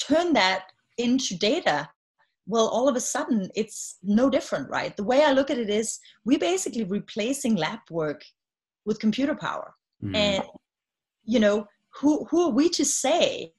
turn 0.00 0.32
that 0.32 0.64
into 0.98 1.38
data 1.38 1.88
well 2.48 2.66
all 2.68 2.88
of 2.88 2.96
a 2.96 3.00
sudden 3.00 3.48
it's 3.54 3.98
no 4.02 4.28
different 4.28 4.68
right? 4.68 4.96
The 4.96 5.04
way 5.04 5.24
i 5.24 5.32
look 5.32 5.50
at 5.50 5.58
it 5.58 5.70
is 5.70 6.00
we're 6.24 6.38
basically 6.38 6.84
replacing 6.84 7.54
lab 7.54 7.78
work 7.90 8.22
with 8.84 8.98
computer 8.98 9.34
power. 9.34 9.74
Mm. 10.02 10.16
and 10.16 10.44
you 11.24 11.38
know 11.38 11.66
who 12.00 12.24
who 12.24 12.38
are 12.46 12.50
we 12.50 12.68
to 12.70 12.84
say 12.84 13.52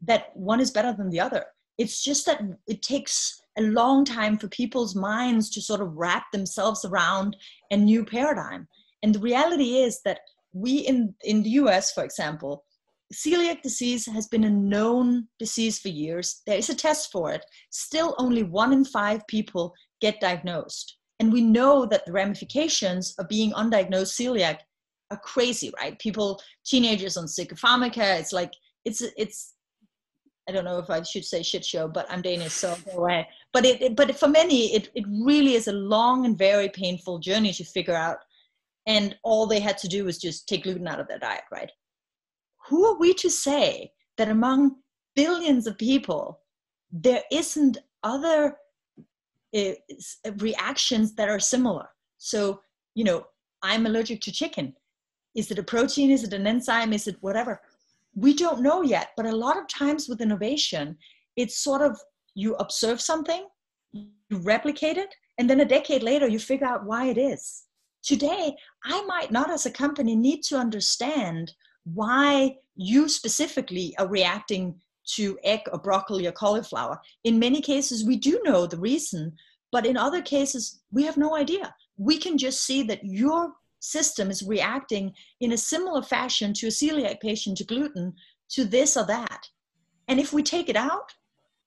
that 0.00 0.34
one 0.34 0.60
is 0.60 0.70
better 0.70 0.94
than 0.94 1.10
the 1.10 1.20
other? 1.20 1.44
It's 1.76 2.02
just 2.02 2.24
that 2.26 2.40
it 2.66 2.80
takes 2.80 3.41
a 3.58 3.62
long 3.62 4.04
time 4.04 4.38
for 4.38 4.48
people's 4.48 4.94
minds 4.94 5.50
to 5.50 5.60
sort 5.60 5.80
of 5.80 5.94
wrap 5.94 6.30
themselves 6.32 6.84
around 6.84 7.36
a 7.70 7.76
new 7.76 8.04
paradigm 8.04 8.66
and 9.02 9.14
the 9.14 9.20
reality 9.20 9.76
is 9.76 10.00
that 10.02 10.20
we 10.52 10.78
in 10.78 11.14
in 11.22 11.42
the 11.42 11.50
us 11.50 11.92
for 11.92 12.04
example 12.04 12.64
celiac 13.12 13.62
disease 13.62 14.06
has 14.06 14.26
been 14.26 14.44
a 14.44 14.50
known 14.50 15.28
disease 15.38 15.78
for 15.78 15.88
years. 15.88 16.42
There 16.46 16.56
is 16.56 16.70
a 16.70 16.74
test 16.74 17.12
for 17.12 17.32
it. 17.32 17.44
Still, 17.70 18.14
only 18.18 18.42
one 18.42 18.72
in 18.72 18.84
five 18.84 19.26
people 19.26 19.74
get 20.00 20.20
diagnosed. 20.20 20.96
And 21.20 21.32
we 21.32 21.42
know 21.42 21.86
that 21.86 22.04
the 22.06 22.12
ramifications 22.12 23.14
of 23.18 23.28
being 23.28 23.52
undiagnosed 23.52 24.18
celiac 24.18 24.58
are 25.10 25.18
crazy, 25.18 25.70
right? 25.78 25.98
People, 25.98 26.40
teenagers 26.64 27.16
on 27.16 27.26
psychopharmaca, 27.26 28.18
it's 28.18 28.32
like, 28.32 28.52
it's, 28.84 29.02
it's, 29.16 29.54
I 30.48 30.52
don't 30.52 30.64
know 30.64 30.78
if 30.78 30.90
I 30.90 31.02
should 31.02 31.24
say 31.24 31.42
shit 31.42 31.64
show, 31.64 31.86
but 31.86 32.06
I'm 32.10 32.22
Danish, 32.22 32.52
so 32.52 32.76
go 32.94 33.06
ahead. 33.06 33.26
But 33.52 33.64
it, 33.64 33.80
it, 33.80 33.96
but 33.96 34.18
for 34.18 34.28
many, 34.28 34.74
it, 34.74 34.90
it 34.94 35.04
really 35.08 35.54
is 35.54 35.68
a 35.68 35.72
long 35.72 36.26
and 36.26 36.36
very 36.36 36.68
painful 36.68 37.20
journey 37.20 37.52
to 37.52 37.64
figure 37.64 37.94
out. 37.94 38.18
And 38.86 39.16
all 39.22 39.46
they 39.46 39.60
had 39.60 39.78
to 39.78 39.88
do 39.88 40.04
was 40.04 40.18
just 40.18 40.48
take 40.48 40.64
gluten 40.64 40.88
out 40.88 40.98
of 40.98 41.06
their 41.06 41.20
diet, 41.20 41.44
right? 41.52 41.70
who 42.68 42.84
are 42.86 42.98
we 42.98 43.12
to 43.14 43.30
say 43.30 43.92
that 44.18 44.28
among 44.28 44.76
billions 45.14 45.66
of 45.66 45.76
people 45.78 46.40
there 46.90 47.22
isn't 47.30 47.78
other 48.02 48.56
uh, 49.56 49.72
reactions 50.38 51.14
that 51.14 51.28
are 51.28 51.40
similar 51.40 51.86
so 52.18 52.60
you 52.94 53.04
know 53.04 53.24
i'm 53.62 53.86
allergic 53.86 54.20
to 54.20 54.32
chicken 54.32 54.74
is 55.34 55.50
it 55.50 55.58
a 55.58 55.62
protein 55.62 56.10
is 56.10 56.24
it 56.24 56.32
an 56.32 56.46
enzyme 56.46 56.92
is 56.92 57.06
it 57.06 57.16
whatever 57.20 57.60
we 58.14 58.34
don't 58.34 58.62
know 58.62 58.82
yet 58.82 59.08
but 59.16 59.26
a 59.26 59.36
lot 59.36 59.58
of 59.58 59.68
times 59.68 60.08
with 60.08 60.20
innovation 60.20 60.96
it's 61.36 61.58
sort 61.58 61.82
of 61.82 61.98
you 62.34 62.54
observe 62.56 63.00
something 63.00 63.46
you 63.92 64.08
replicate 64.30 64.96
it 64.96 65.14
and 65.38 65.48
then 65.48 65.60
a 65.60 65.64
decade 65.64 66.02
later 66.02 66.28
you 66.28 66.38
figure 66.38 66.66
out 66.66 66.84
why 66.84 67.06
it 67.06 67.18
is 67.18 67.64
today 68.02 68.54
i 68.84 69.02
might 69.04 69.30
not 69.30 69.50
as 69.50 69.66
a 69.66 69.70
company 69.70 70.14
need 70.14 70.42
to 70.42 70.56
understand 70.56 71.52
why 71.84 72.54
you 72.76 73.08
specifically 73.08 73.94
are 73.98 74.06
reacting 74.06 74.74
to 75.04 75.38
egg 75.42 75.60
or 75.72 75.78
broccoli 75.78 76.26
or 76.26 76.32
cauliflower. 76.32 77.00
In 77.24 77.38
many 77.38 77.60
cases, 77.60 78.04
we 78.04 78.16
do 78.16 78.40
know 78.44 78.66
the 78.66 78.78
reason, 78.78 79.32
but 79.70 79.86
in 79.86 79.96
other 79.96 80.22
cases, 80.22 80.80
we 80.90 81.04
have 81.04 81.16
no 81.16 81.36
idea. 81.36 81.74
We 81.96 82.18
can 82.18 82.38
just 82.38 82.64
see 82.64 82.82
that 82.84 83.04
your 83.04 83.52
system 83.82 84.30
is 84.30 84.42
reacting 84.42 85.12
in 85.40 85.52
a 85.52 85.58
similar 85.58 86.02
fashion 86.02 86.54
to 86.54 86.68
a 86.68 86.70
celiac 86.70 87.20
patient 87.20 87.58
to 87.58 87.64
gluten, 87.64 88.14
to 88.50 88.64
this 88.64 88.96
or 88.96 89.04
that. 89.06 89.48
And 90.08 90.20
if 90.20 90.32
we 90.32 90.42
take 90.42 90.68
it 90.68 90.76
out, 90.76 91.12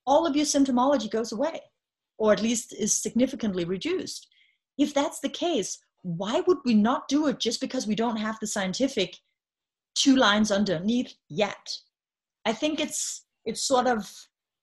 all 0.07 0.25
of 0.25 0.35
your 0.35 0.45
symptomology 0.45 1.09
goes 1.09 1.31
away, 1.31 1.59
or 2.17 2.31
at 2.31 2.41
least 2.41 2.73
is 2.73 2.93
significantly 2.93 3.65
reduced. 3.65 4.27
If 4.77 4.93
that's 4.93 5.19
the 5.19 5.29
case, 5.29 5.77
why 6.03 6.41
would 6.47 6.59
we 6.63 6.73
not 6.73 7.07
do 7.07 7.27
it 7.27 7.39
just 7.39 7.59
because 7.59 7.87
we 7.87 7.95
don't 7.95 8.17
have 8.17 8.37
the 8.39 8.47
scientific 8.47 9.17
two 9.95 10.15
lines 10.15 10.51
underneath 10.51 11.13
yet? 11.29 11.77
I 12.45 12.53
think 12.53 12.79
it's 12.79 13.25
it's 13.45 13.61
sort 13.61 13.87
of 13.87 14.09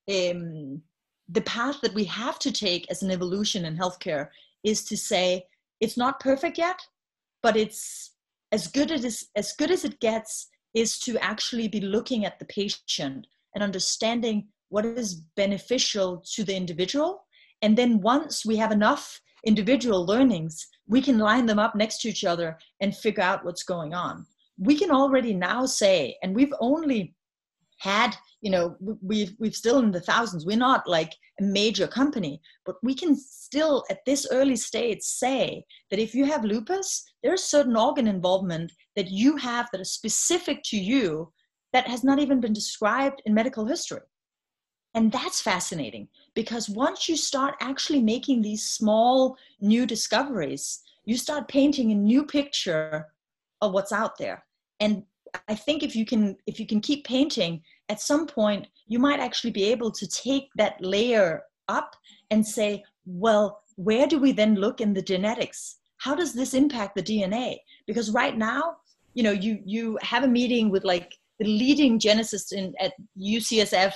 um, 0.09 0.83
the 1.29 1.43
path 1.43 1.81
that 1.83 1.95
we 1.95 2.05
have 2.05 2.39
to 2.41 2.53
take 2.53 2.91
as 2.91 3.03
an 3.03 3.11
evolution 3.11 3.65
in 3.65 3.77
healthcare 3.77 4.29
is 4.65 4.85
to 4.85 4.97
say 4.97 5.45
it's 5.81 5.97
not 5.97 6.21
perfect 6.21 6.59
yet, 6.59 6.81
but 7.43 7.57
it's 7.57 8.13
as 8.53 8.67
good 8.67 8.91
as 8.91 9.25
as 9.37 9.53
good 9.53 9.71
as 9.71 9.85
it 9.85 10.01
gets 10.01 10.49
is 10.75 10.99
to 11.01 11.23
actually 11.23 11.69
be 11.69 11.81
looking 11.81 12.25
at 12.25 12.39
the 12.39 12.45
patient 12.47 13.27
and 13.55 13.63
understanding 13.63 14.49
what 14.69 14.87
is 14.87 15.23
beneficial 15.37 16.25
to 16.35 16.45
the 16.45 16.57
individual. 16.57 17.25
And 17.61 17.77
then 17.77 18.01
once 18.01 18.47
we 18.47 18.57
have 18.57 18.73
enough 18.73 19.21
individual 19.45 20.07
learnings, 20.07 20.67
we 20.87 21.03
can 21.03 21.19
line 21.19 21.47
them 21.47 21.59
up 21.59 21.75
next 21.75 22.01
to 22.01 22.09
each 22.09 22.25
other 22.25 22.59
and 22.81 22.97
figure 22.97 23.23
out 23.23 23.45
what's 23.45 23.65
going 23.65 23.93
on. 23.93 24.27
We 24.59 24.79
can 24.79 24.91
already 24.91 25.35
now 25.35 25.67
say, 25.67 26.17
and 26.23 26.35
we've 26.35 26.55
only 26.61 27.15
had 27.83 28.15
you 28.41 28.51
know 28.51 28.77
we've 29.03 29.35
we've 29.41 29.57
still 29.57 29.81
in 29.81 29.91
the 29.91 30.01
thousands. 30.01 30.47
We're 30.47 30.57
not 30.57 30.89
like 30.89 31.15
a 31.41 31.45
major 31.45 31.87
company 31.87 32.41
but 32.65 32.77
we 32.83 32.95
can 32.95 33.17
still 33.17 33.85
at 33.91 34.05
this 34.07 34.27
early 34.31 34.57
stage 34.57 35.03
say 35.03 35.65
that 35.91 35.99
if 35.99 36.15
you 36.15 36.25
have 36.27 36.45
lupus 36.45 37.05
there's 37.23 37.43
certain 37.43 37.77
organ 37.77 38.07
involvement 38.07 38.71
that 38.97 39.11
you 39.11 39.37
have 39.37 39.69
that 39.73 39.81
is 39.81 39.93
specific 39.93 40.63
to 40.65 40.77
you 40.77 41.33
that 41.73 41.89
has 41.89 42.05
not 42.05 42.19
even 42.21 42.41
been 42.41 42.53
described 42.53 43.23
in 43.25 43.35
medical 43.35 43.67
history. 43.67 44.07
And 44.95 45.11
that's 45.11 45.41
fascinating 45.41 46.09
because 46.35 46.69
once 46.69 47.09
you 47.09 47.17
start 47.17 47.55
actually 47.61 48.03
making 48.03 48.43
these 48.43 48.63
small 48.63 49.37
new 49.61 49.87
discoveries 49.87 50.83
you 51.05 51.17
start 51.17 51.49
painting 51.49 51.91
a 51.91 51.95
new 51.95 52.25
picture 52.25 53.09
of 53.61 53.73
what's 53.73 53.93
out 53.93 54.19
there. 54.19 54.45
And 54.79 55.03
i 55.49 55.55
think 55.55 55.83
if 55.83 55.97
you 55.97 56.05
can 56.05 56.37
if 56.47 56.59
you 56.61 56.67
can 56.67 56.81
keep 56.81 57.05
painting 57.05 57.63
at 57.89 58.01
some 58.01 58.27
point 58.27 58.67
you 58.87 58.99
might 58.99 59.21
actually 59.21 59.51
be 59.51 59.65
able 59.65 59.91
to 59.91 60.07
take 60.07 60.49
that 60.57 60.77
layer 60.81 61.43
up 61.69 61.95
and 62.31 62.47
say 62.47 62.83
well 63.07 63.63
where 63.77 64.07
do 64.07 64.19
we 64.19 64.33
then 64.33 64.55
look 64.55 64.81
in 64.81 64.93
the 64.93 65.03
genetics? 65.03 65.79
How 65.99 66.15
does 66.15 66.33
this 66.33 66.55
impact 66.55 66.97
the 66.97 67.03
dna 67.03 67.59
because 67.87 68.11
right 68.11 68.37
now 68.37 68.77
you 69.15 69.23
know 69.23 69.31
you 69.31 69.61
you 69.65 69.99
have 70.03 70.25
a 70.25 70.29
meeting 70.29 70.69
with 70.69 70.85
like 70.85 71.17
the 71.39 71.47
leading 71.47 71.99
geneticists 71.99 72.53
in 72.53 72.75
at 72.81 72.93
ucsf 73.19 73.95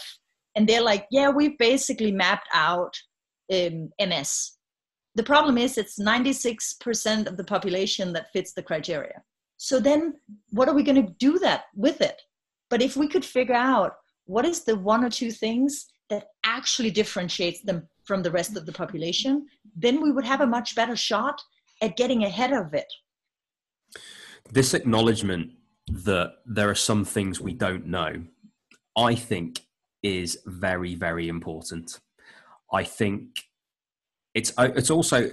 and 0.55 0.69
they're 0.69 0.83
like 0.83 1.07
yeah 1.11 1.29
we've 1.29 1.59
basically 1.59 2.13
mapped 2.13 2.49
out 2.55 2.95
um, 3.53 3.91
ms 3.99 4.53
the 5.17 5.23
problem 5.23 5.57
is 5.57 5.79
it's 5.79 5.99
96% 5.99 7.27
of 7.27 7.39
the 7.39 7.45
population 7.45 8.13
that 8.13 8.31
fits 8.33 8.53
the 8.53 8.63
criteria 8.63 9.23
so 9.57 9.81
then 9.81 10.15
what 10.51 10.69
are 10.69 10.75
we 10.75 10.83
going 10.83 11.07
to 11.07 11.15
do 11.19 11.39
that 11.39 11.65
with 11.75 12.01
it 12.01 12.21
but 12.71 12.83
if 12.83 12.97
we 12.97 13.09
could 13.09 13.25
figure 13.25 13.55
out 13.55 13.93
what 14.25 14.45
is 14.45 14.65
the 14.65 14.77
one 14.77 15.05
or 15.05 15.11
two 15.11 15.31
things 15.31 15.87
that 16.11 16.27
actually 16.45 16.91
differentiates 16.91 17.63
them 17.63 17.89
from 18.05 18.23
the 18.23 18.31
rest 18.31 18.57
of 18.57 18.67
the 18.67 18.73
population, 18.73 19.47
then 19.75 20.03
we 20.03 20.13
would 20.13 20.25
have 20.25 20.41
a 20.41 20.47
much 20.47 20.75
better 20.75 20.97
shot 20.97 21.41
at 21.83 21.97
getting 21.97 22.25
ahead 22.25 22.53
of 22.53 22.75
it. 22.75 22.87
This 24.51 24.75
acknowledgement 24.75 25.53
that 25.89 26.35
there 26.45 26.71
are 26.71 26.75
some 26.75 27.05
things 27.05 27.41
we 27.41 27.53
don't 27.53 27.87
know, 27.87 28.25
I 28.97 29.15
think 29.15 29.61
is 30.03 30.39
very, 30.47 30.95
very 30.95 31.29
important. 31.29 31.99
I 32.73 32.85
think 32.85 33.41
it's 34.35 34.53
it's 34.59 34.91
also 34.91 35.31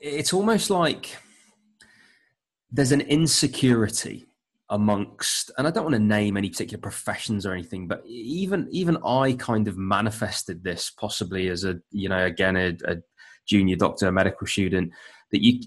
it's 0.00 0.32
almost 0.32 0.70
like 0.70 1.16
there's 2.70 2.92
an 2.92 3.00
insecurity 3.02 4.26
amongst 4.70 5.50
and 5.56 5.66
i 5.66 5.70
don't 5.70 5.84
want 5.84 5.94
to 5.94 5.98
name 5.98 6.36
any 6.36 6.50
particular 6.50 6.80
professions 6.80 7.46
or 7.46 7.54
anything 7.54 7.88
but 7.88 8.02
even 8.06 8.68
even 8.70 8.98
i 9.04 9.32
kind 9.38 9.66
of 9.66 9.78
manifested 9.78 10.62
this 10.62 10.90
possibly 10.90 11.48
as 11.48 11.64
a 11.64 11.78
you 11.90 12.08
know 12.08 12.26
again 12.26 12.56
a, 12.56 12.76
a 12.84 12.96
junior 13.46 13.76
doctor 13.76 14.08
a 14.08 14.12
medical 14.12 14.46
student 14.46 14.92
that 15.32 15.42
you 15.42 15.60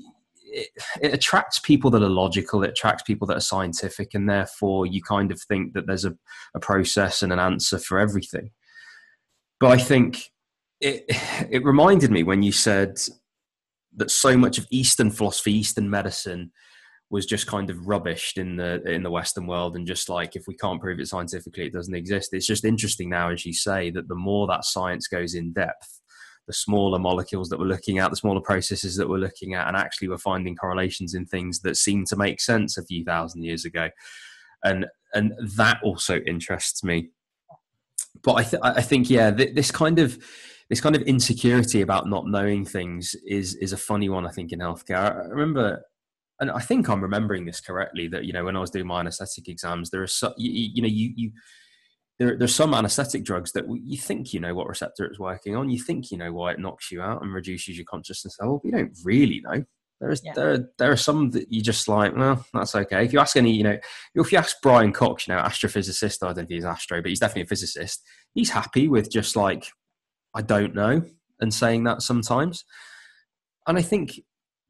it, 0.53 0.67
it, 1.01 1.13
attracts 1.13 1.59
people 1.59 1.89
that 1.89 2.03
are 2.03 2.09
logical 2.09 2.63
it 2.63 2.71
attracts 2.71 3.03
people 3.03 3.25
that 3.25 3.37
are 3.37 3.41
scientific 3.41 4.13
and 4.13 4.29
therefore 4.29 4.85
you 4.85 5.01
kind 5.01 5.31
of 5.31 5.41
think 5.41 5.73
that 5.73 5.87
there's 5.87 6.05
a, 6.05 6.15
a 6.53 6.59
process 6.59 7.23
and 7.23 7.31
an 7.31 7.39
answer 7.39 7.79
for 7.79 7.97
everything. 7.97 8.51
But 9.59 9.71
i 9.71 9.77
think 9.77 10.31
it 10.81 11.05
it 11.49 11.63
reminded 11.63 12.11
me 12.11 12.23
when 12.23 12.43
you 12.43 12.51
said 12.51 12.99
that 13.95 14.11
so 14.11 14.37
much 14.37 14.57
of 14.57 14.67
eastern 14.69 15.09
philosophy 15.09 15.53
eastern 15.53 15.89
medicine 15.89 16.51
was 17.11 17.25
just 17.25 17.45
kind 17.45 17.69
of 17.69 17.75
rubbished 17.79 18.37
in 18.37 18.55
the 18.55 18.81
in 18.89 19.03
the 19.03 19.11
Western 19.11 19.45
world, 19.45 19.75
and 19.75 19.85
just 19.85 20.07
like 20.09 20.35
if 20.35 20.47
we 20.47 20.55
can't 20.55 20.79
prove 20.79 20.99
it 20.99 21.07
scientifically, 21.07 21.65
it 21.65 21.73
doesn't 21.73 21.93
exist. 21.93 22.33
It's 22.33 22.47
just 22.47 22.63
interesting 22.63 23.09
now, 23.09 23.29
as 23.29 23.45
you 23.45 23.53
say, 23.53 23.91
that 23.91 24.07
the 24.07 24.15
more 24.15 24.47
that 24.47 24.63
science 24.63 25.07
goes 25.07 25.35
in 25.35 25.51
depth, 25.51 25.99
the 26.47 26.53
smaller 26.53 26.97
molecules 26.97 27.49
that 27.49 27.59
we're 27.59 27.65
looking 27.65 27.99
at, 27.99 28.09
the 28.09 28.15
smaller 28.15 28.39
processes 28.39 28.95
that 28.95 29.09
we're 29.09 29.17
looking 29.17 29.53
at, 29.53 29.67
and 29.67 29.75
actually 29.75 30.07
we're 30.07 30.17
finding 30.17 30.55
correlations 30.55 31.13
in 31.13 31.25
things 31.25 31.59
that 31.59 31.75
seem 31.75 32.05
to 32.05 32.15
make 32.15 32.39
sense 32.39 32.77
a 32.77 32.85
few 32.85 33.03
thousand 33.03 33.43
years 33.43 33.65
ago, 33.65 33.89
and 34.63 34.87
and 35.13 35.33
that 35.57 35.79
also 35.83 36.21
interests 36.21 36.81
me. 36.81 37.09
But 38.23 38.33
I, 38.33 38.43
th- 38.43 38.63
I 38.63 38.81
think 38.81 39.09
yeah, 39.09 39.31
th- 39.31 39.53
this 39.53 39.69
kind 39.69 39.99
of 39.99 40.17
this 40.69 40.79
kind 40.79 40.95
of 40.95 41.01
insecurity 41.01 41.81
about 41.81 42.07
not 42.07 42.25
knowing 42.27 42.63
things 42.63 43.15
is 43.27 43.55
is 43.55 43.73
a 43.73 43.77
funny 43.77 44.07
one. 44.07 44.25
I 44.25 44.31
think 44.31 44.53
in 44.53 44.59
healthcare. 44.59 45.25
I 45.25 45.27
remember 45.27 45.83
and 46.41 46.49
I 46.51 46.59
think 46.59 46.89
I'm 46.89 47.01
remembering 47.01 47.45
this 47.45 47.61
correctly 47.61 48.07
that 48.09 48.25
you 48.25 48.33
know 48.33 48.43
when 48.43 48.57
I 48.57 48.59
was 48.59 48.71
doing 48.71 48.87
my 48.87 48.99
anesthetic 48.99 49.47
exams, 49.47 49.91
there 49.91 50.01
are 50.01 50.07
so, 50.07 50.33
you, 50.37 50.69
you 50.73 50.81
know 50.81 50.87
you 50.87 51.13
you 51.15 51.31
there, 52.19 52.37
there's 52.37 52.55
some 52.55 52.73
anesthetic 52.73 53.23
drugs 53.23 53.51
that 53.53 53.65
you 53.83 53.97
think 53.97 54.33
you 54.33 54.39
know 54.39 54.53
what 54.53 54.67
receptor 54.67 55.05
it's 55.05 55.19
working 55.19 55.55
on, 55.55 55.69
you 55.69 55.79
think 55.79 56.11
you 56.11 56.17
know 56.17 56.33
why 56.33 56.51
it 56.51 56.59
knocks 56.59 56.91
you 56.91 57.01
out 57.01 57.21
and 57.21 57.33
reduces 57.33 57.77
your 57.77 57.85
consciousness 57.85 58.35
level, 58.39 58.59
but 58.61 58.65
you 58.65 58.71
don't 58.71 58.97
really 59.05 59.41
know. 59.41 59.63
There 60.01 60.09
is 60.09 60.21
yeah. 60.25 60.33
there 60.33 60.69
there 60.79 60.91
are 60.91 60.97
some 60.97 61.29
that 61.31 61.51
you 61.51 61.61
just 61.61 61.87
like, 61.87 62.15
well, 62.15 62.43
that's 62.53 62.73
okay. 62.73 63.05
If 63.05 63.13
you 63.13 63.19
ask 63.19 63.37
any, 63.37 63.53
you 63.53 63.63
know, 63.63 63.77
if 64.15 64.31
you 64.31 64.39
ask 64.39 64.57
Brian 64.63 64.91
Cox, 64.91 65.27
you 65.27 65.35
know, 65.35 65.41
astrophysicist, 65.41 66.23
I 66.23 66.27
don't 66.27 66.35
think 66.35 66.49
he's 66.49 66.63
an 66.63 66.71
astro, 66.71 67.03
but 67.03 67.09
he's 67.09 67.19
definitely 67.19 67.43
a 67.43 67.47
physicist. 67.47 68.01
He's 68.33 68.49
happy 68.49 68.87
with 68.87 69.11
just 69.11 69.35
like, 69.35 69.67
I 70.33 70.41
don't 70.41 70.73
know, 70.73 71.03
and 71.39 71.53
saying 71.53 71.83
that 71.83 72.01
sometimes. 72.01 72.65
And 73.67 73.77
I 73.77 73.83
think 73.83 74.19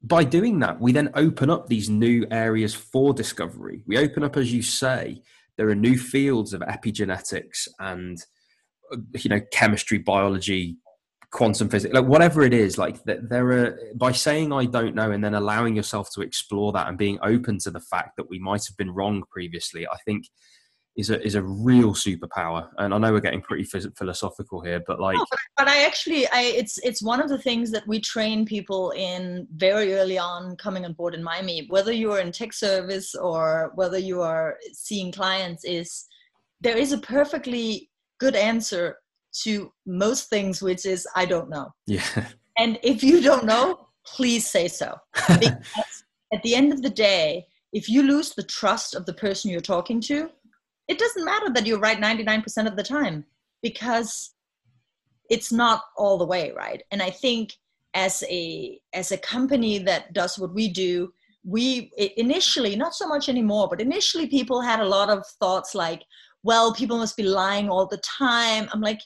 by 0.04 0.24
doing 0.24 0.58
that, 0.60 0.80
we 0.80 0.92
then 0.92 1.10
open 1.14 1.48
up 1.50 1.68
these 1.68 1.88
new 1.88 2.26
areas 2.30 2.74
for 2.74 3.14
discovery. 3.14 3.82
We 3.86 3.98
open 3.98 4.24
up, 4.24 4.36
as 4.36 4.52
you 4.52 4.62
say, 4.62 5.22
there 5.56 5.68
are 5.68 5.74
new 5.74 5.98
fields 5.98 6.52
of 6.54 6.60
epigenetics 6.62 7.68
and 7.78 8.18
uh, 8.92 8.96
you 9.18 9.30
know 9.30 9.40
chemistry, 9.52 9.98
biology, 9.98 10.78
quantum 11.30 11.68
physics, 11.68 11.94
like 11.94 12.06
whatever 12.06 12.42
it 12.42 12.52
is. 12.52 12.78
Like 12.78 13.02
there 13.04 13.52
are 13.52 13.78
by 13.94 14.12
saying 14.12 14.52
I 14.52 14.64
don't 14.64 14.94
know 14.94 15.12
and 15.12 15.22
then 15.22 15.34
allowing 15.34 15.76
yourself 15.76 16.08
to 16.14 16.22
explore 16.22 16.72
that 16.72 16.88
and 16.88 16.98
being 16.98 17.18
open 17.22 17.58
to 17.60 17.70
the 17.70 17.80
fact 17.80 18.16
that 18.16 18.28
we 18.28 18.38
might 18.38 18.64
have 18.66 18.76
been 18.76 18.90
wrong 18.90 19.22
previously. 19.30 19.86
I 19.86 19.96
think 20.04 20.24
is 20.96 21.10
a 21.10 21.24
is 21.24 21.34
a 21.34 21.42
real 21.42 21.94
superpower. 21.94 22.68
And 22.78 22.92
i 22.92 22.98
know 22.98 23.12
we're 23.12 23.20
getting 23.20 23.40
pretty 23.40 23.64
philosophical 23.64 24.60
here 24.60 24.82
but 24.86 25.00
like 25.00 25.16
no, 25.16 25.24
but 25.56 25.68
i 25.68 25.84
actually 25.84 26.26
i 26.28 26.42
it's 26.42 26.78
it's 26.78 27.02
one 27.02 27.20
of 27.20 27.28
the 27.28 27.38
things 27.38 27.70
that 27.70 27.86
we 27.86 28.00
train 28.00 28.44
people 28.44 28.90
in 28.90 29.46
very 29.56 29.94
early 29.94 30.18
on 30.18 30.56
coming 30.56 30.84
on 30.84 30.92
board 30.92 31.14
in 31.14 31.24
Mymee. 31.24 31.68
whether 31.70 31.92
you 31.92 32.12
are 32.12 32.20
in 32.20 32.32
tech 32.32 32.52
service 32.52 33.14
or 33.14 33.72
whether 33.74 33.98
you 33.98 34.20
are 34.20 34.56
seeing 34.72 35.12
clients 35.12 35.64
is 35.64 36.04
there 36.60 36.76
is 36.76 36.92
a 36.92 36.98
perfectly 36.98 37.90
good 38.20 38.36
answer 38.36 38.96
to 39.42 39.72
most 39.86 40.28
things 40.28 40.62
which 40.62 40.84
is 40.84 41.06
i 41.16 41.24
don't 41.24 41.50
know. 41.50 41.68
Yeah. 41.86 42.04
And 42.58 42.78
if 42.82 43.02
you 43.02 43.22
don't 43.22 43.46
know 43.46 43.88
please 44.06 44.50
say 44.50 44.68
so. 44.68 44.94
Because 45.28 46.04
at 46.34 46.42
the 46.42 46.54
end 46.54 46.72
of 46.72 46.82
the 46.82 46.90
day 46.90 47.46
if 47.72 47.88
you 47.88 48.02
lose 48.02 48.34
the 48.34 48.42
trust 48.42 48.94
of 48.94 49.06
the 49.06 49.14
person 49.14 49.50
you're 49.50 49.60
talking 49.60 50.00
to 50.02 50.28
it 50.88 50.98
doesn't 50.98 51.24
matter 51.24 51.50
that 51.50 51.66
you're 51.66 51.78
right 51.78 52.00
99% 52.00 52.66
of 52.66 52.76
the 52.76 52.82
time 52.82 53.24
because 53.62 54.34
it's 55.30 55.52
not 55.52 55.82
all 55.96 56.18
the 56.18 56.26
way 56.26 56.52
right? 56.56 56.82
And 56.90 57.02
i 57.02 57.10
think 57.10 57.54
as 57.94 58.24
a 58.28 58.80
as 58.92 59.12
a 59.12 59.18
company 59.18 59.78
that 59.78 60.12
does 60.12 60.38
what 60.38 60.54
we 60.54 60.68
do 60.68 61.12
we 61.44 61.90
initially 62.16 62.76
not 62.76 62.94
so 62.94 63.06
much 63.06 63.28
anymore 63.28 63.68
but 63.68 63.80
initially 63.80 64.26
people 64.26 64.60
had 64.60 64.80
a 64.80 64.84
lot 64.84 65.10
of 65.10 65.26
thoughts 65.40 65.74
like 65.74 66.02
well 66.42 66.72
people 66.72 66.98
must 66.98 67.16
be 67.16 67.22
lying 67.22 67.68
all 67.68 67.86
the 67.86 67.98
time. 67.98 68.68
I'm 68.72 68.80
like 68.80 69.00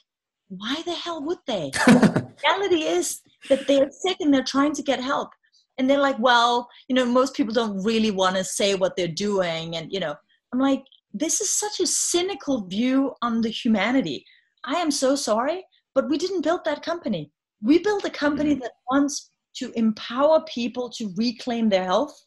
why 0.49 0.81
the 0.85 0.93
hell 0.93 1.21
would 1.23 1.39
they? 1.45 1.71
The 1.87 2.53
reality 2.53 2.83
is 2.83 3.21
that 3.49 3.67
they're 3.67 3.89
sick 3.89 4.17
and 4.19 4.31
they're 4.31 4.43
trying 4.43 4.73
to 4.73 4.83
get 4.83 5.01
help. 5.01 5.31
And 5.77 5.89
they're 5.89 5.99
like 5.99 6.19
well 6.19 6.69
you 6.87 6.95
know 6.95 7.05
most 7.05 7.35
people 7.35 7.53
don't 7.53 7.83
really 7.83 8.11
want 8.11 8.35
to 8.35 8.43
say 8.43 8.75
what 8.75 8.95
they're 8.95 9.07
doing 9.07 9.75
and 9.75 9.91
you 9.91 9.99
know. 9.99 10.15
I'm 10.53 10.59
like 10.59 10.83
this 11.13 11.41
is 11.41 11.53
such 11.53 11.79
a 11.79 11.87
cynical 11.87 12.65
view 12.67 13.13
on 13.21 13.41
the 13.41 13.49
humanity 13.49 14.25
i 14.65 14.75
am 14.75 14.91
so 14.91 15.15
sorry 15.15 15.63
but 15.95 16.09
we 16.09 16.17
didn't 16.17 16.43
build 16.43 16.61
that 16.65 16.83
company 16.83 17.31
we 17.61 17.79
built 17.79 18.05
a 18.05 18.09
company 18.09 18.55
mm. 18.55 18.61
that 18.61 18.73
wants 18.91 19.31
to 19.55 19.71
empower 19.75 20.43
people 20.43 20.89
to 20.89 21.11
reclaim 21.15 21.69
their 21.69 21.85
health 21.85 22.25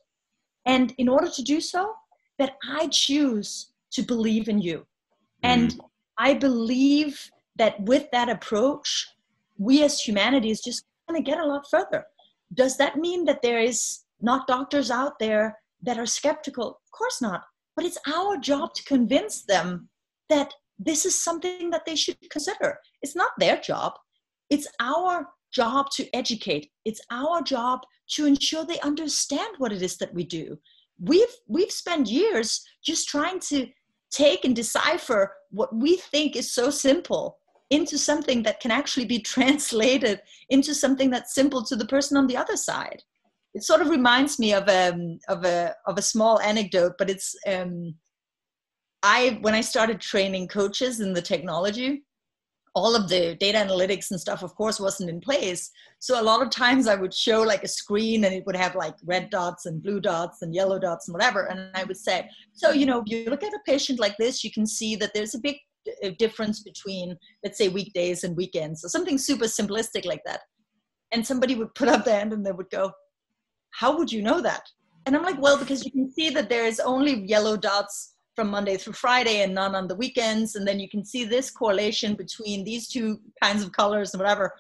and 0.67 0.95
in 0.99 1.09
order 1.09 1.31
to 1.31 1.43
do 1.43 1.61
so 1.61 1.93
that 2.39 2.57
i 2.69 2.87
choose 2.89 3.73
to 3.91 4.03
believe 4.03 4.49
in 4.49 4.61
you 4.61 4.87
and 5.43 5.73
mm. 5.73 5.81
i 6.19 6.35
believe 6.35 7.31
that 7.57 7.81
with 7.83 8.11
that 8.13 8.29
approach 8.29 9.09
we 9.59 9.83
as 9.83 10.01
humanity 10.01 10.51
is 10.51 10.61
just 10.61 10.85
going 11.09 11.23
to 11.23 11.31
get 11.31 11.39
a 11.41 11.47
lot 11.47 11.65
further 11.71 12.05
does 12.55 12.77
that 12.79 12.97
mean 12.97 13.25
that 13.27 13.43
there 13.43 13.61
is 13.61 14.01
not 14.21 14.47
doctors 14.47 14.91
out 14.91 15.19
there 15.19 15.59
that 15.83 15.99
are 15.99 16.07
skeptical? 16.07 16.81
Of 16.85 16.91
course 16.93 17.23
not. 17.23 17.43
But 17.77 17.85
it's 17.85 17.99
our 18.07 18.37
job 18.37 18.75
to 18.75 18.85
convince 18.85 19.43
them 19.43 19.89
that 20.29 20.53
this 20.79 21.05
is 21.05 21.23
something 21.23 21.71
that 21.71 21.85
they 21.87 21.97
should 21.97 22.19
consider. 22.31 22.79
It's 23.03 23.17
not 23.17 23.33
their 23.39 23.61
job. 23.61 23.93
It's 24.49 24.67
our 24.81 25.29
job 25.53 25.91
to 25.97 26.09
educate. 26.15 26.71
It's 26.85 27.01
our 27.11 27.43
job 27.43 27.81
to 28.13 28.27
ensure 28.27 28.65
they 28.65 28.81
understand 28.81 29.55
what 29.59 29.73
it 29.73 29.83
is 29.83 29.97
that 29.99 30.15
we 30.15 30.25
do. 30.25 30.59
We've 30.99 31.35
we've 31.47 31.71
spent 31.71 32.09
years 32.09 32.63
just 32.85 33.09
trying 33.09 33.41
to 33.51 33.69
take 34.11 34.45
and 34.45 34.55
decipher 34.57 35.35
what 35.51 35.75
we 35.75 35.97
think 35.97 36.37
is 36.37 36.53
so 36.53 36.71
simple 36.71 37.39
into 37.71 37.97
something 37.97 38.43
that 38.43 38.61
can 38.61 38.71
actually 38.71 39.07
be 39.07 39.21
translated 39.35 40.21
into 40.49 40.75
something 40.75 41.11
that's 41.11 41.35
simple 41.35 41.63
to 41.65 41.77
the 41.77 41.87
person 41.87 42.17
on 42.17 42.27
the 42.27 42.37
other 42.37 42.57
side. 42.57 43.03
It 43.55 43.65
sort 43.65 43.81
of 43.81 43.89
reminds 43.89 44.39
me 44.39 44.53
of 44.55 44.69
a 44.69 44.93
um, 44.93 45.19
of 45.29 45.45
a 45.45 45.75
of 45.87 45.99
a 45.99 46.03
small 46.03 46.41
anecdote, 46.41 46.93
but 46.99 47.11
it's 47.11 47.35
um, 47.47 47.95
I 49.03 49.39
when 49.41 49.55
I 49.55 49.61
started 49.61 50.01
training 50.01 50.49
coaches 50.49 51.01
in 51.01 51.13
the 51.13 51.23
technology, 51.23 52.05
all 52.75 52.95
of 52.95 53.09
the 53.09 53.35
data 53.41 53.59
analytics 53.59 54.11
and 54.11 54.21
stuff, 54.21 54.43
of 54.43 54.55
course, 54.55 54.79
wasn't 54.79 55.11
in 55.11 55.21
place. 55.21 55.71
So 55.99 56.21
a 56.21 56.23
lot 56.23 56.43
of 56.43 56.51
times 56.51 56.87
I 56.87 56.95
would 56.95 57.13
show 57.13 57.43
like 57.43 57.65
a 57.65 57.69
screen 57.69 58.25
and 58.25 58.35
it 58.35 58.47
would 58.47 58.57
have 58.57 58.77
like 58.77 58.95
red 59.05 59.31
dots 59.31 59.67
and 59.67 59.83
blue 59.83 60.01
dots 60.01 60.43
and 60.43 60.55
yellow 60.55 60.79
dots 60.79 61.09
and 61.09 61.15
whatever. 61.15 61.47
And 61.47 61.71
I 61.75 61.85
would 61.85 61.97
say, 61.97 62.29
so 62.53 62.71
you 62.71 62.87
know, 62.87 63.03
if 63.05 63.09
you 63.09 63.29
look 63.29 63.43
at 63.43 63.53
a 63.53 63.61
patient 63.67 63.99
like 63.99 64.17
this, 64.17 64.45
you 64.45 64.53
can 64.53 64.67
see 64.67 64.95
that 64.97 65.13
there's 65.13 65.35
a 65.35 65.41
big 65.41 65.57
difference 66.19 66.63
between 66.63 67.17
let's 67.43 67.59
say 67.59 67.69
weekdays 67.69 68.23
and 68.23 68.37
weekends 68.37 68.85
or 68.85 68.89
something 68.89 69.17
super 69.19 69.47
simplistic 69.47 70.05
like 70.05 70.23
that 70.27 70.41
and 71.13 71.27
somebody 71.27 71.55
would 71.55 71.75
put 71.75 71.89
up 71.89 72.05
their 72.05 72.19
hand 72.19 72.33
and 72.33 72.45
they 72.45 72.53
would 72.53 72.71
go 72.71 72.93
how 73.71 73.97
would 73.97 74.11
you 74.11 74.23
know 74.23 74.41
that? 74.41 74.63
And 75.07 75.17
i'm 75.17 75.23
like 75.23 75.41
well 75.41 75.59
because 75.59 75.85
you 75.85 75.91
can 75.91 76.13
see 76.13 76.31
that 76.31 76.49
there 76.49 76.67
is 76.67 76.79
only 76.79 77.25
yellow 77.27 77.57
dots 77.57 78.15
from 78.37 78.49
monday 78.51 78.77
through 78.77 78.93
friday 78.93 79.43
and 79.43 79.55
none 79.55 79.75
on 79.75 79.89
the 79.89 79.95
weekends. 79.95 80.57
And 80.57 80.67
then 80.67 80.79
you 80.79 80.89
can 80.89 81.05
see 81.05 81.25
this 81.25 81.51
correlation 81.51 82.15
between 82.15 82.65
these 82.65 82.89
two 82.89 83.21
kinds 83.43 83.63
of 83.63 83.73
colors 83.73 84.13
and 84.13 84.21
whatever. 84.21 84.53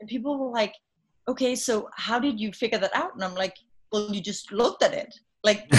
And 0.00 0.08
people 0.08 0.38
were 0.38 0.50
like 0.50 0.74
okay 1.28 1.54
so 1.56 1.88
how 1.94 2.18
did 2.18 2.38
you 2.38 2.52
figure 2.52 2.78
that 2.78 2.94
out? 2.94 3.14
And 3.14 3.24
i'm 3.24 3.34
like 3.34 3.56
well 3.92 4.14
you 4.14 4.20
just 4.20 4.52
looked 4.52 4.82
at 4.82 4.92
it. 4.92 5.14
Like 5.42 5.66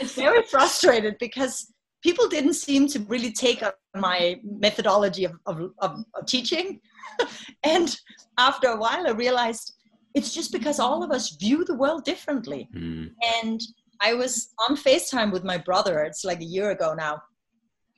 it's 0.00 0.14
very 0.14 0.42
frustrated 0.42 1.16
because 1.18 1.72
people 2.04 2.28
didn't 2.28 2.54
seem 2.54 2.86
to 2.88 3.00
really 3.00 3.32
take 3.32 3.62
up 3.62 3.76
my 3.96 4.38
methodology 4.44 5.24
of, 5.24 5.32
of, 5.46 5.70
of, 5.78 6.04
of 6.14 6.26
teaching. 6.26 6.80
and 7.64 7.96
after 8.38 8.68
a 8.68 8.76
while, 8.76 9.06
I 9.06 9.12
realized 9.12 9.74
it's 10.14 10.32
just 10.32 10.52
because 10.52 10.78
all 10.78 11.02
of 11.02 11.10
us 11.10 11.36
view 11.36 11.64
the 11.64 11.74
world 11.74 12.04
differently. 12.04 12.68
Mm. 12.74 13.10
And 13.42 13.60
I 14.00 14.14
was 14.14 14.54
on 14.68 14.76
FaceTime 14.76 15.32
with 15.32 15.44
my 15.44 15.58
brother, 15.58 16.00
it's 16.00 16.24
like 16.24 16.40
a 16.40 16.44
year 16.44 16.70
ago 16.70 16.94
now, 16.94 17.20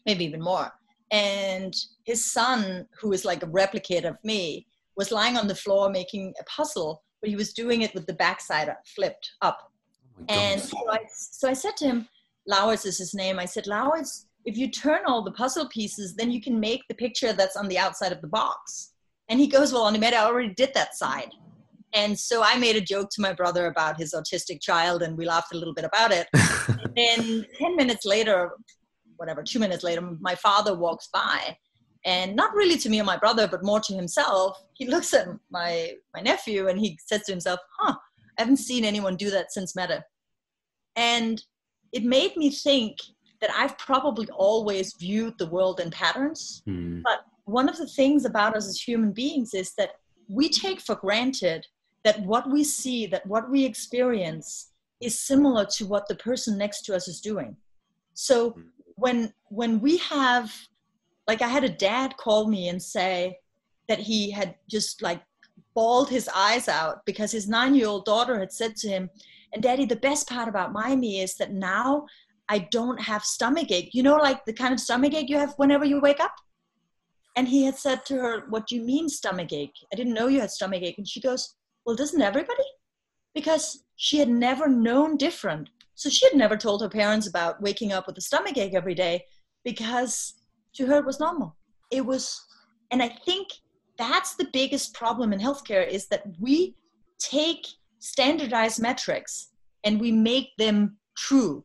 maybe 0.07 0.25
even 0.25 0.43
more. 0.43 0.71
And 1.11 1.75
his 2.05 2.33
son, 2.33 2.87
who 3.01 3.13
is 3.13 3.25
like 3.25 3.43
a 3.43 3.49
replicate 3.49 4.05
of 4.05 4.17
me, 4.25 4.67
was 4.97 5.13
lying 5.13 5.37
on 5.37 5.47
the 5.47 5.55
floor 5.55 5.91
making 5.91 6.33
a 6.41 6.45
puzzle, 6.45 7.03
but 7.21 7.29
he 7.29 7.37
was 7.37 7.53
doing 7.53 7.83
it 7.83 7.95
with 7.95 8.07
the 8.07 8.15
backside 8.15 8.71
flipped 8.95 9.33
up. 9.43 9.71
Oh 10.19 10.25
and 10.35 10.61
so 10.61 10.77
I, 10.91 10.99
so 11.09 11.49
I 11.49 11.53
said 11.53 11.77
to 11.79 11.85
him, 11.85 12.09
Lauritz 12.49 12.87
is 12.87 12.99
his 12.99 13.15
name. 13.15 13.39
I 13.39 13.45
said, 13.45 13.67
Lauritz, 13.67 14.27
if 14.47 14.57
you 14.57 14.71
turn 14.71 15.01
all 15.07 15.23
the 15.23 15.33
puzzle 15.33 15.69
pieces, 15.69 16.15
then 16.15 16.31
you 16.31 16.41
can 16.41 16.59
make 16.59 16.83
the 16.89 16.95
picture 16.95 17.33
that's 17.33 17.57
on 17.57 17.69
the 17.69 17.79
outside 17.79 18.13
of 18.13 18.23
the 18.23 18.29
box. 18.29 18.93
And 19.29 19.41
he 19.41 19.49
goes, 19.49 19.73
Well, 19.73 19.91
Animeta, 19.91 20.15
I 20.15 20.25
already 20.25 20.55
did 20.55 20.73
that 20.75 20.95
side. 20.97 21.31
And 21.97 22.19
so 22.19 22.43
I 22.45 22.59
made 22.59 22.77
a 22.77 22.81
joke 22.81 23.09
to 23.13 23.23
my 23.23 23.33
brother 23.33 23.67
about 23.67 23.99
his 23.99 24.13
autistic 24.13 24.61
child, 24.61 25.03
and 25.03 25.17
we 25.17 25.25
laughed 25.25 25.55
a 25.55 25.57
little 25.57 25.73
bit 25.73 25.87
about 25.87 26.13
it. 26.13 26.29
and 26.69 26.93
then 26.95 27.47
10 27.59 27.75
minutes 27.75 28.05
later, 28.05 28.51
whatever, 29.17 29.43
two 29.43 29.59
minutes 29.59 29.83
later, 29.83 30.03
my 30.21 30.35
father 30.35 30.77
walks 30.77 31.09
by. 31.11 31.57
And 32.05 32.37
not 32.37 32.55
really 32.55 32.77
to 32.79 32.91
me 32.91 33.01
or 33.01 33.05
my 33.05 33.17
brother, 33.17 33.49
but 33.49 33.65
more 33.65 33.81
to 33.81 33.95
himself. 33.95 34.63
He 34.75 34.87
looks 34.87 35.15
at 35.15 35.27
my, 35.51 35.95
my 36.15 36.21
nephew 36.21 36.69
and 36.69 36.79
he 36.79 36.99
says 37.05 37.23
to 37.23 37.33
himself, 37.33 37.61
Huh, 37.79 37.95
I 38.39 38.43
haven't 38.43 38.59
seen 38.59 38.85
anyone 38.85 39.17
do 39.17 39.31
that 39.31 39.51
since 39.51 39.75
Mette. 39.75 40.05
And 40.97 41.43
it 41.93 42.05
made 42.05 42.37
me 42.37 42.51
think 42.51 42.99
that 43.41 43.51
I've 43.57 43.77
probably 43.79 44.29
always 44.37 44.95
viewed 45.01 45.39
the 45.39 45.49
world 45.49 45.81
in 45.81 45.91
patterns. 45.91 46.63
Mm. 46.69 47.03
But 47.03 47.21
one 47.47 47.71
of 47.71 47.79
the 47.79 47.89
things 47.89 48.27
about 48.27 48.55
us 48.55 48.69
as 48.69 48.81
human 48.81 49.13
beings 49.13 49.55
is 49.55 49.73
that 49.79 49.93
we 50.29 50.51
take 50.51 50.81
for 50.81 50.95
granted 50.97 51.67
that 52.05 52.21
what 52.21 52.51
we 52.51 52.65
see, 52.65 53.07
that 53.07 53.27
what 53.27 53.51
we 53.51 53.65
experience 53.65 54.73
is 55.01 55.19
similar 55.19 55.65
to 55.65 55.87
what 55.87 56.09
the 56.09 56.15
person 56.15 56.57
next 56.57 56.83
to 56.83 56.95
us 56.95 57.09
is 57.09 57.21
doing. 57.21 57.57
So 58.15 58.57
when 58.97 59.33
when 59.49 59.81
we 59.81 59.99
have 59.99 60.53
like 61.27 61.43
I 61.43 61.49
had 61.49 61.65
a 61.65 61.69
dad 61.69 62.17
call 62.17 62.49
me 62.49 62.69
and 62.69 62.83
say 62.83 63.39
that 63.89 63.99
he 63.99 64.31
had 64.31 64.55
just 64.69 65.03
like 65.03 65.23
bawled 65.75 66.09
his 66.09 66.29
eyes 66.35 66.69
out 66.69 67.05
because 67.05 67.31
his 67.31 67.49
9-year-old 67.49 68.05
daughter 68.05 68.39
had 68.39 68.53
said 68.53 68.75
to 68.77 68.89
him, 68.89 69.11
and 69.53 69.63
daddy, 69.63 69.85
the 69.85 69.97
best 69.97 70.29
part 70.29 70.49
about 70.49 70.73
Mymee 70.73 71.23
is 71.23 71.35
that 71.35 71.53
now 71.53 72.07
I 72.49 72.61
don't 72.61 73.01
have 73.01 73.25
stomach 73.25 73.71
ache. 73.71 73.91
You 73.95 74.03
know, 74.03 74.17
like 74.17 74.45
the 74.45 74.53
kind 74.53 74.73
of 74.73 74.81
stomach 74.81 75.15
ache 75.15 75.29
you 75.29 75.39
have 75.39 75.55
whenever 75.57 75.85
you 75.85 76.01
wake 76.01 76.21
up? 76.21 76.35
And 77.37 77.47
he 77.47 77.65
had 77.65 77.77
said 77.77 78.07
to 78.07 78.15
her, 78.15 78.45
What 78.49 78.67
do 78.67 78.77
you 78.77 78.83
mean 78.83 79.09
stomach 79.09 79.53
ache? 79.53 79.75
I 79.93 79.97
didn't 79.97 80.15
know 80.15 80.29
you 80.29 80.41
had 80.41 80.51
stomach 80.51 80.83
ache. 80.83 80.99
And 80.99 81.07
she 81.07 81.21
goes, 81.21 81.56
Well, 81.87 81.95
doesn't 81.95 82.21
everybody? 82.21 82.65
Because 83.33 83.85
she 83.95 84.19
had 84.19 84.29
never 84.29 84.69
known 84.69 85.17
different. 85.17 85.71
So 85.95 86.11
she 86.11 86.27
had 86.27 86.37
never 86.37 86.57
told 86.57 86.83
her 86.83 86.89
parents 86.89 87.29
about 87.29 87.63
waking 87.63 87.93
up 87.93 88.07
with 88.07 88.19
a 88.19 88.21
stomach 88.21 88.59
ache 88.59 88.75
every 88.75 88.95
day 88.95 89.25
because 89.65 90.35
to 90.75 90.87
her 90.87 90.99
it 90.99 91.07
was 91.07 91.21
normal. 91.21 91.57
It 91.93 92.05
was, 92.05 92.45
and 92.91 93.03
I 93.03 93.09
think 93.25 93.49
that's 93.97 94.35
the 94.35 94.49
biggest 94.53 94.95
problem 94.95 95.33
in 95.33 95.39
healthcare 95.39 95.89
is 95.89 96.09
that 96.09 96.25
we 96.41 96.75
take 97.19 97.67
standardized 98.01 98.83
metrics 98.83 99.51
and 99.85 100.01
we 100.01 100.11
make 100.11 100.49
them 100.59 100.99
true. 101.17 101.65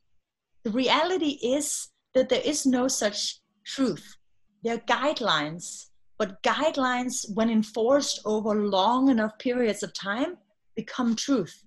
The 0.63 0.71
reality 0.71 1.39
is 1.43 1.89
that 2.13 2.29
there 2.29 2.41
is 2.45 2.65
no 2.65 2.87
such 2.87 3.39
truth. 3.65 4.15
There 4.63 4.75
are 4.75 4.79
guidelines, 4.79 5.87
but 6.21 6.43
guidelines, 6.43 7.25
when 7.33 7.49
enforced 7.49 8.21
over 8.25 8.53
long 8.53 9.09
enough 9.09 9.39
periods 9.39 9.81
of 9.81 9.91
time, 9.91 10.37
become 10.75 11.15
truth. 11.15 11.63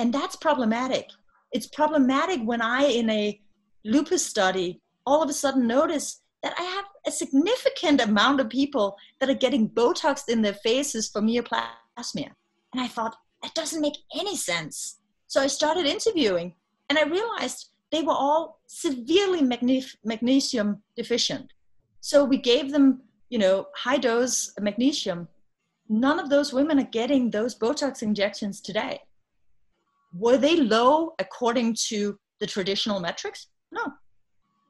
And 0.00 0.12
that's 0.12 0.34
problematic. 0.34 1.08
It's 1.52 1.68
problematic 1.68 2.40
when 2.42 2.60
I, 2.60 2.82
in 2.82 3.08
a 3.08 3.40
lupus 3.84 4.26
study, 4.26 4.80
all 5.06 5.22
of 5.22 5.30
a 5.30 5.32
sudden 5.32 5.68
notice 5.68 6.20
that 6.42 6.52
I 6.58 6.62
have 6.62 6.86
a 7.06 7.12
significant 7.12 8.00
amount 8.00 8.40
of 8.40 8.48
people 8.50 8.96
that 9.20 9.30
are 9.30 9.34
getting 9.34 9.70
Botox 9.70 10.28
in 10.28 10.42
their 10.42 10.54
faces 10.54 11.08
for 11.08 11.22
myoplasmia. 11.22 12.30
And 12.72 12.80
I 12.80 12.88
thought, 12.88 13.14
that 13.44 13.54
doesn't 13.54 13.80
make 13.80 13.98
any 14.18 14.36
sense. 14.36 14.98
So 15.28 15.40
I 15.40 15.46
started 15.46 15.86
interviewing 15.86 16.56
and 16.88 16.98
I 16.98 17.04
realized 17.04 17.70
they 17.92 18.02
were 18.02 18.14
all 18.14 18.58
severely 18.66 19.42
magnesium 19.42 20.82
deficient. 20.96 21.52
So 22.00 22.24
we 22.24 22.38
gave 22.38 22.72
them, 22.72 23.02
you 23.28 23.38
know, 23.38 23.66
high 23.74 23.98
dose 23.98 24.52
magnesium. 24.60 25.28
None 25.88 26.18
of 26.18 26.30
those 26.30 26.52
women 26.52 26.78
are 26.78 26.90
getting 26.90 27.30
those 27.30 27.56
Botox 27.56 28.02
injections 28.02 28.60
today. 28.60 29.00
Were 30.12 30.36
they 30.36 30.56
low 30.56 31.14
according 31.18 31.76
to 31.88 32.18
the 32.40 32.46
traditional 32.46 33.00
metrics? 33.00 33.48
No. 33.70 33.84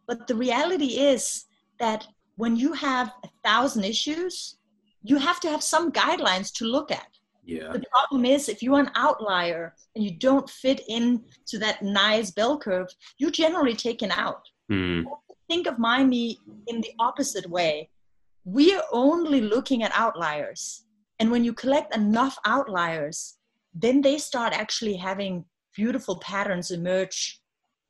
But 0.07 0.27
the 0.27 0.35
reality 0.35 0.99
is 0.99 1.45
that 1.79 2.07
when 2.37 2.57
you 2.57 2.73
have 2.73 3.13
a 3.25 3.29
thousand 3.45 3.85
issues, 3.85 4.57
you 5.03 5.17
have 5.17 5.41
to 5.41 5.49
have 5.49 5.63
some 5.63 5.91
guidelines 5.93 6.53
to 6.55 6.65
look 6.65 6.91
at. 6.91 7.09
Yeah. 7.45 7.73
The 7.73 7.85
problem 7.93 8.25
is 8.25 8.49
if 8.49 8.63
you're 8.63 8.81
an 8.81 8.91
outlier 8.97 9.75
and 9.95 10.05
you 10.05 10.11
don't 10.11 10.51
fit 10.51 10.81
into 10.89 11.59
that 11.61 11.83
nice 11.83 12.33
bell 12.33 12.59
curve, 12.59 12.89
you're 13.19 13.31
generally 13.31 13.75
taken 13.75 14.11
out. 14.11 14.43
Mm. 14.71 15.05
Think 15.49 15.69
of 15.69 15.77
Mymee 15.77 16.39
in 16.67 16.81
the 16.81 16.91
opposite 16.99 17.49
way. 17.49 17.89
We 18.47 18.73
are 18.77 18.85
only 18.93 19.41
looking 19.41 19.83
at 19.83 19.91
outliers. 19.93 20.85
And 21.19 21.33
when 21.33 21.43
you 21.43 21.53
collect 21.53 21.97
enough 21.97 22.39
outliers, 22.45 23.39
then 23.75 24.03
they 24.03 24.19
start 24.19 24.53
actually 24.53 24.95
having 24.95 25.45
beautiful 25.75 26.21
patterns 26.21 26.71
emerge 26.71 27.43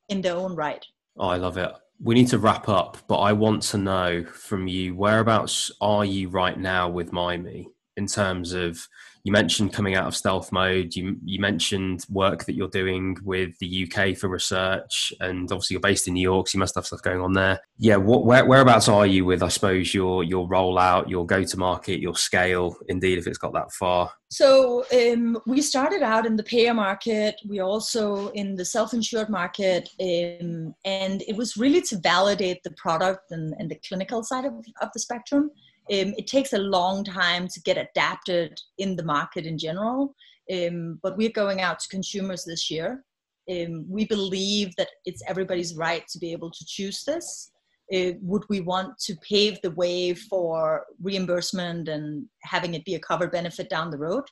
in 0.09 0.21
their 0.21 0.35
own 0.35 0.55
right. 0.55 0.83
Oh, 1.15 1.27
I 1.27 1.37
love 1.37 1.59
it. 1.59 1.71
We 2.01 2.15
need 2.15 2.29
to 2.29 2.39
wrap 2.39 2.67
up, 2.69 2.97
but 3.07 3.19
I 3.19 3.33
want 3.33 3.61
to 3.63 3.77
know 3.77 4.25
from 4.25 4.67
you 4.67 4.95
whereabouts 4.95 5.69
are 5.79 6.03
you 6.03 6.27
right 6.29 6.57
now 6.57 6.89
with 6.89 7.11
Mymee 7.11 7.67
in 7.97 8.07
terms 8.07 8.53
of 8.53 8.87
you 9.27 9.33
mentioned 9.33 9.73
coming 9.73 9.93
out 9.95 10.07
of 10.07 10.15
stealth 10.15 10.53
mode. 10.53 10.95
You 10.95 11.17
you 11.25 11.41
mentioned 11.41 12.05
work 12.09 12.45
that 12.45 12.55
you're 12.55 12.69
doing 12.69 13.17
with 13.25 13.59
the 13.59 13.85
UK 13.85 14.15
for 14.15 14.29
research, 14.29 15.11
and 15.19 15.51
obviously 15.51 15.73
you're 15.73 15.81
based 15.81 16.07
in 16.07 16.13
New 16.13 16.21
York, 16.21 16.47
so 16.47 16.55
you 16.55 16.59
must 16.59 16.75
have 16.75 16.85
stuff 16.85 17.01
going 17.01 17.19
on 17.19 17.33
there. 17.33 17.59
Yeah, 17.77 17.97
what 17.97 18.25
where, 18.25 18.45
whereabouts 18.45 18.87
are 18.87 19.05
you 19.05 19.25
with 19.25 19.43
I 19.43 19.49
suppose 19.49 19.93
your 19.93 20.23
your 20.23 20.47
rollout, 20.47 21.09
your 21.09 21.25
go 21.25 21.43
to 21.43 21.57
market, 21.57 21.99
your 21.99 22.15
scale? 22.15 22.77
Indeed, 22.87 23.17
if 23.17 23.27
it's 23.27 23.37
got 23.37 23.51
that 23.51 23.73
far. 23.73 24.13
So 24.29 24.85
um, 24.93 25.37
we 25.45 25.61
started 25.61 26.03
out 26.03 26.25
in 26.25 26.37
the 26.37 26.43
payer 26.43 26.73
market. 26.73 27.35
We 27.49 27.59
also 27.59 28.29
in 28.29 28.55
the 28.55 28.65
self-insured 28.65 29.29
market, 29.29 29.89
um, 29.99 30.73
and 30.85 31.21
it 31.27 31.35
was 31.35 31.57
really 31.57 31.81
to 31.81 31.97
validate 31.97 32.63
the 32.63 32.71
product 32.71 33.31
and, 33.31 33.53
and 33.59 33.69
the 33.69 33.79
clinical 33.87 34.23
side 34.23 34.45
of, 34.45 34.53
of 34.81 34.89
the 34.93 34.99
spectrum 35.01 35.51
um, 35.91 36.13
it 36.17 36.27
takes 36.27 36.53
a 36.53 36.57
long 36.57 37.03
time 37.03 37.47
to 37.47 37.61
get 37.61 37.77
adapted 37.77 38.59
in 38.77 38.95
the 38.95 39.03
market 39.03 39.45
in 39.45 39.57
general. 39.57 40.13
Um, 40.51 40.99
but 41.01 41.17
we're 41.17 41.29
going 41.29 41.61
out 41.61 41.79
to 41.79 41.87
consumers 41.89 42.43
this 42.43 42.69
year. 42.69 43.03
Um, 43.49 43.85
we 43.89 44.05
believe 44.05 44.75
that 44.77 44.89
it's 45.05 45.23
everybody's 45.27 45.75
right 45.75 46.05
to 46.09 46.19
be 46.19 46.31
able 46.31 46.51
to 46.51 46.65
choose 46.65 47.03
this. 47.05 47.51
Uh, 47.93 48.11
would 48.21 48.43
we 48.49 48.59
want 48.59 48.97
to 48.99 49.15
pave 49.17 49.59
the 49.61 49.71
way 49.71 50.13
for 50.13 50.85
reimbursement 51.01 51.87
and 51.87 52.25
having 52.43 52.73
it 52.73 52.83
be 52.83 52.95
a 52.95 52.99
covered 52.99 53.31
benefit 53.31 53.69
down 53.69 53.89
the 53.89 53.97
road? 53.97 54.23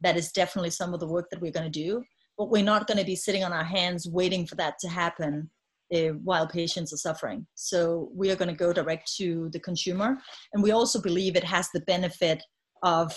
That 0.00 0.16
is 0.16 0.32
definitely 0.32 0.70
some 0.70 0.94
of 0.94 1.00
the 1.00 1.06
work 1.06 1.28
that 1.30 1.40
we're 1.40 1.52
going 1.52 1.70
to 1.70 1.80
do. 1.84 2.02
But 2.38 2.50
we're 2.50 2.64
not 2.64 2.86
going 2.86 2.98
to 2.98 3.04
be 3.04 3.16
sitting 3.16 3.44
on 3.44 3.52
our 3.52 3.64
hands 3.64 4.08
waiting 4.08 4.46
for 4.46 4.54
that 4.56 4.78
to 4.80 4.88
happen 4.88 5.50
uh, 5.94 6.14
while 6.24 6.46
patients 6.46 6.92
are 6.92 6.98
suffering. 6.98 7.46
So 7.54 8.10
we 8.14 8.30
are 8.30 8.36
going 8.36 8.48
to 8.48 8.54
go 8.54 8.72
direct 8.72 9.14
to 9.16 9.48
the 9.52 9.60
consumer. 9.60 10.18
And 10.52 10.62
we 10.62 10.72
also 10.72 11.00
believe 11.00 11.36
it 11.36 11.44
has 11.44 11.68
the 11.72 11.80
benefit 11.80 12.42
of 12.82 13.16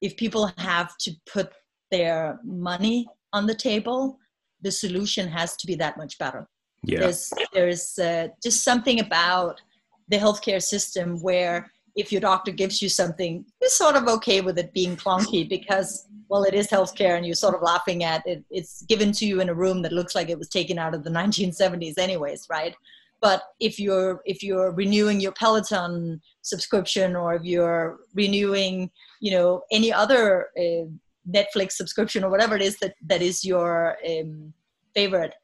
if 0.00 0.16
people 0.16 0.50
have 0.58 0.96
to 1.00 1.12
put 1.32 1.50
their 1.90 2.38
money 2.44 3.06
on 3.32 3.46
the 3.46 3.54
table, 3.54 4.18
the 4.62 4.70
solution 4.70 5.28
has 5.28 5.56
to 5.56 5.66
be 5.66 5.74
that 5.76 5.96
much 5.96 6.18
better. 6.18 6.48
Yeah. 6.84 7.00
There's, 7.00 7.32
there's 7.52 7.98
uh, 7.98 8.28
just 8.42 8.64
something 8.64 9.00
about 9.00 9.60
the 10.08 10.18
healthcare 10.18 10.62
system 10.62 11.20
where 11.22 11.70
if 11.96 12.12
your 12.12 12.20
doctor 12.20 12.52
gives 12.52 12.80
you 12.80 12.88
something, 12.88 13.44
you're 13.60 13.70
sort 13.70 13.96
of 13.96 14.06
okay 14.08 14.40
with 14.40 14.58
it 14.58 14.72
being 14.72 14.96
clunky 14.96 15.48
because 15.48 16.06
well, 16.30 16.44
it 16.44 16.54
is 16.54 16.68
healthcare, 16.68 17.16
and 17.16 17.26
you're 17.26 17.34
sort 17.34 17.56
of 17.56 17.62
laughing 17.62 18.04
at 18.04 18.24
it. 18.24 18.44
It's 18.50 18.82
given 18.82 19.10
to 19.12 19.26
you 19.26 19.40
in 19.40 19.48
a 19.48 19.54
room 19.54 19.82
that 19.82 19.92
looks 19.92 20.14
like 20.14 20.30
it 20.30 20.38
was 20.38 20.48
taken 20.48 20.78
out 20.78 20.94
of 20.94 21.02
the 21.02 21.10
1970s, 21.20 21.98
anyways, 21.98 22.46
right? 22.48 22.74
But 23.20 23.42
if 23.58 23.78
you're 23.78 24.22
if 24.24 24.42
you're 24.42 24.70
renewing 24.70 25.20
your 25.20 25.32
Peloton 25.32 26.22
subscription, 26.42 27.16
or 27.16 27.34
if 27.34 27.42
you're 27.42 27.98
renewing, 28.14 28.90
you 29.20 29.32
know, 29.32 29.62
any 29.72 29.92
other 29.92 30.48
uh, 30.56 30.86
Netflix 31.28 31.72
subscription 31.72 32.24
or 32.24 32.30
whatever 32.30 32.56
it 32.56 32.62
is 32.62 32.78
that 32.78 32.94
that 33.06 33.20
is 33.20 33.44
your 33.44 33.98
um, 34.08 34.54
favorite, 34.94 35.34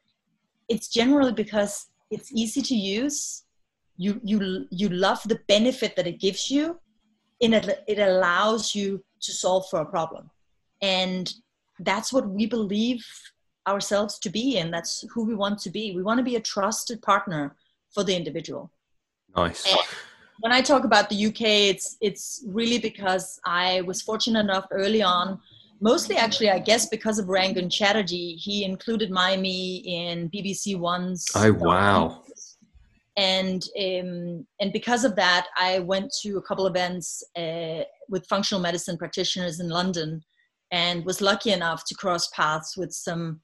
it's 0.69 0.87
generally 0.87 1.33
because 1.33 1.87
it's 2.09 2.31
easy 2.31 2.61
to 2.61 2.75
use. 2.75 3.43
You 3.97 4.21
you 4.23 4.67
you 4.69 4.89
love 4.89 5.21
the 5.25 5.39
benefit 5.47 5.95
that 5.95 6.07
it 6.07 6.19
gives 6.19 6.51
you, 6.51 6.79
and 7.41 7.55
it, 7.55 7.83
it 7.87 7.99
allows 7.99 8.75
you 8.75 9.03
to 9.21 9.31
solve 9.31 9.67
for 9.69 9.81
a 9.81 9.85
problem. 9.85 10.29
And 10.81 11.33
that's 11.79 12.13
what 12.13 12.29
we 12.29 12.45
believe 12.45 13.05
ourselves 13.67 14.17
to 14.19 14.29
be 14.29 14.57
and 14.59 14.73
that's 14.73 15.03
who 15.13 15.25
we 15.25 15.35
want 15.35 15.59
to 15.59 15.69
be. 15.69 15.93
We 15.95 16.03
want 16.03 16.19
to 16.19 16.23
be 16.23 16.35
a 16.35 16.39
trusted 16.39 17.01
partner 17.01 17.55
for 17.93 18.03
the 18.03 18.15
individual. 18.15 18.71
Nice. 19.35 19.65
And 19.67 19.79
when 20.39 20.51
i 20.51 20.61
talk 20.61 20.83
about 20.83 21.09
the 21.09 21.27
uk 21.27 21.41
it's 21.41 21.97
it's 22.01 22.43
really 22.47 22.77
because 22.77 23.39
i 23.45 23.81
was 23.81 24.01
fortunate 24.01 24.39
enough 24.39 24.65
early 24.71 25.01
on 25.01 25.39
mostly 25.81 26.15
actually 26.15 26.49
i 26.49 26.59
guess 26.59 26.87
because 26.87 27.19
of 27.19 27.27
rangan 27.27 27.71
chatterjee. 27.71 28.35
He 28.35 28.63
included 28.63 29.11
Mymee 29.11 29.83
in 29.85 30.29
bbc 30.29 30.77
one's 30.77 31.25
oh 31.35 31.53
wow 31.53 32.23
and 33.17 33.63
um, 33.79 34.45
and 34.59 34.71
because 34.71 35.03
of 35.03 35.15
that 35.15 35.47
i 35.57 35.79
went 35.79 36.11
to 36.21 36.37
a 36.37 36.41
couple 36.41 36.67
events 36.67 37.23
uh, 37.37 37.81
with 38.09 38.27
functional 38.27 38.61
medicine 38.61 38.97
practitioners 38.97 39.59
in 39.59 39.69
london 39.69 40.21
and 40.71 41.05
was 41.05 41.21
lucky 41.21 41.51
enough 41.51 41.83
to 41.85 41.95
cross 41.95 42.27
paths 42.29 42.77
with 42.77 42.91
some 42.91 43.41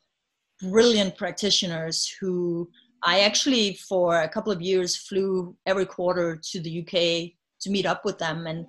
brilliant 0.62 1.18
practitioners 1.18 2.14
who 2.20 2.70
I 3.06 3.22
actually, 3.22 3.74
for 3.90 4.22
a 4.22 4.30
couple 4.30 4.52
of 4.52 4.62
years, 4.62 4.96
flew 4.96 5.56
every 5.66 5.86
quarter 5.86 6.40
to 6.52 6.60
the 6.62 6.82
UK 6.82 7.34
to 7.62 7.70
meet 7.70 7.86
up 7.86 8.06
with 8.06 8.18
them. 8.18 8.48
And, 8.48 8.66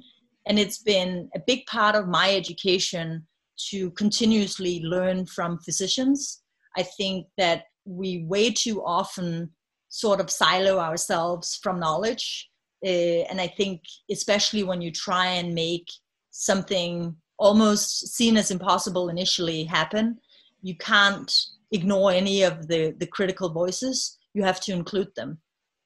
and 0.47 0.59
it's 0.59 0.83
been 0.83 1.29
a 1.37 1.41
big 1.47 1.65
part 1.67 1.95
of 1.95 2.09
my 2.09 2.35
education 2.35 3.27
to 3.71 3.91
continuously 3.93 4.83
learn 4.83 5.27
from 5.27 5.61
physicians. 5.61 6.43
I 6.77 6.83
think 6.83 7.29
that 7.39 7.65
we 7.85 8.25
way 8.27 8.51
too 8.51 8.83
often 8.85 9.51
sort 9.95 10.21
of 10.21 10.31
silo 10.31 10.79
ourselves 10.79 11.59
from 11.63 11.79
knowledge. 11.79 12.51
Uh, 12.85 13.25
and 13.31 13.41
I 13.41 13.47
think, 13.47 13.83
especially 14.11 14.63
when 14.63 14.83
you 14.83 14.91
try 14.91 15.27
and 15.27 15.55
make 15.55 15.89
something 16.31 17.17
almost 17.39 18.09
seen 18.15 18.37
as 18.37 18.51
impossible 18.51 19.09
initially 19.09 19.65
happen 19.65 20.19
you 20.65 20.75
can't 20.75 21.31
ignore 21.71 22.11
any 22.11 22.43
of 22.43 22.67
the 22.67 22.95
the 22.99 23.07
critical 23.07 23.51
voices. 23.51 24.19
You 24.33 24.43
have 24.43 24.61
to 24.61 24.73
include 24.73 25.15
them. 25.15 25.39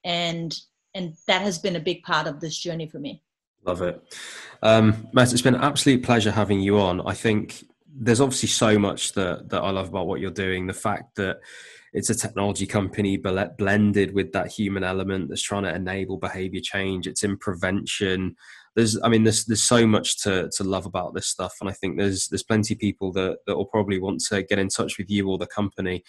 And 0.05 0.57
and 0.95 1.15
that 1.27 1.43
has 1.43 1.59
been 1.59 1.77
a 1.77 1.81
big 1.81 2.03
part 2.05 2.27
of 2.27 2.41
this 2.41 2.57
journey 2.57 2.89
for 2.89 3.01
me. 3.01 3.23
Love 3.67 3.83
it. 3.83 4.01
Um, 4.63 5.09
Mette 5.13 5.33
it's 5.33 5.43
been 5.43 5.57
an 5.57 5.61
absolute 5.61 6.03
pleasure 6.05 6.31
having 6.31 6.61
you 6.61 6.79
on. 6.79 7.07
I 7.07 7.13
think 7.13 7.65
there's 7.93 8.21
obviously 8.21 8.49
so 8.49 8.79
much 8.79 9.13
that 9.15 9.49
that 9.49 9.61
i 9.61 9.71
love 9.71 9.89
about 9.89 10.07
what 10.07 10.21
you're 10.21 10.31
doing. 10.31 10.69
The 10.69 10.73
fact 10.73 11.17
that 11.17 11.41
it's 11.93 12.11
a 12.11 12.15
technology 12.15 12.67
company 12.67 13.17
blended 13.17 14.13
with 14.15 14.33
that 14.33 14.49
human 14.51 14.85
element 14.85 15.29
that's 15.29 15.43
trying 15.43 15.63
to 15.63 15.75
enable 15.75 16.17
behavior 16.17 16.61
change 16.63 17.07
it's 17.07 17.23
in 17.23 17.37
prevention 17.37 18.35
there's 18.79 18.97
I 19.03 19.09
mean 19.09 19.25
there's 19.25 19.45
there's 19.45 19.65
so 19.65 19.87
much 19.87 20.23
to 20.23 20.49
to 20.57 20.63
love 20.65 20.87
about 20.87 21.13
this 21.13 21.27
stuff, 21.27 21.55
and 21.61 21.69
I 21.69 21.73
think 21.73 21.99
there's 21.99 22.29
there's 22.29 22.45
plenty 22.45 22.75
of 22.75 22.81
people 22.81 23.11
that 23.13 23.39
that 23.47 23.57
will 23.57 23.67
probably 23.67 23.99
want 23.99 24.21
to 24.29 24.45
get 24.45 24.61
in 24.61 24.69
touch 24.69 24.99
with 24.99 25.11
you 25.11 25.29
or 25.29 25.37
the 25.37 25.49
company 25.49 26.05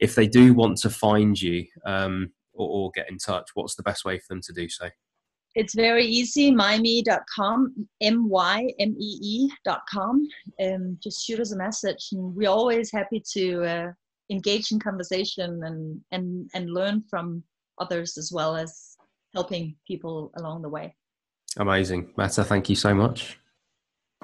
if 0.00 0.16
they 0.16 0.26
do 0.26 0.52
want 0.52 0.78
to 0.78 0.90
find 0.90 1.40
you 1.40 1.64
um, 1.86 2.32
or, 2.52 2.68
or 2.68 2.90
get 2.94 3.08
in 3.08 3.18
touch. 3.18 3.50
What's 3.54 3.76
the 3.76 3.84
best 3.84 4.04
way 4.04 4.18
for 4.18 4.26
them 4.30 4.40
to 4.42 4.52
do 4.52 4.68
so? 4.68 4.88
It's 5.54 5.74
very 5.74 6.04
easy, 6.04 6.52
mymee.com, 6.52 7.88
M-Y-M-E-E.com. 8.00 8.68
Um, 10.60 10.98
just 11.02 11.24
shoot 11.24 11.40
us 11.40 11.52
a 11.52 11.56
message. 11.56 12.10
And 12.12 12.36
we're 12.36 12.50
always 12.50 12.92
happy 12.92 13.20
to 13.32 13.64
uh, 13.64 13.92
engage 14.30 14.72
in 14.72 14.78
conversation 14.78 15.62
and, 15.64 16.00
and, 16.10 16.50
and 16.54 16.70
learn 16.72 17.02
from 17.08 17.42
others 17.78 18.18
as 18.18 18.30
well 18.32 18.56
as 18.56 18.96
helping 19.34 19.76
people 19.86 20.32
along 20.36 20.62
the 20.62 20.68
way. 20.68 20.94
Amazing. 21.56 22.12
Mette, 22.16 22.34
thank 22.34 22.68
you 22.68 22.76
so 22.76 22.94
much. 22.94 23.38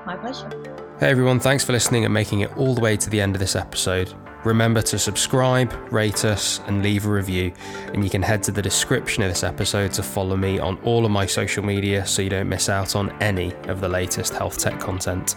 My 0.04 0.16
pleasure. 0.16 0.50
Hey 0.98 1.10
everyone, 1.10 1.40
thanks 1.40 1.64
for 1.64 1.72
listening 1.72 2.04
and 2.04 2.12
making 2.12 2.40
it 2.40 2.56
all 2.56 2.74
the 2.74 2.80
way 2.80 2.96
to 2.96 3.10
the 3.10 3.20
end 3.20 3.34
of 3.34 3.40
this 3.40 3.56
episode. 3.56 4.12
Remember 4.44 4.82
to 4.82 4.98
subscribe, 4.98 5.72
rate 5.90 6.24
us, 6.24 6.60
and 6.66 6.82
leave 6.82 7.06
a 7.06 7.10
review. 7.10 7.52
And 7.94 8.04
you 8.04 8.10
can 8.10 8.20
head 8.20 8.42
to 8.44 8.52
the 8.52 8.60
description 8.60 9.22
of 9.22 9.30
this 9.30 9.42
episode 9.42 9.92
to 9.94 10.02
follow 10.02 10.36
me 10.36 10.58
on 10.58 10.78
all 10.82 11.06
of 11.06 11.10
my 11.10 11.24
social 11.24 11.64
media 11.64 12.04
so 12.04 12.20
you 12.20 12.28
don't 12.28 12.48
miss 12.48 12.68
out 12.68 12.94
on 12.94 13.10
any 13.22 13.54
of 13.68 13.80
the 13.80 13.88
latest 13.88 14.34
health 14.34 14.58
tech 14.58 14.78
content. 14.78 15.36